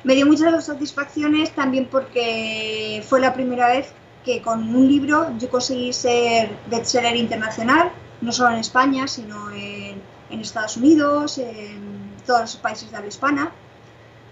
Me 0.03 0.15
dio 0.15 0.25
muchas 0.27 0.65
satisfacciones 0.65 1.51
también 1.51 1.89
porque 1.91 3.05
fue 3.07 3.21
la 3.21 3.35
primera 3.35 3.69
vez 3.69 3.93
que 4.25 4.41
con 4.41 4.75
un 4.75 4.89
libro 4.89 5.31
yo 5.39 5.51
conseguí 5.51 5.93
ser 5.93 6.49
bestseller 6.67 7.17
internacional, 7.17 7.93
no 8.25 8.33
solo 8.33 8.51
en 8.51 8.59
España, 8.59 9.07
sino 9.07 9.51
en, 9.51 10.03
en 10.31 10.41
Estados 10.41 10.77
Unidos, 10.77 11.39
en 11.39 12.15
todos 12.27 12.41
los 12.41 12.57
países 12.57 12.91
de 12.91 12.97
habla 12.97 13.09
hispana 13.09 13.53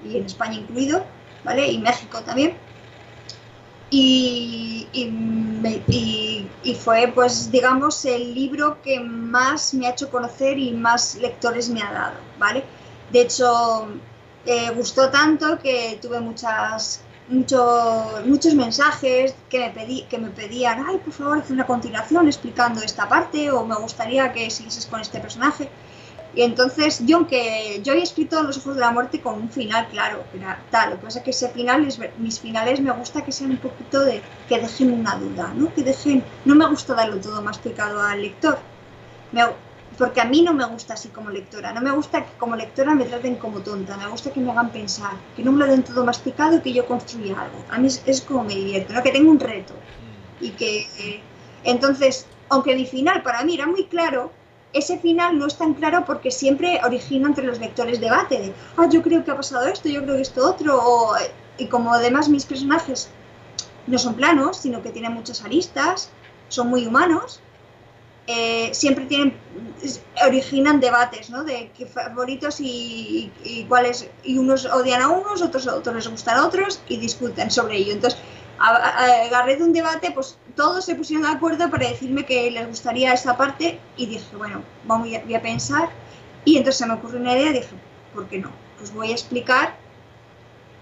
y 0.04 0.16
en 0.16 0.24
España 0.24 0.58
incluido, 0.58 1.04
¿vale? 1.44 1.70
Y 1.70 1.78
México 1.78 2.22
también. 2.22 2.56
Y, 3.90 4.88
y, 4.92 6.74
fue, 6.74 7.12
pues, 7.14 7.50
digamos, 7.50 8.04
el 8.06 8.34
libro 8.34 8.80
que 8.82 8.98
más 9.00 9.74
me 9.74 9.86
ha 9.86 9.90
hecho 9.90 10.10
conocer 10.10 10.58
y 10.58 10.72
más 10.72 11.16
lectores 11.16 11.68
me 11.68 11.82
ha 11.82 11.92
dado, 11.92 12.14
¿vale? 12.38 12.64
De 13.10 13.20
hecho, 13.20 13.88
eh, 14.46 14.70
gustó 14.74 15.10
tanto 15.10 15.58
que 15.58 15.98
tuve 16.00 16.20
muchas, 16.20 17.02
mucho- 17.32 18.22
muchos 18.26 18.54
mensajes 18.54 19.34
que 19.48 19.58
me, 19.60 19.70
pedí, 19.70 20.02
que 20.02 20.18
me 20.18 20.30
pedían, 20.30 20.84
ay, 20.86 20.98
por 20.98 21.12
favor, 21.12 21.38
haz 21.38 21.50
una 21.50 21.66
continuación 21.66 22.26
explicando 22.26 22.80
esta 22.82 23.08
parte 23.08 23.50
o 23.50 23.64
me 23.64 23.74
gustaría 23.76 24.32
que 24.32 24.50
siguieses 24.50 24.86
con 24.86 25.00
este 25.00 25.18
personaje. 25.20 25.68
Y 26.34 26.42
entonces, 26.42 27.00
yo 27.04 27.18
aunque 27.18 27.80
yo 27.84 27.92
he 27.92 28.02
escrito 28.02 28.42
Los 28.42 28.56
Ojos 28.58 28.76
de 28.76 28.80
la 28.80 28.90
Muerte 28.90 29.20
con 29.20 29.34
un 29.34 29.50
final 29.50 29.88
claro, 29.88 30.24
era 30.34 30.58
tal, 30.70 30.90
lo 30.90 30.96
que 30.96 31.02
pasa 31.02 31.18
es 31.18 31.24
que 31.24 31.30
ese 31.30 31.48
final, 31.50 31.84
es, 31.86 31.98
mis 32.18 32.40
finales 32.40 32.80
me 32.80 32.90
gusta 32.92 33.22
que 33.22 33.32
sean 33.32 33.50
un 33.50 33.58
poquito 33.58 34.00
de, 34.00 34.22
que 34.48 34.58
dejen 34.58 34.92
una 34.92 35.16
duda, 35.16 35.52
¿no? 35.54 35.74
Que 35.74 35.82
dejen, 35.82 36.24
no 36.46 36.54
me 36.54 36.66
gusta 36.68 36.94
darlo 36.94 37.20
todo 37.20 37.42
masticado 37.42 38.00
al 38.00 38.22
lector, 38.22 38.58
porque 40.02 40.20
a 40.20 40.24
mí 40.24 40.42
no 40.42 40.52
me 40.52 40.64
gusta 40.64 40.94
así 40.94 41.10
como 41.10 41.30
lectora, 41.30 41.72
no 41.72 41.80
me 41.80 41.92
gusta 41.92 42.26
que 42.26 42.32
como 42.36 42.56
lectora 42.56 42.92
me 42.92 43.04
traten 43.04 43.36
como 43.36 43.60
tonta, 43.60 43.96
me 43.96 44.08
gusta 44.08 44.32
que 44.32 44.40
me 44.40 44.50
hagan 44.50 44.70
pensar, 44.70 45.12
que 45.36 45.44
no 45.44 45.52
me 45.52 45.64
lo 45.64 45.70
den 45.70 45.84
todo 45.84 46.04
masticado 46.04 46.56
y 46.56 46.60
que 46.60 46.72
yo 46.72 46.86
construya 46.86 47.40
algo. 47.40 47.64
A 47.70 47.78
mí 47.78 47.86
es, 47.86 48.20
como 48.22 48.42
me 48.42 48.56
divierto. 48.56 49.00
Que 49.00 49.12
tengo 49.12 49.30
un 49.30 49.38
reto 49.38 49.74
y 50.40 50.50
que 50.50 50.88
eh, 50.98 51.20
entonces, 51.62 52.26
aunque 52.48 52.74
mi 52.74 52.84
final 52.84 53.22
para 53.22 53.44
mí 53.44 53.54
era 53.54 53.68
muy 53.68 53.84
claro, 53.84 54.32
ese 54.72 54.98
final 54.98 55.38
no 55.38 55.46
es 55.46 55.56
tan 55.56 55.74
claro 55.74 56.04
porque 56.04 56.32
siempre 56.32 56.80
origina 56.84 57.28
entre 57.28 57.46
los 57.46 57.60
lectores 57.60 58.00
debate 58.00 58.40
de, 58.40 58.52
ah, 58.78 58.88
yo 58.90 59.02
creo 59.02 59.24
que 59.24 59.30
ha 59.30 59.36
pasado 59.36 59.68
esto, 59.68 59.88
yo 59.88 60.02
creo 60.02 60.16
que 60.16 60.22
esto 60.22 60.50
otro, 60.50 61.12
y 61.58 61.66
como 61.66 61.94
además 61.94 62.28
mis 62.28 62.44
personajes 62.44 63.08
no 63.86 63.98
son 63.98 64.14
planos, 64.14 64.56
sino 64.56 64.82
que 64.82 64.90
tienen 64.90 65.12
muchas 65.12 65.44
aristas, 65.44 66.10
son 66.48 66.70
muy 66.70 66.88
humanos, 66.88 67.40
eh, 68.26 68.70
siempre 68.72 69.06
tienen, 69.06 69.36
originan 70.26 70.80
debates, 70.80 71.30
¿no? 71.30 71.44
De 71.44 71.70
qué 71.76 71.86
favoritos 71.86 72.60
y, 72.60 72.64
y, 72.64 73.32
y 73.44 73.64
cuáles, 73.64 74.08
y 74.22 74.38
unos 74.38 74.64
odian 74.66 75.02
a 75.02 75.08
unos, 75.08 75.42
otros, 75.42 75.66
otros 75.66 75.94
les 75.94 76.08
gustan 76.08 76.38
a 76.38 76.46
otros 76.46 76.80
y 76.88 76.98
discuten 76.98 77.50
sobre 77.50 77.78
ello. 77.78 77.92
Entonces, 77.92 78.20
agarré 78.58 79.56
de 79.56 79.64
un 79.64 79.72
debate, 79.72 80.12
pues 80.12 80.38
todos 80.54 80.84
se 80.84 80.94
pusieron 80.94 81.24
de 81.26 81.32
acuerdo 81.32 81.68
para 81.70 81.88
decirme 81.88 82.24
que 82.24 82.50
les 82.50 82.66
gustaría 82.68 83.12
esta 83.12 83.36
parte 83.36 83.80
y 83.96 84.06
dije, 84.06 84.36
bueno, 84.36 84.62
vamos 84.84 85.08
voy 85.24 85.34
a 85.34 85.42
pensar. 85.42 85.88
Y 86.44 86.56
entonces 86.56 86.78
se 86.78 86.86
me 86.86 86.94
ocurrió 86.94 87.20
una 87.20 87.34
idea 87.34 87.50
y 87.50 87.54
dije, 87.54 87.74
¿por 88.14 88.26
qué 88.28 88.38
no? 88.38 88.50
Pues 88.78 88.92
voy 88.92 89.10
a 89.10 89.12
explicar 89.12 89.76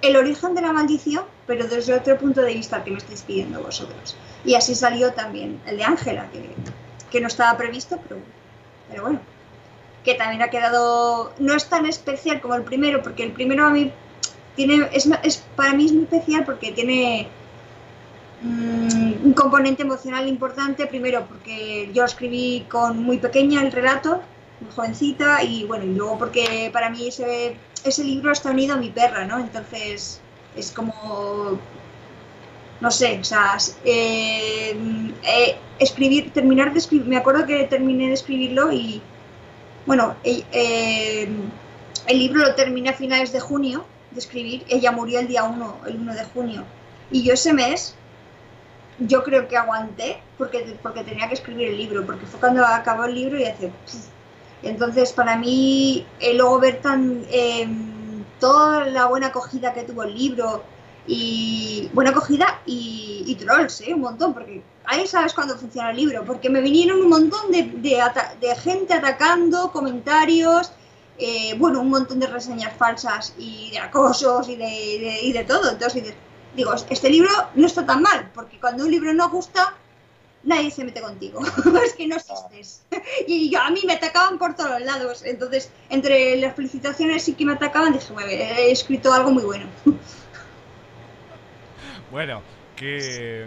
el 0.03 0.17
origen 0.17 0.55
de 0.55 0.63
la 0.63 0.73
maldición, 0.73 1.25
pero 1.47 1.67
desde 1.67 1.95
otro 1.95 2.19
punto 2.19 2.41
de 2.41 2.55
vista 2.55 2.83
que 2.83 2.91
me 2.91 2.99
estáis 2.99 3.23
pidiendo 3.23 3.63
vosotros. 3.63 4.17
Y 4.45 4.55
así 4.55 4.75
salió 4.75 5.13
también 5.13 5.61
el 5.67 5.77
de 5.77 5.85
Ángela, 5.85 6.31
que, 6.31 6.55
que 7.11 7.21
no 7.21 7.29
estaba 7.29 7.57
previsto, 7.59 7.99
pero, 8.03 8.21
pero 8.89 9.03
bueno, 9.03 9.21
que 10.05 10.15
también 10.15 10.43
ha 10.43 10.51
quedado, 10.51 11.33
no 11.39 11.55
es 11.55 11.69
tan 11.69 11.87
especial 11.87 12.41
como 12.41 12.55
el 12.55 12.63
primero, 12.65 13.03
porque 13.03 13.25
el 13.25 13.33
primero 13.33 13.67
a 13.67 13.71
mí 13.71 13.93
tiene, 14.57 14.89
es, 14.93 15.09
es- 15.23 15.39
para 15.57 15.75
mí 15.75 15.87
es 15.87 15.93
muy 15.93 16.05
especial 16.05 16.45
porque 16.45 16.73
tiene 16.73 17.29
mm, 18.43 19.27
un 19.27 19.33
componente 19.35 19.83
emocional 19.83 20.29
importante, 20.29 20.87
primero 20.87 21.27
porque 21.27 21.91
yo 21.93 22.05
escribí 22.05 22.67
con 22.71 23.03
muy 23.03 23.19
pequeña 23.19 23.63
el 23.63 23.73
relato, 23.73 24.23
muy 24.61 24.71
jovencita, 24.73 25.43
y 25.43 25.65
bueno, 25.65 25.85
y 25.85 25.95
luego 25.95 26.19
porque 26.19 26.71
para 26.73 26.91
mí 26.91 27.09
ese, 27.09 27.57
ese 27.85 28.05
libro 28.05 28.33
está 28.33 28.51
unido 28.51 28.75
a 28.75 28.79
mi 28.79 28.91
perra, 28.91 29.25
¿no? 29.25 29.39
Entonces 29.39 30.21
es 30.57 30.73
como, 30.73 31.59
no 32.81 32.91
sé, 32.91 33.19
o 33.21 33.25
sea, 33.25 33.59
eh, 33.85 34.75
eh, 35.23 35.57
escribir, 35.79 36.33
terminar 36.33 36.73
de 36.73 36.79
escribir, 36.79 37.07
me 37.07 37.17
acuerdo 37.17 37.47
que 37.47 37.65
terminé 37.65 38.09
de 38.09 38.15
escribirlo 38.15 38.73
y, 38.73 39.03
bueno, 39.87 40.17
eh, 40.25 40.45
eh, 40.53 41.29
el 42.07 42.19
libro 42.19 42.41
lo 42.41 42.55
terminé 42.55 42.91
a 42.91 42.95
finales 42.95 43.33
de 43.33 43.41
junio 43.41 43.85
de 44.13 44.19
escribir, 44.19 44.65
ella 44.69 44.93
murió 44.93 45.21
el 45.21 45.29
día 45.29 45.45
1, 45.45 45.81
el 45.87 45.97
1 45.97 46.15
de 46.15 46.25
junio, 46.25 46.65
y 47.11 47.23
yo 47.23 47.35
ese 47.35 47.53
mes 47.53 47.95
yo 48.99 49.23
creo 49.23 49.49
que 49.49 49.57
aguanté 49.57 50.19
porque, 50.37 50.77
porque 50.83 51.05
tenía 51.05 51.29
que 51.29 51.35
escribir 51.35 51.69
el 51.69 51.77
libro, 51.77 52.05
porque 52.05 52.27
fue 52.27 52.41
cuando 52.41 52.65
acabó 52.65 53.05
el 53.05 53.15
libro 53.15 53.39
y 53.39 53.45
hace... 53.45 53.71
Entonces, 54.63 55.11
para 55.15 55.39
mí, 55.39 56.07
luego 56.35 56.59
ver 56.59 56.83
tan 56.83 57.25
toda 58.39 58.85
la 58.85 59.07
buena 59.07 59.29
acogida 59.29 59.73
que 59.73 59.85
tuvo 59.85 60.03
el 60.03 60.15
libro 60.15 60.63
y 61.13 61.91
buena 61.93 62.11
acogida 62.11 62.61
y, 62.67 63.37
trolls, 63.41 63.81
¿eh? 63.81 63.95
un 63.95 64.03
montón, 64.03 64.33
porque 64.33 64.63
ahí 64.85 65.07
sabes 65.09 65.35
cuándo 65.35 65.57
funciona 65.57 65.91
el 65.91 65.97
libro, 65.97 66.25
porque 66.25 66.49
me 66.49 66.61
vinieron 66.61 67.01
un 67.01 67.09
montón 67.09 67.51
de, 67.51 67.65
de 67.65 68.01
de 68.41 68.57
gente 68.57 68.95
atacando, 68.95 69.73
comentarios, 69.73 70.73
eh, 71.19 71.55
bueno, 71.59 71.81
un 71.81 71.91
montón 71.91 72.21
de 72.21 72.29
reseñas 72.29 72.73
falsas 72.77 73.35
y 73.39 73.71
de 73.73 73.79
acosos 73.79 74.49
y 74.49 74.57
de, 74.57 75.21
y 75.23 75.33
de, 75.33 75.45
todo. 75.45 75.73
Entonces 75.73 76.15
digo, 76.55 76.73
este 76.89 77.11
libro 77.11 77.31
no 77.57 77.67
está 77.67 77.85
tan 77.85 78.03
mal, 78.03 78.31
porque 78.33 78.61
cuando 78.61 78.85
un 78.85 78.91
libro 78.93 79.13
no 79.13 79.31
gusta, 79.31 79.75
nadie 80.45 80.71
se 80.71 80.85
mete 80.85 81.01
contigo, 81.01 81.41
es 81.85 81.95
que 81.95 82.07
no 82.07 82.17
existes. 82.17 82.83
Y 83.27 83.51
yo, 83.51 83.61
a 83.61 83.71
mí 83.71 83.81
me 83.85 83.95
atacaban 83.95 84.39
por 84.39 84.55
todos 84.55 84.81
lados, 84.81 85.25
entonces 85.25 85.71
entre 85.89 86.37
las 86.37 86.55
felicitaciones 86.55 87.29
y 87.29 87.33
que 87.33 87.45
me 87.45 87.55
atacaban 87.55 87.95
dije, 87.95 88.13
bueno, 88.13 88.31
he 88.31 88.71
escrito 88.71 89.13
algo 89.13 89.33
muy 89.33 89.43
bueno. 89.43 89.67
Bueno, 92.11 92.43
qué, 92.77 93.47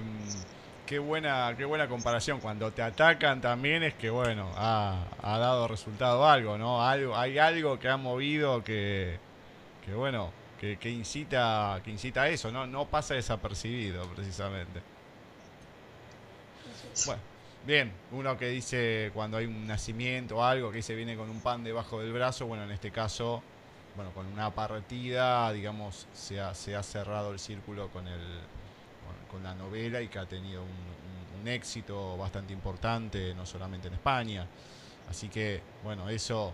qué, 0.85 0.99
buena, 0.99 1.53
qué 1.57 1.65
buena 1.65 1.87
comparación. 1.89 2.39
Cuando 2.39 2.71
te 2.71 2.81
atacan 2.81 3.41
también 3.41 3.83
es 3.83 3.93
que, 3.95 4.09
bueno, 4.09 4.49
ha, 4.55 5.05
ha 5.21 5.37
dado 5.37 5.67
resultado 5.67 6.25
algo, 6.25 6.57
¿no? 6.57 6.81
Algo, 6.81 7.17
hay 7.17 7.37
algo 7.37 7.77
que 7.77 7.89
ha 7.89 7.97
movido 7.97 8.63
que, 8.63 9.19
que 9.85 9.93
bueno, 9.93 10.31
que, 10.59 10.77
que 10.77 10.89
incita, 10.89 11.81
que 11.83 11.91
incita 11.91 12.23
a 12.23 12.29
eso, 12.29 12.51
¿no? 12.51 12.65
No 12.65 12.85
pasa 12.85 13.15
desapercibido, 13.15 14.07
precisamente. 14.07 14.81
Bueno, 17.05 17.21
bien, 17.65 17.91
uno 18.11 18.37
que 18.37 18.47
dice 18.47 19.11
cuando 19.13 19.37
hay 19.37 19.45
un 19.45 19.67
nacimiento 19.67 20.37
o 20.37 20.43
algo, 20.43 20.71
que 20.71 20.81
se 20.81 20.95
viene 20.95 21.17
con 21.17 21.29
un 21.29 21.41
pan 21.41 21.63
debajo 21.63 21.99
del 21.99 22.13
brazo, 22.13 22.45
bueno, 22.45 22.63
en 22.63 22.71
este 22.71 22.91
caso, 22.91 23.43
bueno, 23.95 24.11
con 24.13 24.25
una 24.27 24.51
partida, 24.51 25.51
digamos, 25.51 26.07
se 26.13 26.39
ha, 26.39 26.53
se 26.53 26.75
ha 26.75 26.83
cerrado 26.83 27.31
el 27.33 27.39
círculo 27.39 27.89
con, 27.89 28.07
el, 28.07 28.21
con, 29.33 29.43
la 29.43 29.55
novela 29.55 30.01
y 30.01 30.09
que 30.09 30.19
ha 30.19 30.27
tenido 30.27 30.63
un, 30.63 30.69
un- 30.69 31.41
un 31.41 31.47
éxito 31.47 32.17
bastante 32.17 32.53
importante, 32.53 33.33
no 33.35 33.45
solamente 33.45 33.87
en 33.87 33.95
España. 33.95 34.47
Así 35.07 35.29
que, 35.29 35.61
bueno, 35.83 36.09
eso, 36.09 36.53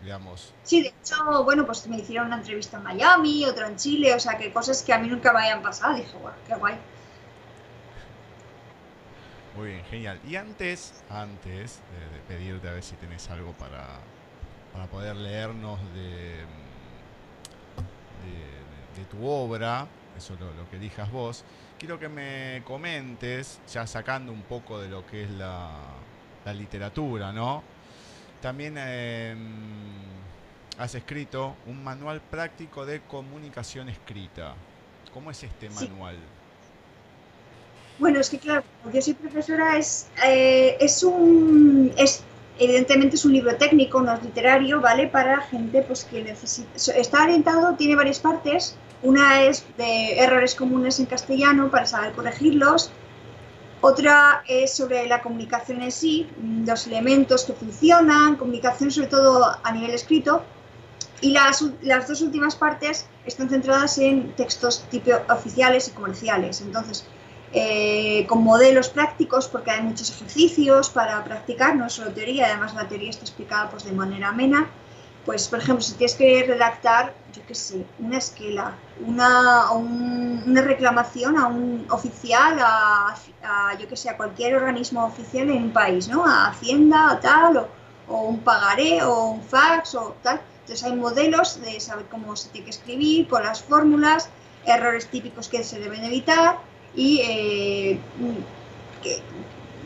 digamos, 0.00 0.56
Sí, 0.62 0.82
de 0.82 0.88
hecho, 0.88 1.44
bueno, 1.44 1.64
pues 1.64 1.86
me 1.86 1.96
hicieron 1.98 2.26
una 2.26 2.36
entrevista 2.38 2.76
en 2.76 2.82
Miami, 2.82 3.44
otra 3.46 3.68
en 3.68 3.76
Chile, 3.76 4.14
o 4.14 4.20
sea, 4.20 4.36
que 4.36 4.52
cosas 4.52 4.82
que 4.82 4.92
a 4.92 4.98
mí 4.98 5.08
nunca 5.08 5.32
me 5.32 5.38
habían 5.40 5.62
pasado. 5.62 5.96
Dije, 5.96 6.16
bueno, 6.18 6.36
qué 6.46 6.54
guay. 6.56 6.74
Muy 9.52 9.68
bien, 9.70 9.84
genial. 9.84 10.20
Y 10.22 10.36
antes, 10.36 10.94
antes 11.08 11.84
de, 11.88 12.10
de 12.10 12.22
pedirte 12.22 12.68
a 12.68 12.72
ver 12.72 12.82
si 12.82 12.96
tenés 12.96 13.30
algo 13.30 13.56
para, 13.56 14.10
para 14.72 14.88
poder 14.88 15.16
leernos 15.16 15.80
de, 15.92 16.46
de, 18.18 18.66
de 19.00 19.06
tu 19.06 19.24
obra, 19.26 19.92
eso 20.14 20.36
lo, 20.36 20.54
lo 20.54 20.68
que 20.68 20.76
elijas 20.76 21.10
vos, 21.10 21.44
quiero 21.78 21.98
que 21.98 22.08
me 22.08 22.62
comentes, 22.64 23.60
ya 23.72 23.86
sacando 23.86 24.32
un 24.32 24.42
poco 24.42 24.80
de 24.80 24.88
lo 24.88 25.06
que 25.06 25.24
es 25.24 25.30
la, 25.30 25.70
la 26.44 26.52
literatura, 26.52 27.32
¿no? 27.32 27.62
También 28.40 28.74
eh, 28.78 29.34
has 30.78 30.94
escrito 30.94 31.54
un 31.66 31.82
manual 31.82 32.20
práctico 32.20 32.86
de 32.86 33.00
comunicación 33.02 33.88
escrita. 33.88 34.54
¿Cómo 35.12 35.30
es 35.30 35.42
este 35.42 35.70
Sí. 35.70 35.88
manual? 35.88 36.16
Bueno, 37.98 38.20
es 38.20 38.28
que 38.28 38.38
claro, 38.38 38.62
yo 38.92 39.00
soy 39.00 39.14
profesora, 39.14 39.78
es, 39.78 40.08
eh, 40.24 40.76
es 40.80 41.02
un. 41.02 41.92
Es, 41.96 42.22
evidentemente 42.58 43.16
es 43.16 43.24
un 43.24 43.32
libro 43.32 43.56
técnico, 43.56 44.00
no 44.02 44.12
es 44.12 44.22
literario, 44.22 44.80
¿vale? 44.82 45.06
Para 45.08 45.40
gente 45.40 45.82
pues 45.82 46.04
que 46.04 46.22
necesita. 46.22 46.68
Está 46.76 47.22
orientado, 47.24 47.74
tiene 47.76 47.96
varias 47.96 48.20
partes. 48.20 48.76
Una 49.02 49.42
es 49.42 49.64
de 49.76 50.18
errores 50.18 50.54
comunes 50.54 50.98
en 50.98 51.06
castellano 51.06 51.70
para 51.70 51.86
saber 51.86 52.12
corregirlos. 52.12 52.90
Otra 53.80 54.42
es 54.48 54.74
sobre 54.74 55.06
la 55.06 55.22
comunicación 55.22 55.82
en 55.82 55.92
sí, 55.92 56.28
los 56.66 56.86
elementos 56.86 57.44
que 57.44 57.52
funcionan, 57.52 58.36
comunicación 58.36 58.90
sobre 58.90 59.08
todo 59.08 59.56
a 59.62 59.72
nivel 59.72 59.90
escrito. 59.90 60.42
Y 61.20 61.30
las, 61.30 61.64
las 61.82 62.08
dos 62.08 62.20
últimas 62.20 62.56
partes 62.56 63.06
están 63.24 63.48
centradas 63.48 63.98
en 63.98 64.32
textos 64.32 64.84
tipo 64.90 65.10
oficiales 65.28 65.88
y 65.88 65.90
comerciales. 65.92 66.60
Entonces, 66.60 67.06
eh, 67.52 68.26
con 68.28 68.42
modelos 68.42 68.88
prácticos, 68.88 69.48
porque 69.48 69.70
hay 69.70 69.82
muchos 69.82 70.10
ejercicios 70.10 70.90
para 70.90 71.22
practicar, 71.24 71.76
no 71.76 71.88
solo 71.88 72.12
teoría, 72.12 72.46
además 72.46 72.74
la 72.74 72.88
teoría 72.88 73.10
está 73.10 73.22
explicada 73.22 73.70
pues, 73.70 73.84
de 73.84 73.92
manera 73.92 74.28
amena. 74.28 74.68
Pues, 75.26 75.48
por 75.48 75.58
ejemplo, 75.58 75.82
si 75.82 75.94
tienes 75.94 76.14
que 76.14 76.44
redactar, 76.46 77.16
yo 77.32 77.44
qué 77.46 77.54
sé, 77.54 77.84
una 77.98 78.18
esquela, 78.18 78.78
una, 79.00 79.72
un- 79.72 80.42
una 80.46 80.62
reclamación 80.62 81.36
a 81.36 81.48
un 81.48 81.86
oficial, 81.90 82.56
a, 82.60 83.14
a, 83.42 83.76
yo 83.78 83.88
qué 83.88 83.96
sé, 83.96 84.08
a 84.08 84.16
cualquier 84.16 84.54
organismo 84.54 85.04
oficial 85.04 85.50
en 85.50 85.64
un 85.64 85.72
país, 85.72 86.06
¿no? 86.08 86.24
A 86.24 86.46
Hacienda, 86.50 87.10
a 87.10 87.20
tal, 87.20 87.56
o, 87.56 87.68
o 88.06 88.22
un 88.28 88.44
pagaré, 88.44 89.02
o 89.02 89.30
un 89.32 89.42
fax, 89.42 89.96
o 89.96 90.16
tal. 90.22 90.40
Entonces 90.60 90.84
hay 90.86 90.94
modelos 90.96 91.60
de 91.60 91.80
saber 91.80 92.06
cómo 92.08 92.36
se 92.36 92.50
tiene 92.50 92.66
que 92.66 92.70
escribir, 92.70 93.26
con 93.28 93.42
las 93.42 93.62
fórmulas, 93.64 94.30
errores 94.64 95.10
típicos 95.10 95.48
que 95.48 95.64
se 95.64 95.80
deben 95.80 96.04
evitar 96.04 96.60
y 96.94 97.20
eh, 97.24 98.00
que- 99.02 99.22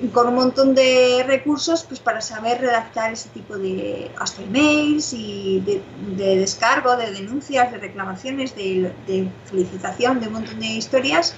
con 0.08 0.28
un 0.28 0.34
montón 0.34 0.74
de 0.74 1.24
recursos 1.26 1.84
pues 1.84 2.00
para 2.00 2.20
saber 2.20 2.60
redactar 2.60 3.12
ese 3.12 3.28
tipo 3.30 3.58
de 3.58 4.10
hasta 4.18 4.42
emails 4.42 5.12
y 5.12 5.60
de, 5.60 5.82
de 6.16 6.36
descargo, 6.36 6.96
de 6.96 7.12
denuncias, 7.12 7.70
de 7.70 7.78
reclamaciones, 7.78 8.56
de, 8.56 8.92
de 9.06 9.28
felicitación, 9.44 10.20
de 10.20 10.28
un 10.28 10.32
montón 10.34 10.58
de 10.60 10.66
historias 10.66 11.34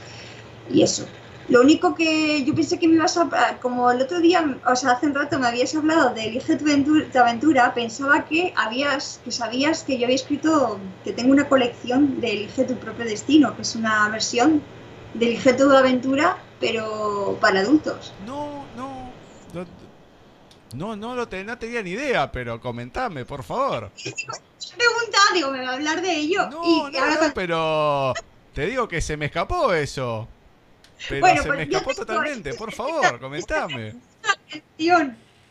y 0.70 0.82
eso. 0.82 1.06
Lo 1.48 1.60
único 1.60 1.94
que 1.94 2.44
yo 2.44 2.54
pensé 2.54 2.78
que 2.78 2.86
me 2.86 2.94
ibas 2.94 3.16
a, 3.16 3.58
como 3.60 3.90
el 3.90 4.00
otro 4.00 4.20
día, 4.20 4.58
o 4.64 4.76
sea, 4.76 4.92
hace 4.92 5.06
un 5.06 5.14
rato 5.14 5.38
me 5.40 5.48
habías 5.48 5.74
hablado 5.74 6.14
de 6.14 6.26
Elige 6.26 6.56
tu 6.56 6.64
aventura, 6.64 7.06
tu 7.12 7.18
aventura, 7.18 7.74
pensaba 7.74 8.24
que 8.24 8.54
habías, 8.56 9.20
que 9.24 9.32
sabías 9.32 9.82
que 9.82 9.98
yo 9.98 10.06
había 10.06 10.16
escrito, 10.16 10.78
que 11.02 11.12
tengo 11.12 11.32
una 11.32 11.48
colección 11.48 12.20
de 12.20 12.30
Elige 12.32 12.64
tu 12.64 12.76
propio 12.76 13.04
destino, 13.04 13.56
que 13.56 13.62
es 13.62 13.74
una 13.74 14.08
versión 14.08 14.62
de 15.14 15.26
Elige 15.26 15.52
tu 15.54 15.68
aventura, 15.70 16.38
pero 16.62 17.36
para 17.40 17.60
adultos. 17.60 18.14
No, 18.26 18.64
no. 18.74 19.12
No, 19.52 19.66
no, 20.74 20.96
no, 20.96 21.14
lo 21.14 21.28
te- 21.28 21.44
no 21.44 21.58
tenía 21.58 21.82
ni 21.82 21.90
idea, 21.90 22.32
pero 22.32 22.58
comentame, 22.58 23.26
por 23.26 23.42
favor. 23.42 23.90
Preguntaba, 24.02 25.24
digo, 25.34 25.50
me 25.50 25.62
va 25.62 25.72
a 25.72 25.74
hablar 25.74 26.00
de 26.00 26.16
ello. 26.16 26.48
No, 26.48 26.62
y 26.64 26.90
no, 26.92 26.98
ahora 26.98 27.14
no, 27.14 27.20
con- 27.20 27.32
pero 27.32 28.14
te 28.54 28.66
digo 28.66 28.88
que 28.88 29.02
se 29.02 29.18
me 29.18 29.26
escapó 29.26 29.74
eso. 29.74 30.26
Pero 31.08 31.20
Bueno, 31.20 31.42
se 31.42 31.48
pues 31.48 31.58
me 31.58 31.66
yo 31.66 31.78
escapó 31.78 31.94
totalmente, 31.94 32.54
por 32.54 32.72
favor, 32.72 33.18
comentame. 33.20 33.96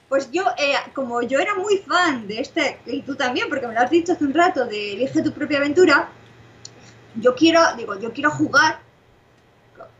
Pues 0.09 0.30
yo, 0.32 0.43
eh, 0.57 0.74
como 0.93 1.22
yo 1.22 1.39
era 1.39 1.55
muy 1.55 1.78
fan 1.78 2.28
de 2.28 2.41
este, 2.41 2.80
y 2.86 3.01
tú 3.01 3.16
también, 3.16 3.47
porque 3.47 3.66
me 3.68 3.74
lo 3.74 3.80
has 3.80 3.89
dicho 3.89 4.12
hace 4.12 4.26
un 4.26 4.34
rato, 4.34 4.66
de 4.66 4.93
Elige 4.93 5.22
tu 5.24 5.32
propia 5.32 5.59
aventura, 5.59 6.09
yo 7.16 7.34
quiero, 7.34 7.62
digo, 7.78 7.97
yo 7.97 8.12
quiero 8.12 8.30
jugar, 8.32 8.82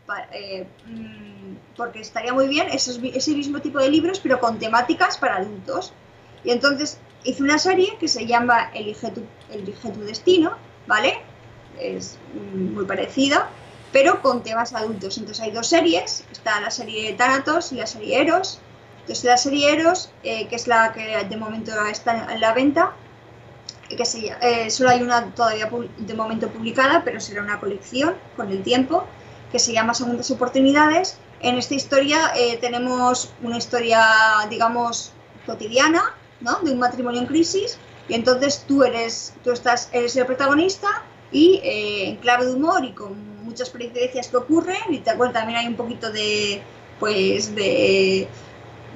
pa- 0.06 0.26
eh, 0.32 0.66
mm, 0.86 1.54
porque 1.76 2.00
estaría 2.00 2.32
muy 2.32 2.48
bien 2.48 2.68
esos 2.70 2.98
ese 3.02 3.32
mismo 3.32 3.60
tipo 3.60 3.78
de 3.78 3.90
libros, 3.90 4.20
pero 4.20 4.40
con 4.40 4.58
temáticas 4.58 5.18
para 5.18 5.36
adultos. 5.36 5.92
Y 6.44 6.50
entonces 6.50 6.98
hice 7.24 7.42
una 7.42 7.58
serie 7.58 7.96
que 7.98 8.08
se 8.08 8.26
llama 8.26 8.70
Elige 8.74 9.10
tu, 9.10 9.22
Elige 9.50 9.90
tu 9.90 10.00
destino, 10.00 10.56
¿vale? 10.86 11.20
Es 11.78 12.18
muy 12.44 12.84
parecida, 12.84 13.48
pero 13.92 14.20
con 14.22 14.42
temas 14.42 14.72
adultos. 14.74 15.18
Entonces 15.18 15.42
hay 15.44 15.50
dos 15.52 15.66
series, 15.68 16.24
está 16.32 16.60
la 16.60 16.70
serie 16.70 17.12
Thanatos 17.14 17.72
y 17.72 17.76
la 17.76 17.86
serie 17.86 18.20
Eros. 18.20 18.60
Entonces 19.00 19.24
la 19.24 19.36
serie 19.36 19.72
Eros, 19.72 20.10
eh, 20.22 20.46
que 20.48 20.56
es 20.56 20.66
la 20.66 20.92
que 20.92 21.24
de 21.24 21.36
momento 21.36 21.72
está 21.90 22.32
en 22.32 22.40
la 22.40 22.52
venta, 22.54 22.92
eh, 23.90 23.96
que 23.96 24.04
se, 24.04 24.34
eh, 24.40 24.70
solo 24.70 24.90
hay 24.90 25.02
una 25.02 25.34
todavía 25.34 25.70
de 25.98 26.14
momento 26.14 26.48
publicada, 26.48 27.02
pero 27.04 27.20
será 27.20 27.42
una 27.42 27.60
colección 27.60 28.14
con 28.36 28.50
el 28.50 28.62
tiempo, 28.62 29.06
que 29.52 29.58
se 29.58 29.72
llama 29.72 29.94
Segundas 29.94 30.30
Oportunidades. 30.30 31.18
En 31.40 31.58
esta 31.58 31.74
historia 31.74 32.32
eh, 32.34 32.56
tenemos 32.60 33.32
una 33.42 33.58
historia, 33.58 34.02
digamos, 34.48 35.12
cotidiana, 35.46 36.02
¿no? 36.40 36.58
De 36.60 36.72
un 36.72 36.78
matrimonio 36.78 37.20
en 37.20 37.26
crisis, 37.26 37.78
y 38.08 38.14
entonces 38.14 38.64
tú 38.66 38.82
eres, 38.82 39.34
tú 39.44 39.52
estás, 39.52 39.90
eres 39.92 40.16
el 40.16 40.26
protagonista 40.26 40.88
y 41.30 41.60
eh, 41.62 42.08
en 42.08 42.16
clave 42.16 42.46
de 42.46 42.54
humor 42.54 42.84
y 42.84 42.92
con 42.92 43.44
muchas 43.44 43.70
peripecias 43.70 44.28
que 44.28 44.36
ocurren, 44.36 44.82
y 44.90 44.98
te 44.98 45.10
acuerdas, 45.10 45.34
también 45.34 45.58
hay 45.58 45.66
un 45.66 45.76
poquito 45.76 46.10
de, 46.10 46.62
pues, 46.98 47.54
de 47.54 48.28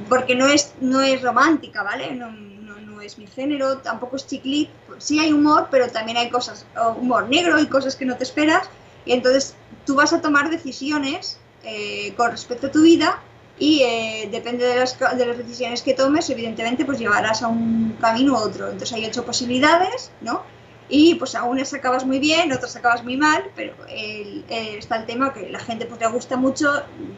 porque 0.09 0.35
no 0.35 0.47
es, 0.47 0.75
no 0.81 1.01
es 1.03 1.23
romántica, 1.23 1.83
¿vale? 1.83 2.13
No, 2.13 2.31
no, 2.31 2.77
no 2.81 3.01
es 3.01 3.19
mi 3.19 3.27
género, 3.27 3.79
tampoco 3.79 4.17
es 4.17 4.27
chiclit. 4.27 4.69
Sí 4.99 5.19
hay 5.19 5.33
humor, 5.33 5.69
pero 5.71 5.89
también 5.89 6.17
hay 6.19 6.31
cosas, 6.31 6.67
humor 6.97 7.29
negro 7.29 7.59
y 7.59 7.67
cosas 7.67 7.97
que 7.97 8.05
no 8.05 8.17
te 8.17 8.25
esperas. 8.25 8.69
Y 9.07 9.13
entonces 9.13 9.55
tú 9.87 9.95
vas 9.95 10.13
a 10.13 10.21
tomar 10.21 10.51
decisiones 10.51 11.39
eh, 11.65 12.13
con 12.17 12.31
respecto 12.31 12.67
a 12.67 12.71
tu 12.71 12.83
vida 12.83 13.23
y 13.59 13.83
eh, 13.83 14.29
depende 14.31 14.67
de 14.67 14.77
las, 14.77 14.99
de 14.99 15.27
las 15.27 15.39
decisiones 15.39 15.81
que 15.83 15.95
tomes, 15.95 16.29
evidentemente, 16.29 16.85
pues 16.85 16.99
llevarás 16.99 17.43
a 17.43 17.49
un 17.49 17.97
camino 18.01 18.35
u 18.35 18.37
otro. 18.37 18.67
Entonces 18.67 18.93
hay 18.93 19.07
ocho 19.07 19.25
posibilidades, 19.25 20.11
¿no? 20.21 20.43
Y 20.89 21.15
pues 21.17 21.35
a 21.35 21.45
unas 21.45 21.73
acabas 21.75 22.05
muy 22.05 22.19
bien, 22.19 22.53
otras 22.53 22.77
acabas 22.77 23.03
muy 23.03 23.17
mal, 23.17 23.45
pero 23.57 23.75
eh, 23.89 24.45
está 24.79 24.97
el 24.97 25.07
tema 25.07 25.33
que 25.33 25.49
la 25.51 25.59
gente 25.59 25.87
pues 25.87 26.01
le 26.01 26.07
gusta 26.09 26.37
mucho 26.37 26.71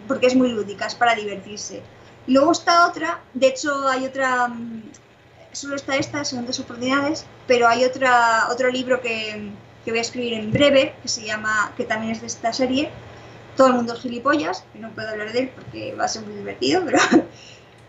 porque 0.06 0.26
es 0.26 0.34
muy 0.34 0.50
lúdica, 0.50 0.86
es 0.86 0.94
para 0.94 1.14
divertirse. 1.14 1.82
Luego 2.26 2.52
está 2.52 2.86
otra, 2.86 3.20
de 3.34 3.48
hecho 3.48 3.88
hay 3.88 4.06
otra, 4.06 4.48
mm, 4.48 4.90
solo 5.52 5.76
está 5.76 5.96
esta, 5.96 6.24
segundas 6.24 6.60
oportunidades, 6.60 7.26
pero 7.46 7.68
hay 7.68 7.84
otra, 7.84 8.48
otro 8.50 8.70
libro 8.70 9.00
que, 9.00 9.50
que 9.88 9.92
voy 9.92 10.00
a 10.00 10.02
escribir 10.02 10.34
en 10.34 10.52
breve, 10.52 10.94
que 11.00 11.08
se 11.08 11.24
llama, 11.24 11.72
que 11.74 11.84
también 11.84 12.12
es 12.12 12.20
de 12.20 12.26
esta 12.26 12.52
serie, 12.52 12.90
todo 13.56 13.68
el 13.68 13.72
mundo 13.72 13.94
es 13.94 14.00
gilipollas, 14.00 14.62
que 14.74 14.80
no 14.80 14.90
puedo 14.90 15.08
hablar 15.08 15.32
de 15.32 15.38
él 15.38 15.50
porque 15.54 15.94
va 15.94 16.04
a 16.04 16.08
ser 16.08 16.26
muy 16.26 16.34
divertido, 16.34 16.82
pero... 16.84 16.98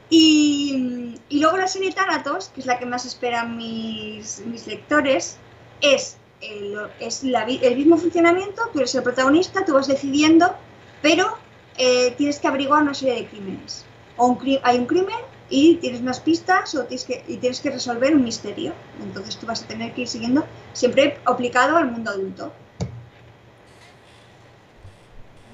y, 0.10 1.20
y 1.28 1.40
luego 1.42 1.58
la 1.58 1.68
serie 1.68 1.92
Thanatos, 1.92 2.52
que 2.56 2.62
es 2.62 2.68
la 2.68 2.80
que 2.80 2.86
más 2.86 3.06
esperan 3.06 3.58
mis, 3.58 4.40
mis 4.46 4.66
lectores, 4.66 5.40
es, 5.82 6.16
el, 6.40 6.78
es 7.02 7.26
la 7.26 7.44
el 7.44 7.76
mismo 7.76 7.98
funcionamiento, 7.98 8.62
tú 8.72 8.80
eres 8.80 8.96
el 8.96 9.04
protagonista, 9.04 9.66
tú 9.66 9.74
vas 9.74 9.90
decidiendo, 9.90 10.56
pero 11.02 11.38
eh, 11.78 12.14
tienes 12.16 12.40
que 12.40 12.48
averiguar 12.48 12.82
una 12.82 12.94
serie 12.94 13.16
de 13.16 13.28
crímenes. 13.28 13.84
O 14.16 14.28
un 14.28 14.60
hay 14.64 14.78
un 14.78 14.86
crimen 14.86 15.18
y 15.50 15.76
tienes 15.78 16.02
unas 16.02 16.20
pistas 16.20 16.76
o 16.76 16.86
tienes 16.86 17.06
que, 17.06 17.24
y 17.28 17.38
tienes 17.38 17.60
que 17.60 17.72
resolver 17.72 18.16
un 18.16 18.24
misterio. 18.24 18.74
Entonces 19.02 19.36
tú 19.38 19.46
vas 19.46 19.64
a 19.64 19.68
tener 19.68 19.94
que 19.94 20.02
ir 20.02 20.08
siguiendo, 20.08 20.46
siempre 20.74 21.18
aplicado 21.26 21.78
al 21.78 21.92
mundo 21.92 22.12
adulto. 22.12 22.54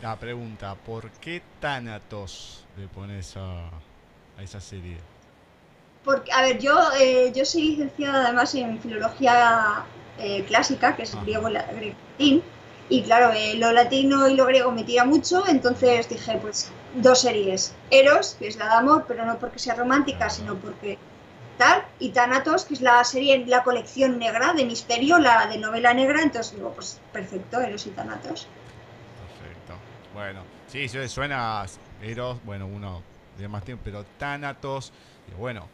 La 0.02 0.16
pregunta, 0.18 0.76
¿por 0.76 1.10
qué 1.14 1.42
Thanatos 1.60 2.66
le 2.78 2.88
pones 2.88 3.36
a, 3.38 3.68
a 4.38 4.44
esa 4.44 4.60
serie? 4.62 4.98
Porque, 6.04 6.32
a 6.32 6.42
ver, 6.44 6.60
yo, 6.60 6.78
eh, 7.00 7.32
yo 7.36 7.46
soy 7.46 7.70
licenciada 7.70 8.26
además 8.26 8.54
en 8.54 8.80
filología 8.80 9.84
eh, 10.20 10.44
clásica, 10.46 10.96
que 10.96 11.04
es 11.04 11.16
Ah. 11.16 11.22
griego 11.24 11.50
latín, 11.50 12.44
y 12.88 13.02
claro, 13.02 13.32
eh, 13.34 13.56
lo 13.56 13.72
latino 13.72 14.28
y 14.28 14.36
lo 14.36 14.46
griego 14.46 14.72
me 14.72 14.84
tira 14.84 15.06
mucho, 15.06 15.48
entonces 15.48 16.08
dije, 16.08 16.38
pues 16.40 16.70
dos 16.96 17.22
series. 17.22 17.76
Eros, 17.92 18.36
que 18.40 18.48
es 18.48 18.58
la 18.58 18.66
de 18.66 18.76
amor, 18.76 19.06
pero 19.08 19.26
no 19.26 19.38
porque 19.40 19.60
sea 19.60 19.76
romántica, 19.76 20.30
sino 20.30 20.56
porque 20.56 20.98
tal, 21.58 21.84
y 22.00 22.10
Thanatos, 22.10 22.66
que 22.66 22.74
es 22.74 22.82
la 22.82 23.04
serie, 23.04 23.46
la 23.46 23.64
colección 23.64 24.20
negra 24.20 24.54
de 24.54 24.66
misterio, 24.66 25.20
la 25.20 25.48
de 25.48 25.58
novela 25.58 25.94
negra, 25.94 26.22
entonces 26.22 26.56
digo, 26.56 26.72
pues 26.74 27.00
perfecto, 27.12 27.62
Eros 27.62 27.86
y 27.88 27.92
Thanatos. 27.92 28.48
Perfecto. 29.40 29.74
Bueno, 30.14 30.42
sí, 30.68 30.88
suena 31.08 31.66
Eros, 32.02 32.44
bueno, 32.44 32.68
uno 32.68 33.02
de 33.38 33.48
más 33.48 33.64
tiempo, 33.64 33.84
pero 33.86 34.06
Thanatos, 34.18 34.92
y 35.32 35.36
bueno, 35.36 35.68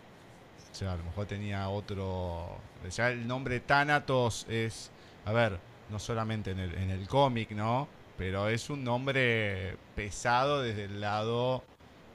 o 0.72 0.76
sea, 0.76 0.94
a 0.94 0.96
lo 0.96 1.04
mejor 1.04 1.26
tenía 1.26 1.68
otro. 1.70 2.58
Sea, 2.90 3.10
el 3.10 3.28
nombre 3.28 3.60
Thanatos 3.60 4.46
es, 4.50 4.92
a 5.26 5.32
ver, 5.32 5.60
no 5.90 6.00
solamente 6.00 6.52
en 6.52 6.60
el, 6.60 6.74
en 6.76 6.90
el 6.90 7.08
cómic, 7.08 7.52
¿no? 7.52 7.88
Pero 8.22 8.50
es 8.50 8.70
un 8.70 8.84
nombre 8.84 9.78
pesado 9.96 10.62
desde 10.62 10.84
el 10.84 11.02
lado 11.02 11.64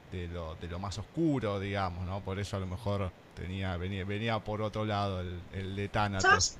de 0.09 0.29
lo, 0.29 0.55
de 0.55 0.69
lo 0.69 0.79
más 0.79 0.97
oscuro, 0.97 1.59
digamos, 1.59 2.05
¿no? 2.05 2.21
Por 2.21 2.39
eso 2.39 2.55
a 2.55 2.61
lo 2.61 2.65
mejor 2.65 3.11
tenía 3.35 3.75
venía, 3.75 4.05
venía 4.05 4.39
por 4.39 4.61
otro 4.61 4.85
lado 4.85 5.19
el, 5.19 5.37
el 5.51 5.75
de 5.75 5.89
Thanatos. 5.89 6.55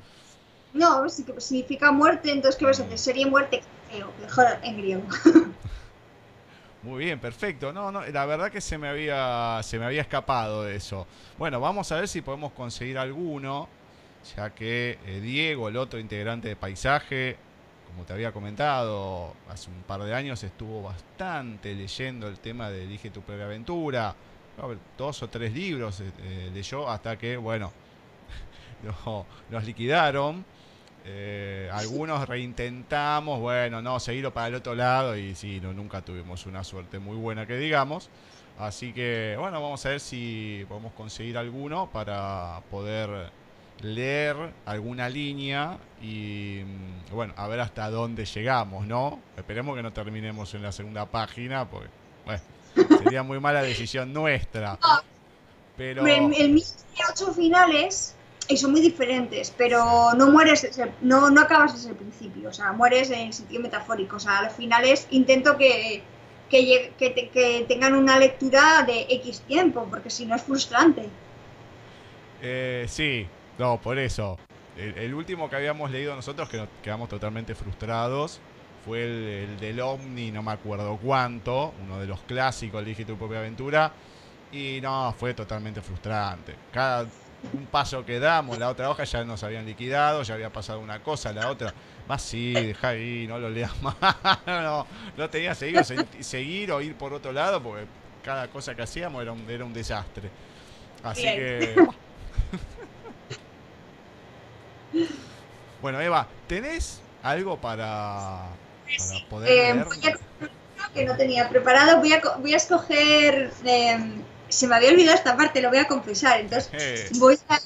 No, 0.73 1.07
significa 1.07 1.93
muerte, 1.93 2.29
entonces 2.29 2.59
¿qué 2.59 2.65
vas 2.65 2.81
a 2.81 2.83
hacer? 2.83 2.99
Serie 2.99 3.25
muerte, 3.25 3.61
creo, 3.89 4.11
mejor 4.21 4.47
en 4.63 4.77
griego. 4.79 5.03
Muy 6.83 7.05
bien, 7.05 7.17
perfecto. 7.17 7.71
No, 7.71 7.89
no, 7.89 8.05
la 8.05 8.25
verdad 8.25 8.51
que 8.51 8.59
se 8.59 8.77
me 8.77 8.89
había 8.89 9.61
se 9.63 9.79
me 9.79 9.85
había 9.85 10.01
escapado 10.01 10.63
de 10.63 10.75
eso. 10.75 11.07
Bueno, 11.37 11.61
vamos 11.61 11.89
a 11.93 11.95
ver 11.95 12.09
si 12.09 12.19
podemos 12.19 12.51
conseguir 12.51 12.97
alguno, 12.97 13.69
ya 14.35 14.49
que 14.49 14.99
eh, 15.05 15.21
Diego, 15.21 15.69
el 15.69 15.77
otro 15.77 16.01
integrante 16.01 16.49
de 16.49 16.57
Paisaje, 16.57 17.46
como 17.97 18.05
te 18.05 18.13
había 18.13 18.31
comentado, 18.31 19.33
hace 19.49 19.71
un 19.71 19.81
par 19.81 20.03
de 20.03 20.13
años 20.13 20.43
estuvo 20.43 20.83
bastante 20.83 21.73
leyendo 21.73 22.27
el 22.27 22.37
tema 22.37 22.69
de 22.69 22.83
Elige 22.83 23.09
tu 23.09 23.23
propia 23.23 23.45
aventura. 23.45 24.13
Dos 24.95 25.23
o 25.23 25.29
tres 25.29 25.51
libros 25.51 26.01
eh, 26.01 26.11
eh, 26.19 26.51
leyó 26.53 26.87
hasta 26.87 27.17
que, 27.17 27.37
bueno, 27.37 27.73
no, 29.05 29.25
nos 29.49 29.63
liquidaron. 29.65 30.45
Eh, 31.05 31.71
algunos 31.73 32.29
reintentamos, 32.29 33.39
bueno, 33.39 33.81
no, 33.81 33.99
seguirlo 33.99 34.31
para 34.31 34.49
el 34.49 34.55
otro 34.55 34.75
lado 34.75 35.17
y 35.17 35.33
sí, 35.33 35.59
no, 35.59 35.73
nunca 35.73 36.03
tuvimos 36.03 36.45
una 36.45 36.63
suerte 36.63 36.99
muy 36.99 37.17
buena 37.17 37.47
que 37.47 37.57
digamos. 37.57 38.11
Así 38.59 38.93
que, 38.93 39.35
bueno, 39.39 39.59
vamos 39.59 39.83
a 39.87 39.89
ver 39.89 39.99
si 39.99 40.63
podemos 40.69 40.93
conseguir 40.93 41.35
alguno 41.35 41.89
para 41.91 42.61
poder 42.69 43.31
leer 43.81 44.35
alguna 44.65 45.09
línea 45.09 45.77
y, 46.01 46.61
mm, 46.65 47.13
bueno, 47.15 47.33
a 47.37 47.47
ver 47.47 47.59
hasta 47.59 47.89
dónde 47.89 48.25
llegamos, 48.25 48.87
¿no? 48.87 49.19
Esperemos 49.37 49.75
que 49.75 49.83
no 49.83 49.93
terminemos 49.93 50.53
en 50.53 50.63
la 50.63 50.71
segunda 50.71 51.05
página, 51.05 51.69
porque, 51.69 51.89
bueno, 52.25 52.41
sería 53.03 53.23
muy 53.23 53.39
mala 53.39 53.61
decisión 53.61 54.13
nuestra. 54.13 54.79
Pero... 55.77 56.05
El, 56.05 56.33
el 56.33 56.49
mío 56.53 56.63
tiene 56.93 57.11
ocho 57.11 57.33
finales 57.33 58.15
y 58.49 58.57
son 58.57 58.71
muy 58.71 58.81
diferentes, 58.81 59.53
pero 59.57 60.13
no 60.15 60.31
mueres, 60.31 60.67
no, 61.01 61.29
no 61.29 61.41
acabas 61.41 61.73
desde 61.73 61.89
el 61.89 61.95
principio, 61.97 62.49
o 62.49 62.53
sea, 62.53 62.71
mueres 62.71 63.11
en 63.11 63.33
sentido 63.33 63.61
metafórico. 63.61 64.15
O 64.15 64.19
sea, 64.19 64.41
los 64.43 64.53
finales 64.53 65.05
intento 65.11 65.57
que, 65.57 66.01
que, 66.49 66.61
llegue- 66.65 66.95
que, 66.97 67.09
te- 67.09 67.29
que 67.29 67.65
tengan 67.67 67.93
una 67.93 68.17
lectura 68.17 68.83
de 68.83 69.05
X 69.09 69.41
tiempo, 69.41 69.85
porque 69.89 70.09
si 70.09 70.25
no 70.25 70.35
es 70.35 70.41
frustrante. 70.43 71.09
Eh, 72.39 72.85
sí, 72.87 73.27
no, 73.57 73.79
por 73.81 73.97
eso. 73.97 74.37
El, 74.77 74.97
el 74.97 75.13
último 75.13 75.49
que 75.49 75.55
habíamos 75.55 75.89
leído 75.91 76.15
nosotros, 76.15 76.49
que 76.49 76.57
nos 76.57 76.67
quedamos 76.83 77.09
totalmente 77.09 77.55
frustrados, 77.55 78.39
fue 78.85 79.03
el, 79.03 79.23
el 79.23 79.59
del 79.59 79.79
Omni, 79.81 80.31
no 80.31 80.43
me 80.43 80.51
acuerdo 80.51 80.97
cuánto, 80.97 81.73
uno 81.83 81.99
de 81.99 82.05
los 82.05 82.21
clásicos, 82.21 82.81
Elige 82.81 83.05
tu 83.05 83.17
propia 83.17 83.39
aventura. 83.39 83.91
Y 84.51 84.79
no, 84.81 85.13
fue 85.17 85.33
totalmente 85.33 85.81
frustrante. 85.81 86.55
Cada 86.71 87.05
un 87.53 87.65
paso 87.67 88.05
que 88.05 88.19
damos, 88.19 88.57
la 88.57 88.69
otra 88.69 88.89
hoja 88.89 89.03
ya 89.03 89.23
nos 89.23 89.43
habían 89.43 89.65
liquidado, 89.65 90.23
ya 90.23 90.33
había 90.33 90.51
pasado 90.51 90.79
una 90.79 91.03
cosa, 91.03 91.33
la 91.33 91.49
otra. 91.49 91.73
Más 92.07 92.21
sí, 92.21 92.53
deja 92.53 92.89
ahí, 92.89 93.25
no 93.27 93.39
lo 93.39 93.49
leas 93.49 93.73
más. 93.81 93.95
no, 94.45 94.87
no 95.17 95.29
tenía 95.29 95.53
seguir, 95.53 95.83
seguir 96.21 96.71
o 96.71 96.81
ir 96.81 96.95
por 96.95 97.13
otro 97.13 97.31
lado, 97.31 97.61
porque 97.61 97.85
cada 98.23 98.47
cosa 98.47 98.75
que 98.75 98.83
hacíamos 98.83 99.21
era 99.21 99.33
un, 99.33 99.49
era 99.49 99.65
un 99.65 99.73
desastre. 99.73 100.29
Así 101.03 101.23
Bien. 101.23 101.35
que. 101.35 101.75
Bueno, 105.87 106.01
Eva, 106.01 106.27
¿tenés 106.49 106.99
algo 107.23 107.55
para, 107.55 108.41
para 108.97 109.19
poder 109.29 109.49
Eh, 109.51 109.71
leer? 109.71 109.85
voy 109.85 109.99
a 110.05 110.89
que 110.93 111.05
no 111.05 111.15
tenía 111.15 111.47
preparado, 111.47 111.99
voy 111.99 112.11
a, 112.11 112.21
voy 112.39 112.53
a 112.53 112.57
escoger. 112.57 113.53
eh, 113.63 113.97
se 114.49 114.67
me 114.67 114.75
había 114.75 114.89
olvidado 114.89 115.15
esta 115.15 115.37
parte, 115.37 115.61
lo 115.61 115.69
voy 115.69 115.77
a 115.77 115.87
confesar. 115.87 116.41
Entonces, 116.41 116.69
Eh, 116.73 117.09
voy 117.19 117.37
a, 117.47 117.57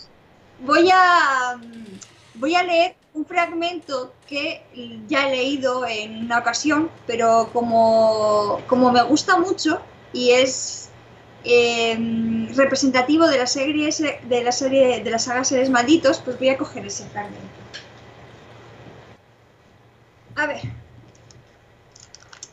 voy 0.60 0.90
a 0.94 1.60
voy 2.36 2.54
a 2.56 2.62
leer 2.64 2.96
un 3.16 3.26
fragmento 3.26 4.14
que 4.28 4.62
ya 5.08 5.28
he 5.28 5.32
leído 5.32 5.88
en 5.88 6.26
una 6.26 6.38
ocasión, 6.38 6.92
pero 7.08 7.50
como, 7.52 8.60
como 8.68 8.92
me 8.92 9.02
gusta 9.02 9.40
mucho 9.40 9.82
y 10.14 10.30
es 10.34 10.90
eh, 11.44 11.98
representativo 12.56 13.28
de 13.28 13.40
la 13.40 13.48
serie 13.48 13.90
de 14.30 14.44
la 14.44 14.52
serie 14.52 15.04
de 15.04 15.10
la 15.10 15.18
saga 15.18 15.44
Seres 15.44 15.72
Malditos, 15.72 16.20
pues 16.20 16.38
voy 16.38 16.50
a 16.50 16.58
coger 16.58 16.86
ese 16.86 17.06
fragmento. 17.10 17.51
A 20.36 20.46
ver. 20.46 20.62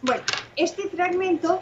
Bueno, 0.02 0.22
este 0.56 0.88
fragmento 0.88 1.60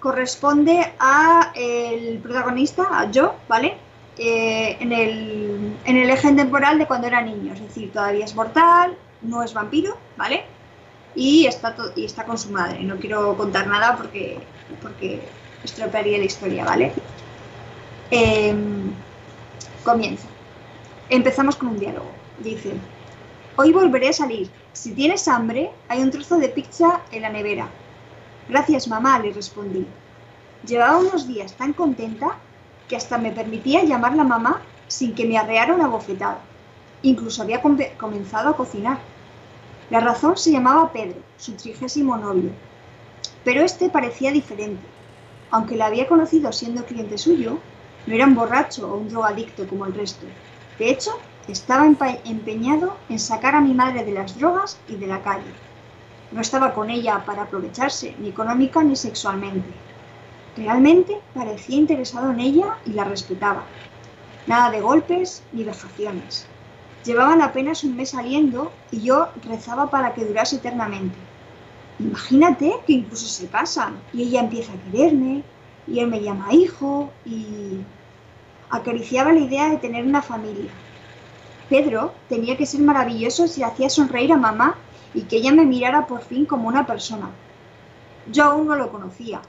corresponde 0.00 0.92
a 0.98 1.52
el 1.54 2.18
protagonista, 2.18 2.84
a 2.90 3.10
Joe, 3.12 3.30
¿vale? 3.48 3.76
Eh, 4.16 4.76
en, 4.80 4.92
el, 4.92 5.76
en 5.84 5.96
el 5.96 6.10
eje 6.10 6.32
temporal 6.32 6.78
de 6.78 6.86
cuando 6.86 7.06
era 7.06 7.22
niño, 7.22 7.52
es 7.52 7.60
decir, 7.60 7.92
todavía 7.92 8.24
es 8.24 8.34
mortal, 8.34 8.96
no 9.22 9.42
es 9.42 9.54
vampiro, 9.54 9.96
¿vale? 10.16 10.44
Y 11.14 11.46
está, 11.46 11.74
y 11.96 12.04
está 12.04 12.24
con 12.24 12.36
su 12.38 12.50
madre. 12.50 12.82
No 12.82 12.96
quiero 12.96 13.36
contar 13.36 13.66
nada 13.66 13.96
porque, 13.96 14.38
porque 14.82 15.22
estropearía 15.64 16.18
la 16.18 16.24
historia, 16.24 16.64
¿vale? 16.64 16.92
Em, 18.10 18.90
comienza. 19.84 20.26
Empezamos 21.08 21.56
con 21.56 21.68
un 21.68 21.78
diálogo. 21.78 22.10
Dice, 22.38 22.72
hoy 23.56 23.72
volveré 23.72 24.08
a 24.10 24.12
salir. 24.12 24.50
Si 24.78 24.92
tienes 24.92 25.26
hambre, 25.26 25.72
hay 25.88 26.02
un 26.02 26.12
trozo 26.12 26.36
de 26.36 26.50
pizza 26.50 27.00
en 27.10 27.22
la 27.22 27.30
nevera. 27.30 27.68
Gracias, 28.48 28.86
mamá, 28.86 29.18
le 29.18 29.32
respondí. 29.32 29.84
Llevaba 30.64 30.98
unos 30.98 31.26
días 31.26 31.52
tan 31.54 31.72
contenta 31.72 32.36
que 32.86 32.94
hasta 32.94 33.18
me 33.18 33.32
permitía 33.32 33.82
llamarla 33.82 34.22
mamá 34.22 34.62
sin 34.86 35.16
que 35.16 35.26
me 35.26 35.36
arreara 35.36 35.74
una 35.74 35.88
bofetada. 35.88 36.38
Incluso 37.02 37.42
había 37.42 37.60
comenzado 37.60 38.50
a 38.50 38.56
cocinar. 38.56 39.00
La 39.90 39.98
razón 39.98 40.36
se 40.36 40.52
llamaba 40.52 40.92
Pedro, 40.92 41.18
su 41.38 41.54
trigésimo 41.54 42.16
novio. 42.16 42.52
Pero 43.42 43.62
este 43.62 43.90
parecía 43.90 44.30
diferente. 44.30 44.86
Aunque 45.50 45.74
la 45.74 45.86
había 45.86 46.06
conocido 46.06 46.52
siendo 46.52 46.84
cliente 46.84 47.18
suyo, 47.18 47.58
no 48.06 48.14
era 48.14 48.26
un 48.26 48.36
borracho 48.36 48.88
o 48.88 48.98
un 48.98 49.08
drogadicto 49.08 49.66
como 49.66 49.86
el 49.86 49.94
resto. 49.94 50.24
De 50.78 50.88
hecho, 50.88 51.18
estaba 51.48 51.86
empeñado 51.86 52.96
en 53.08 53.18
sacar 53.18 53.54
a 53.54 53.60
mi 53.60 53.72
madre 53.72 54.04
de 54.04 54.12
las 54.12 54.38
drogas 54.38 54.78
y 54.86 54.96
de 54.96 55.06
la 55.06 55.22
calle. 55.22 55.52
No 56.30 56.42
estaba 56.42 56.74
con 56.74 56.90
ella 56.90 57.24
para 57.24 57.42
aprovecharse, 57.42 58.14
ni 58.18 58.28
económica 58.28 58.82
ni 58.82 58.96
sexualmente. 58.96 59.68
Realmente 60.56 61.20
parecía 61.34 61.78
interesado 61.78 62.30
en 62.32 62.40
ella 62.40 62.76
y 62.84 62.90
la 62.92 63.04
respetaba. 63.04 63.62
Nada 64.46 64.70
de 64.70 64.80
golpes 64.80 65.42
ni 65.52 65.64
vejaciones. 65.64 66.46
Llevaban 67.04 67.40
apenas 67.40 67.84
un 67.84 67.96
mes 67.96 68.10
saliendo 68.10 68.70
y 68.90 69.00
yo 69.00 69.28
rezaba 69.48 69.88
para 69.88 70.12
que 70.12 70.26
durase 70.26 70.56
eternamente. 70.56 71.16
Imagínate 71.98 72.74
que 72.86 72.92
incluso 72.92 73.26
se 73.26 73.48
casan 73.48 73.98
y 74.12 74.24
ella 74.24 74.40
empieza 74.40 74.72
a 74.72 74.90
quererme 74.90 75.42
y 75.86 76.00
él 76.00 76.08
me 76.08 76.20
llama 76.20 76.52
hijo 76.52 77.10
y 77.24 77.78
acariciaba 78.68 79.32
la 79.32 79.40
idea 79.40 79.70
de 79.70 79.78
tener 79.78 80.04
una 80.04 80.20
familia. 80.20 80.70
Pedro 81.68 82.12
tenía 82.28 82.56
que 82.56 82.66
ser 82.66 82.80
maravilloso 82.80 83.46
si 83.46 83.62
hacía 83.62 83.90
sonreír 83.90 84.32
a 84.32 84.36
mamá 84.36 84.76
y 85.14 85.22
que 85.22 85.36
ella 85.36 85.52
me 85.52 85.66
mirara 85.66 86.06
por 86.06 86.22
fin 86.22 86.46
como 86.46 86.68
una 86.68 86.86
persona. 86.86 87.30
Yo 88.30 88.44
aún 88.44 88.66
no 88.66 88.76
lo 88.76 88.90
conocía. 88.90 89.40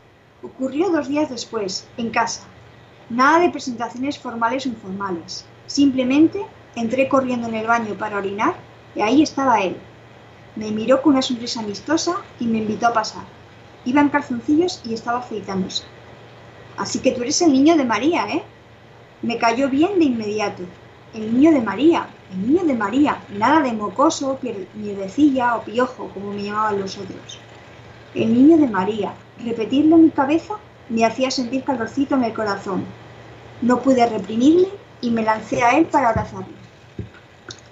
Ocurrió 0.41 0.89
dos 0.89 1.07
días 1.07 1.29
después, 1.29 1.87
en 1.97 2.09
casa. 2.09 2.43
Nada 3.09 3.39
de 3.39 3.49
presentaciones 3.49 4.17
formales 4.17 4.65
o 4.65 4.69
informales. 4.69 5.45
Simplemente 5.67 6.45
entré 6.75 7.07
corriendo 7.09 7.47
en 7.47 7.55
el 7.55 7.67
baño 7.67 7.95
para 7.95 8.17
orinar 8.17 8.55
y 8.95 9.01
ahí 9.01 9.21
estaba 9.21 9.61
él, 9.61 9.77
me 10.55 10.71
miró 10.71 11.01
con 11.01 11.13
una 11.13 11.21
sonrisa 11.21 11.61
amistosa 11.61 12.17
y 12.39 12.45
me 12.45 12.57
invitó 12.57 12.87
a 12.87 12.93
pasar. 12.93 13.23
Iba 13.85 14.01
en 14.01 14.09
calzoncillos 14.09 14.81
y 14.83 14.93
estaba 14.93 15.19
afeitándose. 15.19 15.83
Así 16.75 16.99
que 16.99 17.11
tú 17.11 17.21
eres 17.21 17.41
el 17.41 17.53
niño 17.53 17.77
de 17.77 17.85
María, 17.85 18.27
¿eh? 18.27 18.43
Me 19.21 19.37
cayó 19.37 19.69
bien 19.69 19.99
de 19.99 20.05
inmediato. 20.05 20.63
El 21.13 21.33
niño 21.33 21.51
de 21.51 21.61
María, 21.61 22.07
el 22.31 22.47
niño 22.47 22.63
de 22.65 22.75
María, 22.75 23.17
nada 23.29 23.61
de 23.61 23.73
mocoso, 23.73 24.39
mierdecilla 24.75 25.55
o 25.55 25.63
piojo, 25.63 26.09
como 26.13 26.31
me 26.31 26.43
llamaban 26.43 26.79
los 26.79 26.97
otros. 26.97 27.39
El 28.13 28.33
niño 28.33 28.57
de 28.57 28.67
María, 28.67 29.13
repetirlo 29.43 29.95
en 29.95 30.03
mi 30.05 30.09
cabeza 30.11 30.55
me 30.89 31.05
hacía 31.05 31.31
sentir 31.31 31.63
calorcito 31.63 32.15
en 32.15 32.23
el 32.25 32.33
corazón. 32.33 32.83
No 33.61 33.81
pude 33.81 34.05
reprimirme 34.07 34.67
y 35.01 35.11
me 35.11 35.23
lancé 35.23 35.63
a 35.63 35.77
él 35.77 35.85
para 35.85 36.09
abrazarlo. 36.09 36.53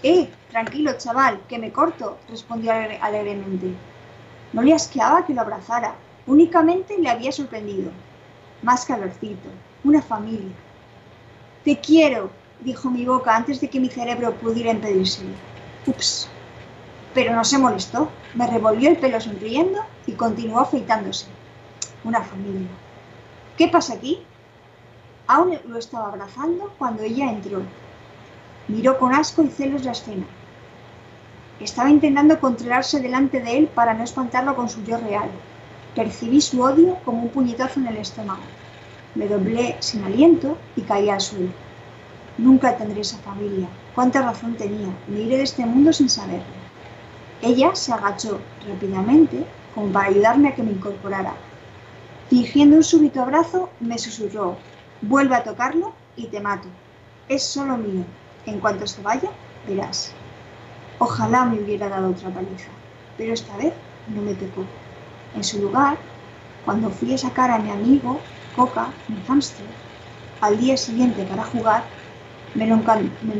¡Eh! 0.04 0.30
Tranquilo, 0.50 0.98
chaval, 0.98 1.42
que 1.48 1.60
me 1.60 1.72
corto, 1.72 2.18
respondió 2.30 2.72
alegremente. 2.72 3.74
No 4.54 4.62
le 4.62 4.74
asqueaba 4.74 5.26
que 5.26 5.34
lo 5.34 5.42
abrazara, 5.42 5.96
únicamente 6.26 6.98
le 6.98 7.10
había 7.10 7.32
sorprendido. 7.32 7.92
Más 8.64 8.86
calorcito, 8.86 9.50
una 9.84 10.02
familia. 10.02 10.56
Te 11.64 11.80
quiero, 11.80 12.32
dijo 12.62 12.90
mi 12.90 13.06
boca 13.06 13.36
antes 13.36 13.62
de 13.62 13.70
que 13.70 13.80
mi 13.80 13.90
cerebro 13.90 14.34
pudiera 14.36 14.72
impedírselo. 14.72 15.30
Ups. 15.86 16.30
Pero 17.14 17.34
no 17.34 17.44
se 17.44 17.58
molestó, 17.58 18.10
me 18.36 18.48
revolvió 18.48 18.90
el 18.90 18.98
pelo 18.98 19.20
sonriendo 19.20 19.80
y 20.06 20.14
continuó 20.14 20.60
afeitándose. 20.60 21.28
Una 22.04 22.22
familia. 22.22 22.68
¿Qué 23.58 23.68
pasa 23.68 23.94
aquí? 23.94 24.24
Aún 25.28 25.58
lo 25.68 25.78
estaba 25.78 26.08
abrazando 26.08 26.74
cuando 26.78 27.04
ella 27.04 27.30
entró. 27.30 27.62
Miró 28.68 28.98
con 28.98 29.14
asco 29.14 29.44
y 29.44 29.50
celos 29.50 29.84
la 29.84 29.92
escena. 29.92 30.26
Estaba 31.60 31.90
intentando 31.90 32.40
controlarse 32.40 33.00
delante 33.00 33.42
de 33.42 33.58
él 33.58 33.68
para 33.68 33.94
no 33.94 34.04
espantarlo 34.04 34.56
con 34.56 34.70
su 34.70 34.84
yo 34.84 34.98
real. 34.98 35.30
Percibí 35.96 36.40
su 36.40 36.62
odio 36.62 36.98
como 37.04 37.24
un 37.24 37.30
puñetazo 37.30 37.80
en 37.80 37.88
el 37.88 37.98
estómago. 37.98 38.44
Me 39.16 39.28
doblé 39.28 39.76
sin 39.80 40.04
aliento 40.04 40.58
y 40.76 40.82
caí 40.82 41.10
al 41.10 41.20
suelo. 41.20 41.50
Nunca 42.38 42.78
tendré 42.78 43.02
esa 43.02 43.18
familia. 43.18 43.68
Cuánta 43.96 44.22
razón 44.22 44.56
tenía. 44.56 44.90
Me 45.08 45.22
iré 45.22 45.38
de 45.38 45.44
este 45.44 45.66
mundo 45.66 45.92
sin 45.92 46.10
saberlo. 46.10 46.46
Ella 47.42 47.76
se 47.76 47.94
agachó 47.94 48.40
rápidamente 48.68 49.46
como 49.74 49.92
para 49.92 50.10
ayudarme 50.10 50.50
a 50.50 50.56
que 50.56 50.64
me 50.64 50.72
incorporara. 50.72 51.34
Fingiendo 52.30 52.76
un 52.76 52.84
súbito 52.84 53.22
abrazo, 53.22 53.70
me 53.80 53.98
susurró, 53.98 54.58
vuelve 55.02 55.36
a 55.36 55.44
tocarlo 55.44 55.94
y 56.16 56.28
te 56.28 56.40
mato. 56.40 56.68
Es 57.30 57.44
solo 57.44 57.78
mío. 57.78 58.04
En 58.46 58.60
cuanto 58.60 58.86
se 58.88 59.02
vaya, 59.02 59.30
verás. 59.68 60.12
Ojalá 61.00 61.46
me 61.46 61.60
hubiera 61.60 61.90
dado 61.90 62.10
otra 62.10 62.30
paliza, 62.30 62.70
pero 63.18 63.34
esta 63.34 63.56
vez 63.58 63.74
no 64.08 64.22
me 64.22 64.34
tocó. 64.34 64.66
En 65.36 65.44
su 65.44 65.60
lugar, 65.60 65.98
cuando 66.66 66.90
fui 66.90 67.14
a 67.14 67.18
sacar 67.18 67.52
a 67.52 67.60
mi 67.60 67.70
amigo, 67.70 68.20
Coca, 68.56 68.88
mi 69.08 69.22
hámster, 69.28 69.66
al 70.42 70.58
día 70.60 70.76
siguiente 70.76 71.24
para 71.26 71.44
jugar, 71.44 71.84
me 72.58 72.68
lo, 72.68 72.76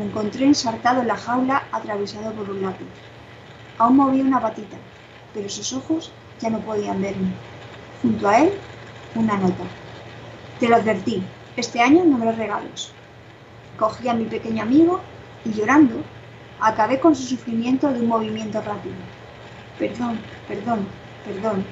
encontré 0.04 0.46
ensartado 0.46 1.02
en 1.02 1.08
la 1.08 1.16
jaula 1.16 1.64
atravesado 1.72 2.32
por 2.32 2.48
un 2.48 2.62
lápiz. 2.62 2.86
Aún 3.76 3.96
movía 3.96 4.24
una 4.24 4.40
patita, 4.40 4.76
pero 5.34 5.48
sus 5.48 5.72
ojos 5.72 6.12
ya 6.40 6.48
no 6.48 6.60
podían 6.60 7.02
verme. 7.02 7.32
Junto 8.00 8.28
a 8.28 8.38
él, 8.38 8.52
una 9.14 9.36
nota. 9.36 9.64
Te 10.58 10.68
lo 10.68 10.76
advertí, 10.76 11.22
este 11.56 11.80
año 11.80 12.04
no 12.04 12.16
me 12.16 12.32
regalos. 12.32 12.92
Cogí 13.78 14.08
a 14.08 14.14
mi 14.14 14.24
pequeño 14.24 14.62
amigo 14.62 15.00
y 15.44 15.52
llorando 15.52 16.02
Acabé 16.60 16.98
con 16.98 17.14
su 17.14 17.22
sufrimiento 17.22 17.92
de 17.92 18.00
un 18.00 18.08
movimiento 18.08 18.60
rápido. 18.60 18.96
Perdón, 19.78 20.18
perdón, 20.48 20.80
perdón. 21.24 21.64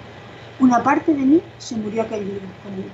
Una 0.60 0.80
parte 0.80 1.12
de 1.12 1.22
mí 1.22 1.42
se 1.58 1.74
murió 1.74 2.02
aquel 2.02 2.24
día 2.24 2.38
conmigo. 2.62 2.88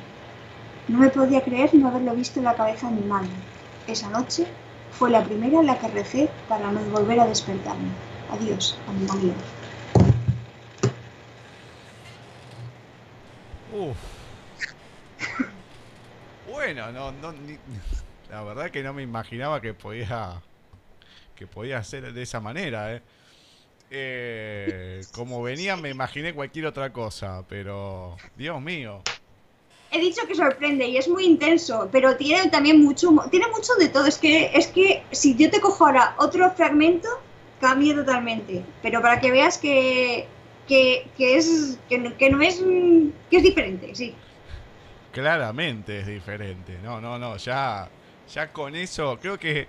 No 0.88 0.98
me 0.98 1.10
podía 1.10 1.42
creer 1.42 1.74
no 1.74 1.88
haberlo 1.88 2.14
visto 2.14 2.38
en 2.38 2.46
la 2.46 2.54
cabeza 2.54 2.88
de 2.88 2.94
mi 2.94 3.06
madre. 3.06 3.28
Esa 3.86 4.08
noche 4.08 4.46
fue 4.92 5.10
la 5.10 5.24
primera 5.24 5.60
en 5.60 5.66
la 5.66 5.78
que 5.78 5.88
recé 5.88 6.28
para 6.48 6.70
no 6.70 6.80
volver 6.90 7.20
a 7.20 7.26
despertarme. 7.26 7.88
Adiós, 8.30 8.78
amigo 8.88 9.14
mío. 9.14 9.32
Uf. 13.74 13.96
Bueno, 16.50 16.92
no, 16.92 17.12
no, 17.12 17.34
la 18.30 18.42
verdad 18.42 18.70
que 18.70 18.82
no 18.82 18.92
me 18.92 19.02
imaginaba 19.02 19.60
que 19.60 19.74
podía 19.74 20.42
que 21.34 21.46
podía 21.46 21.82
ser 21.82 22.12
de 22.12 22.22
esa 22.22 22.40
manera, 22.40 22.94
¿eh? 22.94 23.02
Eh, 23.90 25.00
como 25.12 25.42
venía 25.42 25.76
me 25.76 25.90
imaginé 25.90 26.32
cualquier 26.32 26.66
otra 26.66 26.92
cosa, 26.92 27.44
pero 27.48 28.16
Dios 28.36 28.60
mío. 28.60 29.02
He 29.92 30.00
dicho 30.00 30.26
que 30.26 30.34
sorprende 30.34 30.86
y 30.86 30.96
es 30.96 31.06
muy 31.06 31.26
intenso, 31.26 31.88
pero 31.92 32.16
tiene 32.16 32.48
también 32.48 32.82
mucho, 32.82 33.10
tiene 33.30 33.46
mucho 33.48 33.74
de 33.78 33.88
todo. 33.88 34.06
Es 34.06 34.18
que, 34.18 34.50
es 34.54 34.68
que 34.68 35.02
si 35.10 35.36
yo 35.36 35.50
te 35.50 35.60
cojo 35.60 35.86
ahora 35.86 36.14
otro 36.18 36.50
fragmento, 36.52 37.08
cambia 37.60 37.94
totalmente. 37.94 38.64
Pero 38.80 39.02
para 39.02 39.20
que 39.20 39.30
veas 39.30 39.58
que, 39.58 40.26
que, 40.66 41.06
es, 41.18 41.78
que, 41.88 42.14
que 42.16 42.30
no 42.30 42.40
es, 42.40 42.58
que 43.30 43.36
es 43.36 43.42
diferente, 43.42 43.94
sí. 43.94 44.14
Claramente 45.12 46.00
es 46.00 46.06
diferente. 46.06 46.78
No, 46.82 47.00
no, 47.00 47.18
no, 47.18 47.36
ya, 47.36 47.88
ya 48.32 48.50
con 48.50 48.74
eso 48.74 49.18
creo 49.20 49.38
que 49.38 49.68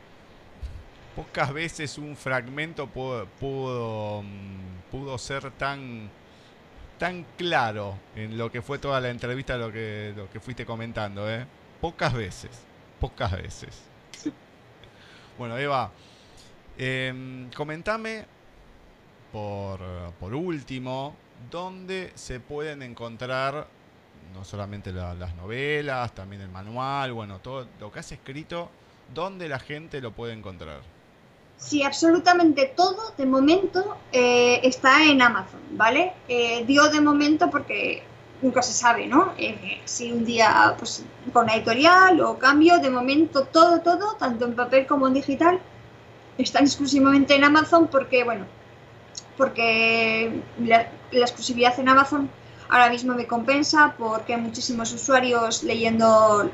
pocas 1.15 1.53
veces 1.53 1.97
un 1.97 2.15
fragmento 2.15 2.87
pudo, 2.87 3.27
pudo, 3.39 4.23
mm, 4.23 4.89
pudo, 4.91 5.17
ser 5.17 5.51
tan, 5.51 6.09
tan 7.03 7.25
claro 7.37 7.99
en 8.15 8.37
lo 8.37 8.49
que 8.49 8.61
fue 8.61 8.79
toda 8.79 9.01
la 9.01 9.09
entrevista, 9.09 9.57
lo 9.57 9.73
que, 9.73 10.13
lo 10.15 10.29
que 10.29 10.39
fuiste 10.39 10.65
comentando. 10.65 11.29
¿eh? 11.29 11.45
Pocas 11.81 12.13
veces, 12.13 12.51
pocas 12.97 13.33
veces. 13.33 13.83
Bueno, 15.37 15.57
Eva, 15.57 15.91
eh, 16.77 17.49
comentame 17.57 18.23
por, 19.33 19.81
por, 20.17 20.33
último, 20.33 21.13
dónde 21.51 22.13
se 22.15 22.39
pueden 22.39 22.81
encontrar 22.81 23.67
no 24.33 24.45
solamente 24.45 24.93
las 24.93 25.35
novelas, 25.35 26.15
también 26.15 26.43
el 26.43 26.49
manual, 26.49 27.11
bueno, 27.11 27.39
todo 27.39 27.67
lo 27.81 27.91
que 27.91 27.99
has 27.99 28.13
escrito, 28.13 28.69
dónde 29.13 29.49
la 29.49 29.59
gente 29.59 29.99
lo 29.99 30.13
puede 30.13 30.31
encontrar. 30.31 30.92
Sí, 31.57 31.81
absolutamente 31.83 32.73
todo 32.75 33.13
de 33.17 33.25
momento 33.25 33.97
eh, 34.11 34.59
está 34.63 35.03
en 35.03 35.21
Amazon, 35.21 35.61
¿vale? 35.71 36.13
Eh, 36.27 36.63
digo 36.67 36.89
de 36.89 36.99
momento 36.99 37.49
porque 37.49 38.03
nunca 38.41 38.61
se 38.61 38.73
sabe, 38.73 39.07
¿no? 39.07 39.33
Eh, 39.37 39.81
si 39.85 40.11
un 40.11 40.25
día 40.25 40.75
pues 40.77 41.05
con 41.31 41.49
editorial 41.49 42.19
o 42.21 42.37
cambio, 42.37 42.79
de 42.79 42.89
momento 42.89 43.45
todo, 43.45 43.79
todo, 43.79 44.15
tanto 44.15 44.45
en 44.45 44.55
papel 44.55 44.85
como 44.85 45.07
en 45.07 45.13
digital, 45.13 45.59
están 46.37 46.65
exclusivamente 46.65 47.35
en 47.35 47.43
Amazon 47.45 47.87
porque, 47.87 48.23
bueno, 48.25 48.45
porque 49.37 50.41
la, 50.59 50.91
exclusividad 51.11 51.79
en 51.79 51.89
Amazon 51.89 52.29
ahora 52.69 52.89
mismo 52.89 53.13
me 53.13 53.25
compensa 53.25 53.95
porque 53.97 54.33
hay 54.33 54.41
muchísimos 54.41 54.91
usuarios 54.93 55.63
leyendo 55.63 56.51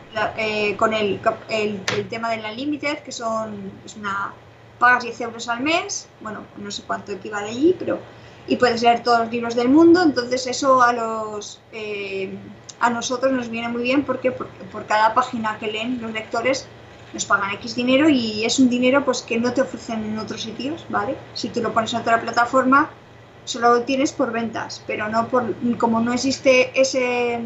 con 0.77 0.93
el, 0.93 1.19
el, 1.49 1.81
el, 1.95 2.09
tema 2.09 2.29
de 2.29 2.37
la 2.37 2.51
Limited, 2.51 2.99
que 2.99 3.11
son, 3.11 3.71
es 3.85 3.95
una 3.95 4.33
pagas 4.79 5.03
10 5.03 5.21
euros 5.21 5.49
al 5.49 5.61
mes, 5.61 6.07
bueno, 6.21 6.43
no 6.57 6.71
sé 6.71 6.83
cuánto 6.87 7.11
equivale 7.11 7.49
allí, 7.49 7.75
pero 7.77 7.99
y 8.47 8.55
puedes 8.55 8.81
leer 8.81 9.03
todos 9.03 9.19
los 9.19 9.31
libros 9.31 9.55
del 9.55 9.69
mundo, 9.69 10.01
entonces 10.01 10.47
eso 10.47 10.81
a 10.81 10.93
los 10.93 11.61
eh, 11.71 12.33
a 12.79 12.89
nosotros 12.89 13.31
nos 13.31 13.49
viene 13.49 13.69
muy 13.69 13.83
bien 13.83 14.03
porque, 14.03 14.31
por 14.31 14.85
cada 14.85 15.13
página 15.13 15.57
que 15.59 15.67
leen 15.67 16.01
los 16.01 16.11
lectores 16.11 16.65
nos 17.13 17.25
pagan 17.25 17.51
X 17.55 17.75
dinero 17.75 18.07
y 18.07 18.45
es 18.45 18.59
un 18.59 18.69
dinero 18.69 19.03
pues 19.03 19.21
que 19.21 19.39
no 19.39 19.53
te 19.53 19.61
ofrecen 19.61 20.03
en 20.05 20.17
otros 20.17 20.43
sitios, 20.43 20.85
¿vale? 20.89 21.15
Si 21.33 21.49
tú 21.49 21.61
lo 21.61 21.73
pones 21.73 21.93
en 21.93 22.01
otra 22.01 22.21
plataforma, 22.21 22.89
solo 23.45 23.75
lo 23.75 23.81
tienes 23.81 24.11
por 24.11 24.31
ventas, 24.31 24.83
pero 24.85 25.09
no 25.09 25.27
por 25.27 25.53
como 25.77 25.99
no 25.99 26.13
existe 26.13 26.71
ese 26.79 27.39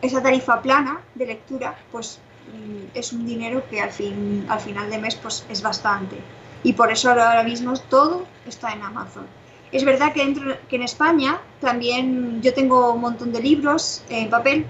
esa 0.00 0.22
tarifa 0.22 0.62
plana 0.62 1.00
de 1.14 1.26
lectura, 1.26 1.76
pues 1.90 2.20
mm, 2.52 2.96
es 2.96 3.12
un 3.12 3.26
dinero 3.26 3.64
que 3.68 3.80
al 3.80 3.90
fin 3.90 4.46
al 4.48 4.60
final 4.60 4.90
de 4.90 4.98
mes 4.98 5.16
pues 5.16 5.44
es 5.48 5.62
bastante 5.62 6.18
y 6.62 6.72
por 6.72 6.90
eso 6.90 7.10
ahora 7.10 7.42
mismo 7.42 7.74
todo 7.88 8.26
está 8.46 8.72
en 8.72 8.82
Amazon. 8.82 9.26
Es 9.70 9.84
verdad 9.84 10.12
que, 10.12 10.24
dentro, 10.24 10.56
que 10.68 10.76
en 10.76 10.82
España 10.82 11.40
también 11.60 12.40
yo 12.40 12.54
tengo 12.54 12.92
un 12.92 13.00
montón 13.00 13.32
de 13.32 13.40
libros 13.40 14.02
en 14.08 14.30
papel 14.30 14.66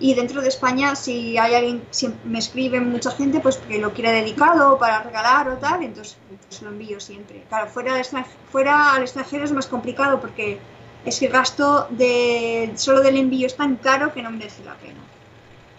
y 0.00 0.14
dentro 0.14 0.40
de 0.40 0.48
España 0.48 0.96
si 0.96 1.38
hay 1.38 1.54
alguien, 1.54 1.82
si 1.90 2.12
me 2.24 2.38
escribe 2.38 2.80
mucha 2.80 3.10
gente 3.12 3.40
pues 3.40 3.58
que 3.58 3.78
lo 3.78 3.92
quiere 3.92 4.12
dedicado 4.12 4.78
para 4.78 5.02
regalar 5.02 5.48
o 5.50 5.56
tal, 5.58 5.82
entonces 5.82 6.16
pues, 6.48 6.62
lo 6.62 6.70
envío 6.70 6.98
siempre. 6.98 7.44
Claro, 7.48 7.68
fuera, 7.68 7.98
extranjero, 7.98 8.36
fuera 8.50 8.94
al 8.94 9.02
extranjero 9.02 9.44
es 9.44 9.52
más 9.52 9.66
complicado 9.66 10.20
porque 10.20 10.58
es 11.04 11.18
que 11.18 11.26
el 11.26 11.32
gasto 11.32 11.86
de 11.90 12.72
solo 12.76 13.02
del 13.02 13.16
envío 13.16 13.46
es 13.46 13.56
tan 13.56 13.76
caro 13.76 14.12
que 14.12 14.22
no 14.22 14.30
merece 14.30 14.64
la 14.64 14.74
pena. 14.74 15.00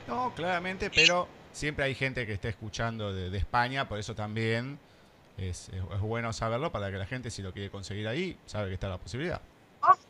No, 0.07 0.33
claramente, 0.35 0.89
pero 0.89 1.27
siempre 1.51 1.85
hay 1.85 1.95
gente 1.95 2.25
que 2.25 2.33
está 2.33 2.47
escuchando 2.47 3.13
de, 3.13 3.29
de 3.29 3.37
España, 3.37 3.87
por 3.89 3.99
eso 3.99 4.15
también 4.15 4.79
es, 5.43 5.69
es- 5.69 5.83
es 5.93 5.99
bueno 6.01 6.33
saberlo 6.33 6.71
para 6.71 6.91
que 6.91 6.97
la 6.97 7.05
gente, 7.05 7.29
si 7.31 7.41
lo 7.41 7.53
quiere 7.53 7.69
conseguir 7.71 8.07
ahí, 8.07 8.37
sabe 8.45 8.67
que 8.69 8.73
está 8.75 8.89
la 8.89 8.99
posibilidad. 8.99 9.41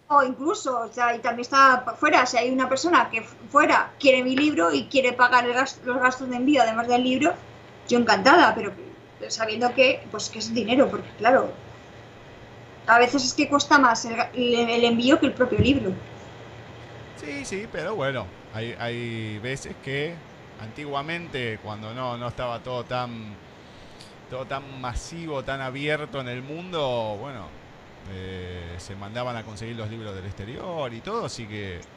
O 0.10 0.22
incluso, 0.24 0.82
o 0.82 0.92
sea, 0.92 1.16
y 1.16 1.20
también 1.20 1.42
está 1.42 1.84
fuera, 1.98 2.26
si 2.26 2.38
hay 2.38 2.50
una 2.52 2.68
persona 2.68 3.10
que 3.10 3.22
fuera 3.22 3.94
quiere 4.00 4.24
mi 4.24 4.36
libro 4.36 4.74
y 4.74 4.88
quiere 4.88 5.14
pagar 5.14 5.46
el 5.46 5.54
gas- 5.54 5.80
los 5.86 5.98
gastos 6.00 6.30
de 6.30 6.36
envío 6.36 6.62
además 6.62 6.88
del 6.88 7.04
libro, 7.04 7.34
yo 7.88 7.98
encantada, 7.98 8.54
pero 8.54 8.74
sabiendo 9.30 9.74
que, 9.74 10.04
pues 10.12 10.30
que 10.30 10.40
es 10.40 10.54
dinero, 10.54 10.90
porque 10.90 11.10
claro, 11.18 11.42
a 12.88 13.00
veces 13.00 13.24
es 13.26 13.34
que 13.34 13.48
cuesta 13.48 13.78
más 13.80 14.06
el- 14.06 14.20
el 14.36 14.84
envío 14.84 15.20
que 15.20 15.28
el 15.28 15.34
propio 15.34 15.60
libro. 15.60 15.92
Sí, 17.16 17.46
sí, 17.46 17.68
pero 17.72 17.96
bueno, 17.96 18.26
hay, 18.54 18.76
hay 18.80 19.40
veces 19.40 19.76
que 19.84 20.16
antiguamente, 20.58 21.60
cuando 21.64 21.94
no, 21.94 22.18
no 22.18 22.28
estaba 22.28 22.60
todo 22.64 22.84
tan, 22.86 23.10
todo 24.32 24.48
tan 24.48 24.82
masivo, 24.82 25.46
tan 25.46 25.62
abierto 25.62 26.22
en 26.22 26.30
el 26.30 26.44
mundo, 26.44 27.18
bueno, 27.20 27.50
eh, 28.06 28.76
se 28.80 28.96
mandaban 28.96 29.36
a 29.38 29.46
conseguir 29.46 29.76
los 29.78 29.90
libros 29.90 30.16
del 30.16 30.26
exterior 30.26 30.94
y 30.94 31.02
todo, 31.02 31.26
así 31.26 31.48
que 31.48 31.88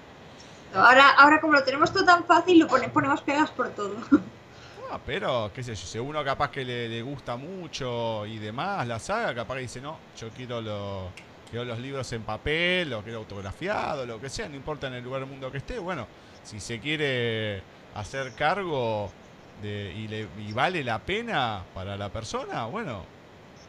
Ahora, 0.75 1.09
ahora 1.11 1.41
como 1.41 1.55
lo 1.55 1.65
tenemos 1.65 1.93
todo 1.93 2.05
tan 2.05 2.27
fácil, 2.27 2.59
lo 2.59 2.69
pone- 2.69 2.89
ponemos 2.91 3.23
pegas 3.23 3.51
por 3.51 3.71
todo. 3.75 3.97
Ah, 4.77 5.01
pero, 5.05 5.51
qué 5.55 5.63
sé 5.63 5.75
yo, 5.75 5.87
si 5.87 5.99
uno 5.99 6.23
capaz 6.25 6.51
que 6.51 6.65
le, 6.65 6.89
le 6.89 7.03
gusta 7.03 7.37
mucho 7.37 8.27
y 8.27 8.39
demás 8.39 8.87
la 8.87 8.99
saga, 8.99 9.35
capaz 9.35 9.55
que 9.57 9.61
dice, 9.63 9.81
no, 9.81 10.03
yo 10.15 10.33
quiero, 10.33 10.61
lo, 10.61 11.15
quiero 11.49 11.65
los 11.65 11.79
libros 11.79 12.13
en 12.13 12.25
papel, 12.25 12.93
o 12.93 13.03
quiero 13.03 13.19
autografiado, 13.21 14.05
lo 14.05 14.21
que 14.21 14.29
sea, 14.29 14.49
no 14.49 14.57
importa 14.57 14.89
en 14.89 14.95
el 14.95 15.05
lugar 15.05 15.21
del 15.21 15.31
mundo 15.31 15.51
que 15.51 15.59
esté. 15.59 15.79
Bueno, 15.79 16.11
si 16.43 16.61
se 16.61 16.81
quiere 16.81 17.65
hacer 17.95 18.35
cargo 18.35 19.15
de, 19.63 19.93
y, 19.97 20.09
le, 20.09 20.27
y 20.39 20.53
vale 20.53 20.83
la 20.85 20.99
pena 20.99 21.63
para 21.75 21.97
la 21.97 22.09
persona, 22.11 22.67
bueno, 22.67 22.99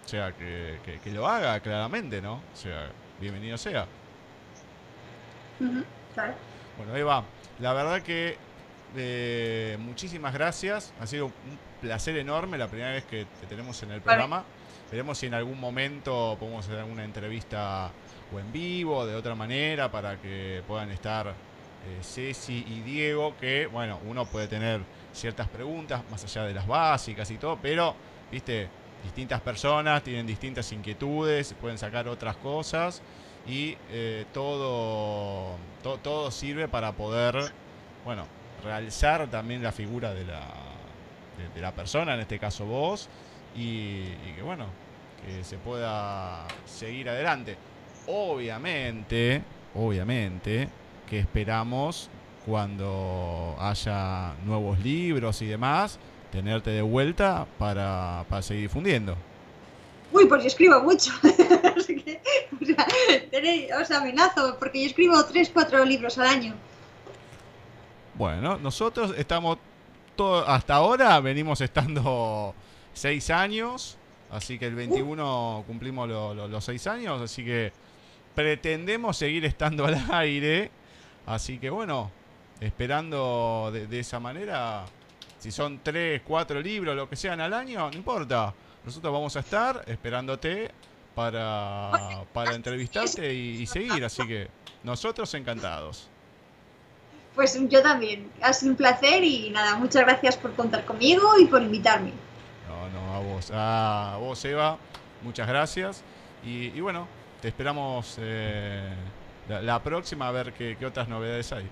o 0.06 0.08
sea, 0.08 0.32
que, 0.34 0.80
que- 0.86 1.00
que 1.00 1.12
lo 1.12 1.28
haga 1.28 1.60
claramente, 1.60 2.22
¿no? 2.22 2.34
O 2.36 2.56
sea, 2.56 2.90
bienvenido 3.20 3.58
sea. 3.58 3.88
Ujú, 5.60 5.84
claro. 6.14 6.34
Bueno, 6.78 6.96
Eva, 6.96 7.24
la 7.60 7.74
verdad 7.74 8.02
que 8.02 8.38
eh, 8.98 9.78
muchísimas 9.80 10.34
gracias. 10.34 10.94
Ha 11.00 11.08
sido 11.08 11.26
un 11.28 11.34
placer 11.82 12.18
enorme 12.18 12.58
la 12.58 12.68
primera 12.68 12.92
vez 12.92 13.04
que 13.06 13.26
te 13.42 13.48
tenemos 13.48 13.82
en 13.84 13.92
el 13.92 14.02
programa. 14.02 14.44
Veremos 14.92 15.18
si 15.18 15.26
en 15.28 15.34
algún 15.34 15.60
momento 15.60 16.36
podemos 16.40 16.66
hacer 16.66 16.80
alguna 16.80 17.04
entrevista 17.04 17.90
o 18.34 18.40
en 18.40 18.52
vivo, 18.52 19.06
de 19.06 19.16
otra 19.16 19.34
manera, 19.36 19.92
para 19.92 20.18
que 20.18 20.62
puedan 20.68 20.92
estar 20.92 21.28
eh, 21.28 21.34
Ceci 22.04 22.66
y 22.68 22.82
Diego, 22.82 23.36
que, 23.40 23.68
bueno, 23.68 24.00
uno 24.06 24.26
puede 24.26 24.48
tener 24.48 24.82
ciertas 25.16 25.48
preguntas, 25.48 26.02
más 26.12 26.24
allá 26.24 26.44
de 26.44 26.54
las 26.54 26.68
básicas 26.68 27.30
y 27.32 27.38
todo, 27.38 27.58
pero, 27.62 27.96
viste, 28.32 28.70
distintas 29.04 29.42
personas 29.42 30.04
tienen 30.04 30.26
distintas 30.28 30.72
inquietudes, 30.72 31.54
pueden 31.60 31.78
sacar 31.78 32.08
otras 32.08 32.36
cosas 32.38 33.02
y 33.48 33.78
eh, 33.92 34.26
todo, 34.34 35.58
to- 35.84 35.98
todo 36.00 36.32
sirve 36.32 36.68
para 36.68 36.92
poder, 36.92 37.52
bueno, 38.04 38.26
realzar 38.64 39.28
también 39.30 39.62
la 39.64 39.72
figura 39.72 40.14
de 40.14 40.26
la, 40.26 40.42
de, 41.38 41.50
de 41.54 41.62
la 41.62 41.72
persona, 41.72 42.16
en 42.16 42.22
este 42.22 42.40
caso 42.40 42.66
vos, 42.66 43.08
y, 43.56 43.62
y 44.28 44.34
que 44.36 44.42
bueno, 44.42 44.66
que 45.26 45.44
se 45.44 45.58
pueda 45.58 46.44
seguir 46.66 47.10
adelante. 47.10 47.58
Obviamente, 48.08 49.42
obviamente, 49.74 50.68
que 51.08 51.20
esperamos 51.20 52.10
cuando 52.46 53.56
haya 53.60 54.34
nuevos 54.46 54.80
libros 54.80 55.42
y 55.42 55.48
demás, 55.48 55.98
tenerte 56.32 56.70
de 56.70 56.82
vuelta 56.82 57.46
para, 57.58 58.26
para 58.30 58.42
seguir 58.42 58.64
difundiendo. 58.64 59.16
Uy, 60.12 60.26
pues 60.28 60.44
yo 60.44 60.48
escribo 60.48 60.82
mucho. 60.82 61.12
Así 61.78 61.96
que, 62.02 62.22
o 62.62 62.66
sea, 62.66 62.88
tenéis- 63.32 63.70
os 63.82 63.90
amenazo, 63.92 64.56
porque 64.60 64.82
yo 64.82 64.88
escribo 64.88 65.24
3, 65.26 65.50
4 65.54 65.84
libros 65.86 66.18
al 66.18 66.28
año. 66.28 66.54
Bueno, 68.14 68.58
nosotros 68.58 69.14
estamos 69.18 69.58
todo, 70.16 70.48
hasta 70.48 70.76
ahora 70.76 71.20
venimos 71.20 71.60
estando 71.60 72.54
seis 72.94 73.30
años, 73.30 73.98
así 74.32 74.58
que 74.58 74.68
el 74.68 74.76
21 74.76 75.64
cumplimos 75.68 76.08
lo- 76.08 76.34
lo- 76.34 76.48
los 76.48 76.64
seis 76.64 76.88
años, 76.88 77.22
así 77.22 77.44
que 77.44 77.74
pretendemos 78.34 79.18
seguir 79.18 79.44
estando 79.44 79.86
al 79.86 80.02
aire, 80.14 80.72
así 81.26 81.58
que 81.58 81.70
bueno, 81.70 82.10
esperando 82.60 83.70
de, 83.74 83.88
de 83.88 84.00
esa 84.00 84.20
manera, 84.20 84.86
si 85.38 85.52
son 85.52 85.80
tres, 85.84 86.22
cuatro 86.26 86.62
libros, 86.62 86.96
lo 86.96 87.10
que 87.10 87.16
sean 87.16 87.42
al 87.42 87.54
año, 87.54 87.90
no 87.90 87.98
importa, 87.98 88.54
nosotros 88.84 89.12
vamos 89.12 89.36
a 89.36 89.40
estar 89.40 89.84
esperándote 89.88 90.72
para, 91.14 92.24
para 92.34 92.56
entrevistarte 92.56 93.34
y, 93.34 93.62
y 93.62 93.66
seguir, 93.66 94.04
así 94.04 94.26
que 94.28 94.50
nosotros 94.84 95.34
encantados. 95.34 96.10
Pues 97.36 97.60
yo 97.70 97.82
también. 97.82 98.32
Ha 98.42 98.54
sido 98.54 98.72
un 98.72 98.78
placer 98.78 99.24
y 99.24 99.50
nada, 99.50 99.76
muchas 99.76 100.04
gracias 100.04 100.38
por 100.38 100.54
contar 100.54 100.86
conmigo 100.86 101.38
y 101.38 101.46
por 101.46 101.62
invitarme. 101.62 102.12
No, 102.68 102.90
no, 102.90 103.14
a 103.14 103.20
vos. 103.20 103.52
A 103.54 104.18
vos, 104.20 104.46
Eva. 104.46 104.78
Muchas 105.22 105.48
gracias. 105.48 106.02
Y, 106.46 106.68
y 106.68 106.80
bueno, 106.80 107.08
te 107.42 107.50
esperamos 107.50 108.18
eh, 108.20 108.90
la, 109.50 109.62
la 109.62 109.84
próxima 109.84 110.30
a 110.30 110.32
ver 110.32 110.54
qué, 110.54 110.78
qué 110.80 110.86
otras 110.86 111.10
novedades 111.10 111.52
hay. 111.52 111.68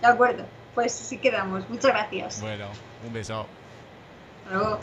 De 0.00 0.06
acuerdo. 0.06 0.44
Pues 0.74 0.92
sí 0.92 1.18
quedamos. 1.18 1.68
Muchas 1.70 1.90
gracias. 1.92 2.40
Bueno, 2.40 2.66
un 3.06 3.12
beso. 3.12 3.46
Hasta 4.44 4.56
luego. 4.58 4.80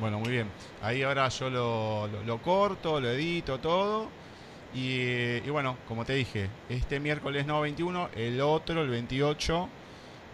Bueno, 0.00 0.18
muy 0.18 0.30
bien. 0.30 0.48
Ahí 0.82 1.02
ahora 1.02 1.28
yo 1.28 1.50
lo, 1.50 2.06
lo- 2.08 2.22
lo 2.24 2.38
corto, 2.42 3.00
lo 3.00 3.10
edito, 3.10 3.58
todo. 3.60 4.08
Y, 4.74 5.36
y 5.44 5.50
bueno, 5.50 5.76
como 5.86 6.04
te 6.04 6.14
dije, 6.14 6.48
este 6.68 7.00
miércoles 7.00 7.44
no 7.46 7.60
21, 7.60 8.08
el 8.14 8.40
otro, 8.40 8.80
el 8.82 8.88
28, 8.88 9.68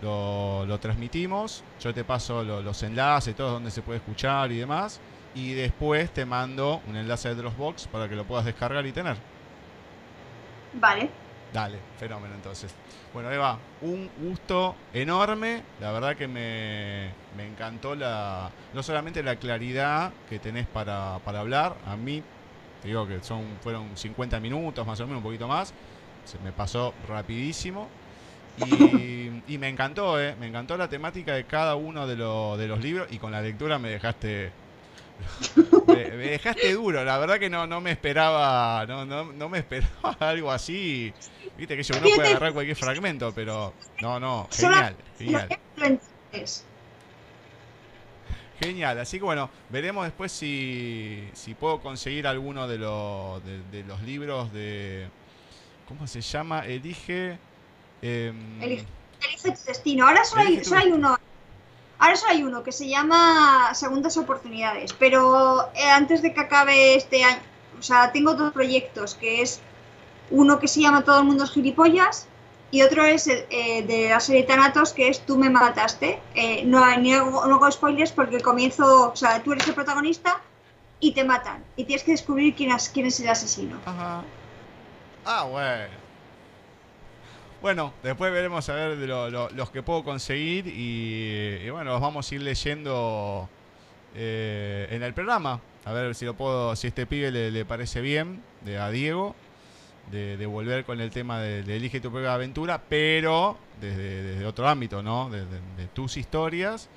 lo, 0.02 0.64
lo 0.66 0.78
transmitimos. 0.78 1.64
Yo 1.80 1.92
te 1.92 2.04
paso 2.04 2.44
lo- 2.44 2.62
los 2.62 2.82
enlaces, 2.82 3.34
todo 3.34 3.50
donde 3.52 3.70
se 3.70 3.82
puede 3.82 3.98
escuchar 3.98 4.52
y 4.52 4.59
demás. 4.59 5.00
Y 5.34 5.52
después 5.52 6.11
te 6.12 6.24
mando 6.24 6.80
un 6.86 6.96
enlace 6.96 7.28
de 7.30 7.34
Dropbox 7.34 7.88
para 7.88 8.09
que 8.09 8.14
lo 8.14 8.24
puedas 8.24 8.44
descargar 8.44 8.86
y 8.86 8.92
tener. 8.92 9.16
Vale. 10.81 11.09
Dale, 11.53 11.79
fenómeno 11.99 12.35
entonces. 12.35 12.74
Bueno, 13.14 13.31
Eva, 13.31 13.59
un 13.81 14.11
gusto 14.20 14.74
enorme. 14.93 15.62
La 15.81 15.93
verdad 15.93 16.16
que 16.16 16.29
me, 16.29 17.11
me 17.37 17.47
encantó 17.47 17.95
la 17.95 18.51
no 18.74 18.83
solamente 18.83 19.22
la 19.22 19.37
claridad 19.37 20.12
que 20.29 20.39
tenés 20.39 20.66
para, 20.66 21.18
para 21.24 21.41
hablar. 21.41 21.77
A 21.87 21.97
mí, 21.97 22.22
te 22.83 22.89
digo 22.89 23.07
que 23.07 23.22
son 23.22 23.45
fueron 23.62 23.97
50 23.97 24.39
minutos 24.41 24.87
más 24.87 25.01
o 25.01 25.05
menos, 25.07 25.18
un 25.18 25.22
poquito 25.24 25.49
más. 25.49 25.72
Se 26.24 26.39
me 26.41 26.53
pasó 26.53 26.93
rapidísimo. 27.09 27.89
Y, 28.59 29.43
me 29.59 29.68
encantó, 29.68 30.20
¿eh? 30.20 30.35
Me 30.41 30.47
encantó 30.47 30.77
la 30.77 30.89
temática 30.89 31.35
de 31.35 31.45
cada 31.45 31.77
uno 31.77 32.07
de, 32.07 32.16
lo- 32.16 32.57
de 32.57 32.66
los 32.66 32.81
libros. 32.83 33.07
Y 33.11 33.18
con 33.18 33.31
la 33.33 33.41
lectura 33.43 33.79
me 33.79 33.89
dejaste 33.91 34.51
me, 35.86 36.10
me 36.12 36.26
dejaste 36.28 36.72
duro, 36.72 37.04
la 37.04 37.18
verdad 37.18 37.38
que 37.38 37.50
no, 37.50 37.66
no 37.66 37.80
me 37.80 37.92
esperaba, 37.92 38.84
no, 38.86 39.04
no, 39.06 39.32
no 39.32 39.48
me 39.48 39.58
esperaba 39.58 40.16
algo 40.20 40.50
así. 40.50 41.12
Viste 41.56 41.76
que 41.76 41.82
yo 41.82 41.96
uno 41.96 42.10
puede 42.14 42.28
agarrar 42.28 42.52
cualquier 42.52 42.76
fragmento, 42.76 43.32
pero 43.34 43.74
no, 44.00 44.20
no, 44.20 44.48
genial, 44.52 44.96
genial, 45.18 45.52
genial. 48.60 48.98
Así 48.98 49.18
que 49.18 49.24
bueno, 49.24 49.50
veremos 49.68 50.04
después 50.04 50.32
si, 50.32 51.30
si 51.34 51.54
puedo 51.54 51.80
conseguir 51.80 52.26
alguno 52.26 52.68
de, 52.68 52.78
los 52.78 53.44
de, 53.44 53.62
de 53.64 53.84
los 53.84 54.02
libros 54.02 54.52
de, 54.52 55.08
¿cómo 55.86 56.06
se 56.06 56.20
llama? 56.20 56.66
Elige. 56.66 57.38
em, 58.02 58.62
Elige. 58.62 58.86
Elige 59.20 59.52
tu 59.52 59.64
destino. 59.66 60.06
Ahora 60.06 60.24
solo 60.24 60.42
hay, 60.42 60.64
solo 60.64 60.80
hay 60.80 60.92
uno. 60.92 61.15
Ahora 62.07 62.16
solo 62.18 62.32
hay 62.34 62.44
uno 62.44 62.62
que 62.62 62.70
se 62.70 62.86
llama 62.88 63.74
Segundas 63.74 64.16
Oportunidades. 64.16 64.92
Pero 64.92 65.68
eh, 65.74 65.90
antes 65.90 66.22
de 66.22 66.32
que 66.32 66.38
acabe 66.40 66.94
este 66.94 67.24
año, 67.24 67.40
o 67.76 67.82
sea, 67.82 68.12
tengo 68.12 68.34
dos 68.34 68.52
proyectos, 68.52 69.16
que 69.16 69.42
es 69.42 69.61
uno 70.30 70.61
que 70.61 70.68
se 70.68 70.80
llama 70.80 71.02
Todo 71.02 71.18
el 71.18 71.24
mundo 71.24 71.42
es 71.42 71.50
gilipollas 71.50 72.28
y 72.70 72.82
otro 72.82 73.04
es 73.04 73.26
el, 73.26 73.44
eh, 73.50 73.82
de 73.82 74.11
la 74.11 74.20
serie 74.20 74.44
Thanatos, 74.44 74.92
que 74.92 75.09
es 75.09 75.26
Tú 75.26 75.36
me 75.36 75.50
mataste. 75.50 76.20
Eh, 76.36 76.62
no, 76.64 76.78
hago- 76.84 77.44
no 77.44 77.57
hago 77.57 77.72
spoilers 77.72 78.12
porque 78.12 78.40
comienzo, 78.40 79.11
o 79.11 79.16
sea, 79.16 79.42
tú 79.42 79.52
eres 79.52 79.66
el 79.66 79.74
protagonista 79.74 80.40
y 81.00 81.11
te 81.11 81.24
matan. 81.24 81.64
Y 81.74 81.86
tienes 81.86 82.04
que 82.04 82.12
descubrir 82.12 82.54
quién, 82.54 82.70
es- 82.70 82.88
quién 82.88 83.07
es 83.07 83.18
el 83.18 83.28
asesino. 83.28 83.78
Ajá. 83.84 84.22
Ah, 85.24 85.42
bueno. 85.50 86.05
Bueno, 87.62 87.92
después 88.02 88.32
veremos 88.32 88.68
a 88.68 88.74
ver 88.74 88.98
lo- 88.98 89.30
lo- 89.30 89.50
los 89.50 89.70
que 89.70 89.82
puedo 89.82 90.04
conseguir 90.04 90.66
y, 90.68 91.68
bueno, 91.70 91.92
los 91.92 92.00
vamos 92.00 92.30
a 92.30 92.34
ir 92.34 92.42
leyendo 92.42 93.48
eh, 94.14 94.86
en 94.90 95.02
el 95.02 95.14
programa. 95.14 95.61
A 95.84 95.92
ver 95.92 96.14
si 96.14 96.24
lo 96.24 96.34
puedo, 96.34 96.74
si 96.76 96.88
este 96.88 97.07
pibe 97.07 97.30
le, 97.30 97.64
parece 97.64 98.00
bien, 98.00 98.42
de 98.62 98.78
a 98.78 98.90
Diego, 98.90 99.34
de, 100.11 100.44
volver 100.46 100.84
con 100.84 101.00
el 101.00 101.11
tema 101.11 101.40
de, 101.40 101.61
elige 101.61 102.00
tu 102.00 102.11
propia 102.11 102.34
aventura, 102.34 102.80
pero 102.88 103.57
desde, 103.80 104.44
otro 104.46 104.68
ámbito, 104.68 105.02
¿no? 105.02 105.30
De 105.30 105.86
tus 105.94 106.16
historias 106.16 106.88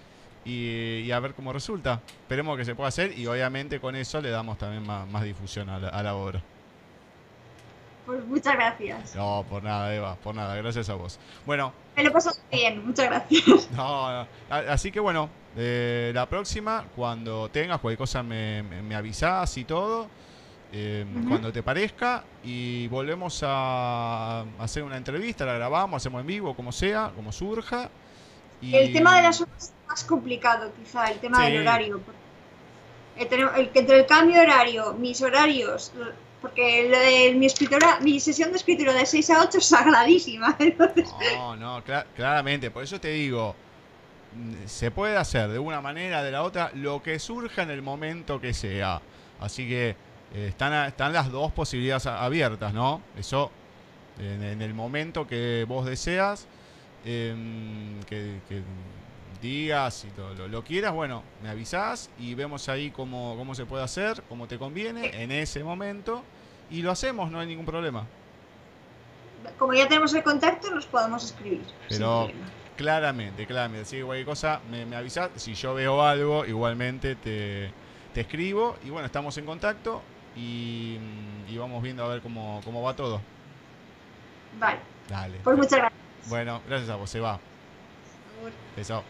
y, 0.46 1.02
y 1.06 1.12
a 1.12 1.20
ver 1.20 1.34
cómo 1.34 1.54
resulta. 1.54 2.02
Esperemos 2.22 2.58
que 2.58 2.66
se 2.66 2.76
pueda 2.76 2.90
hacer 2.90 3.18
y 3.18 3.28
obviamente 3.28 3.80
con 3.80 3.96
eso 3.96 4.22
le 4.22 4.30
damos 4.30 4.58
también 4.58 4.86
más, 4.86 5.08
más 5.08 5.24
difusión 5.24 5.70
a 5.70 5.80
la, 5.80 5.90
a 5.90 6.04
la 6.04 6.16
obra. 6.16 6.42
Pues 8.10 8.26
muchas 8.26 8.56
gracias. 8.56 9.16
No, 9.16 9.46
por 9.48 9.62
nada, 9.62 9.94
Eva, 9.94 10.16
por 10.16 10.34
nada, 10.34 10.56
gracias 10.56 10.90
a 10.90 10.96
vos. 10.96 11.20
Bueno, 11.46 11.72
Me 11.96 12.02
lo 12.02 12.10
he 12.10 12.12
pasado 12.12 12.38
bien, 12.52 12.84
muchas 12.84 13.06
gracias. 13.06 13.70
no, 13.72 14.24
no, 14.24 14.28
así 14.50 14.92
que 14.92 15.00
bueno, 15.00 15.30
eh, 15.56 16.12
la 16.16 16.28
próxima, 16.28 16.86
cuando 16.96 17.50
tengas 17.50 17.80
cualquier 17.80 18.00
cosa 18.00 18.24
me, 18.24 18.64
me, 18.64 18.82
me 18.82 18.96
avisás 18.96 19.56
y 19.58 19.64
todo, 19.64 20.08
eh, 20.74 21.06
cuando 21.28 21.54
te 21.54 21.62
parezca, 21.62 22.24
y 22.44 22.88
volvemos 22.88 23.44
a 23.46 24.44
hacer 24.58 24.82
una 24.82 24.98
entrevista, 24.98 25.46
la 25.46 25.54
grabamos, 25.54 26.02
hacemos 26.02 26.22
en 26.22 26.28
vivo, 26.28 26.56
como 26.56 26.72
sea, 26.72 27.12
como 27.16 27.32
surja. 27.32 27.92
Y... 28.60 28.74
El 28.76 28.92
tema 28.92 29.18
de 29.18 29.22
las 29.22 29.40
horas 29.40 29.54
es 29.60 29.74
más 29.88 30.04
complicado, 30.04 30.72
quizá, 30.84 31.12
el 31.12 31.20
tema 31.20 31.46
Sí. 31.46 31.52
del 31.52 31.62
horario. 31.62 32.02
El, 33.18 33.28
el 33.32 33.72
entre 33.76 34.00
el 34.00 34.06
cambio 34.08 34.42
horario, 34.42 34.94
mis 34.94 35.22
horarios, 35.22 35.92
porque 36.42 36.88
lo 36.90 36.98
de 36.98 37.36
mi 37.36 37.46
escritora, 37.46 38.00
mi 38.02 38.20
sesión 38.20 38.52
de 38.52 38.58
escritura 38.58 38.94
de 38.94 39.06
6 39.06 39.30
a 39.32 39.42
8 39.42 39.58
es 39.58 39.66
sagradísima. 39.66 40.56
Entonces, 40.60 41.10
No, 41.36 41.56
no, 41.56 41.84
cla- 41.84 42.06
claramente, 42.16 42.72
por 42.72 42.84
eso 42.84 43.00
te 43.00 43.10
digo, 43.10 43.56
se 44.66 44.92
puede 44.92 45.18
hacer 45.18 45.50
de 45.50 45.60
una 45.60 45.82
manera, 45.82 46.24
de 46.24 46.32
la 46.32 46.44
otra, 46.44 46.72
lo 46.76 47.02
que 47.02 47.20
surja 47.20 47.64
en 47.64 47.72
el 47.72 47.82
momento 47.82 48.40
que 48.40 48.54
sea. 48.54 49.02
Así 49.40 49.68
que 49.68 49.96
eh, 50.36 50.48
están, 50.50 50.88
están 50.88 51.14
las 51.14 51.32
dos 51.32 51.52
posibilidades 51.52 52.06
abiertas, 52.06 52.74
¿no? 52.74 53.02
Eso, 53.18 53.52
en, 54.20 54.62
el 54.62 54.74
momento 54.74 55.26
que 55.28 55.66
vos 55.68 55.86
deseas, 55.86 56.46
em, 57.06 58.00
que, 58.04 58.40
que 58.48 58.62
digas 59.42 60.06
y 60.06 60.20
lo, 60.20 60.34
lo- 60.34 60.48
lo 60.48 60.64
quieras, 60.64 60.94
bueno, 60.94 61.24
me 61.42 61.50
avisás 61.50 62.10
y 62.20 62.34
vemos 62.36 62.68
ahí 62.70 62.92
cómo, 62.92 63.36
cómo 63.38 63.56
se 63.56 63.66
puede 63.66 63.84
hacer, 63.84 64.22
cómo 64.30 64.48
te 64.48 64.58
conviene 64.58 65.22
en 65.24 65.32
ese 65.32 65.64
momento. 65.64 66.24
Y 66.72 66.82
lo 66.84 66.92
hacemos, 66.92 67.32
no 67.32 67.40
hay 67.40 67.48
ningún 67.48 67.66
problema. 67.66 68.06
como 69.58 69.74
ya 69.74 69.88
tenemos 69.88 70.14
el 70.14 70.24
contacto, 70.24 70.70
nos 70.70 70.86
podemos 70.86 71.24
escribir. 71.24 71.62
Pero-. 71.88 72.30
Claramente, 72.78 73.46
claramente. 73.46 73.90
Que 73.98 74.04
cualquier 74.04 74.26
cosa 74.26 74.62
me, 74.72 74.86
me 74.86 74.96
avisas. 74.96 75.32
Si 75.36 75.54
yo 75.54 75.74
veo 75.74 76.02
algo, 76.02 76.46
igualmente 76.46 77.16
te, 77.16 77.72
te 78.14 78.22
escribo. 78.22 78.78
Y 78.86 78.90
bueno, 78.90 79.06
estamos 79.06 79.38
en 79.38 79.46
contacto 79.46 80.02
y, 80.36 80.98
y 81.50 81.58
vamos 81.58 81.84
viendo 81.84 82.06
a 82.06 82.08
ver 82.08 82.22
cómo, 82.22 82.62
cómo 82.64 82.82
va 82.82 82.96
todo. 82.96 83.20
Vale, 84.60 84.80
Dale. 85.10 85.40
pues 85.44 85.58
muchas 85.58 85.80
gracias. 85.80 86.00
Bueno, 86.30 86.62
gracias 86.68 86.90
a 86.90 86.96
vos, 86.96 87.10
se 87.10 87.20
va. 87.20 87.38
Beso. 88.78 89.04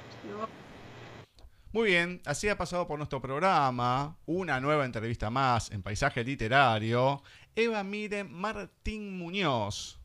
Muy 1.72 1.90
bien, 1.90 2.20
así 2.26 2.50
ha 2.50 2.58
pasado 2.58 2.88
por 2.88 2.98
nuestro 2.98 3.22
programa 3.22 4.18
una 4.26 4.60
nueva 4.60 4.86
entrevista 4.86 5.30
más 5.30 5.70
en 5.72 5.84
Paisaje 5.84 6.24
Literario. 6.24 7.22
Eva 7.56 7.84
Miren 7.84 8.34
Martín 8.34 9.18
Muñoz, 9.18 10.00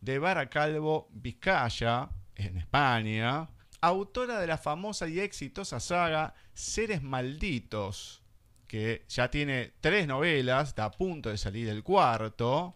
de 0.00 0.18
Baracalbo, 0.18 1.08
Vizcaya, 1.12 2.08
en 2.34 2.56
España, 2.56 3.50
autora 3.82 4.40
de 4.40 4.46
la 4.46 4.56
famosa 4.56 5.06
y 5.06 5.20
exitosa 5.20 5.80
saga 5.80 6.32
Seres 6.54 7.02
Malditos, 7.02 8.22
que 8.66 9.04
ya 9.08 9.30
tiene 9.30 9.74
tres 9.80 10.06
novelas, 10.06 10.68
está 10.68 10.86
a 10.86 10.90
punto 10.90 11.28
de 11.28 11.36
salir 11.36 11.68
el 11.68 11.82
cuarto. 11.82 12.74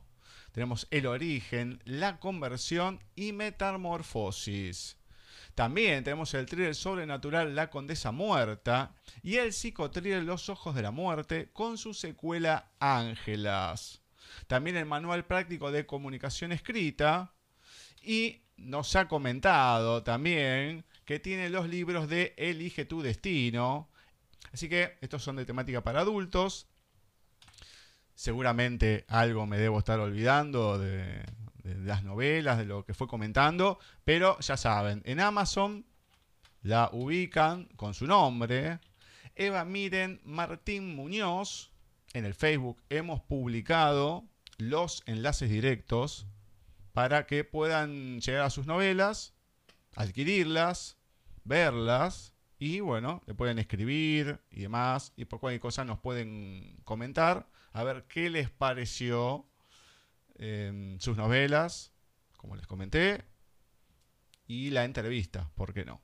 Tenemos 0.53 0.87
El 0.91 1.07
origen, 1.07 1.81
La 1.85 2.21
conversión 2.21 3.03
y 3.17 3.33
Metamorfosis. 3.33 4.99
También 5.55 6.03
tenemos 6.03 6.35
el 6.35 6.47
thriller 6.47 6.75
sobrenatural 6.75 7.55
La 7.55 7.71
Condesa 7.71 8.11
Muerta 8.11 8.95
y 9.23 9.37
el 9.37 9.53
psicotriller 9.53 10.23
Los 10.25 10.49
Ojos 10.49 10.75
de 10.75 10.83
la 10.83 10.91
Muerte 10.91 11.51
con 11.53 11.79
su 11.79 11.95
secuela 11.95 12.73
Ángelas. 12.81 14.03
También 14.49 14.77
el 14.77 14.87
manual 14.87 15.27
práctico 15.27 15.71
de 15.71 15.87
comunicación 15.87 16.51
escrita 16.51 17.35
y 18.03 18.43
nos 18.57 18.97
ha 18.97 19.07
comentado 19.07 20.03
también 20.03 20.85
que 21.05 21.21
tiene 21.21 21.51
los 21.51 21.69
libros 21.69 22.09
de 22.09 22.35
Elige 22.37 22.85
tu 22.85 23.03
destino. 23.03 23.91
Así 24.53 24.69
que 24.69 24.99
estos 25.01 25.23
son 25.23 25.37
de 25.37 25.45
temática 25.45 25.83
para 25.83 26.01
adultos. 26.01 26.67
Seguramente 28.17 29.05
algo 29.09 29.47
me 29.47 29.59
debo 29.59 29.79
estar 29.79 30.01
olvidando 30.01 30.79
de, 30.79 31.25
de 31.65 31.75
las 31.75 32.05
novelas, 32.05 32.59
de 32.59 32.67
lo 32.67 32.85
que 32.85 32.95
fue 32.95 33.09
comentando, 33.09 33.79
pero 34.05 34.39
ya 34.41 34.57
saben, 34.57 35.03
en 35.05 35.19
Amazon 35.19 35.85
la 36.63 36.89
ubican 36.93 37.65
con 37.77 37.95
su 37.95 38.07
nombre. 38.07 38.79
Eva 39.35 39.65
Miren 39.65 40.21
Martín 40.25 40.95
Muñoz. 40.95 41.73
En 42.13 42.25
el 42.25 42.35
Facebook 42.35 42.81
hemos 42.91 43.21
publicado 43.23 44.25
los 44.59 45.03
enlaces 45.07 45.51
directos 45.51 46.29
para 46.93 47.27
que 47.27 47.43
puedan 47.43 48.21
llegar 48.21 48.43
a 48.43 48.51
sus 48.51 48.67
novelas, 48.67 49.35
adquirirlas, 49.97 50.97
verlas 51.43 52.35
y 52.59 52.81
bueno, 52.81 53.21
le 53.27 53.35
pueden 53.35 53.59
escribir 53.59 54.41
y 54.51 54.61
demás 54.61 55.13
y 55.17 55.25
por 55.25 55.41
cualquier 55.41 55.61
cosa 55.61 55.85
nos 55.85 55.99
pueden 55.99 56.79
comentar 56.85 57.49
a 57.73 57.83
ver 57.83 58.05
qué 58.05 58.31
les 58.31 58.49
pareció 58.49 59.45
sus 60.99 61.17
novelas, 61.17 61.93
como 62.37 62.57
les 62.57 62.67
comenté, 62.67 63.25
y 64.47 64.71
la 64.71 64.85
entrevista, 64.85 65.51
¿por 65.55 65.73
qué 65.73 65.85
no? 65.85 66.04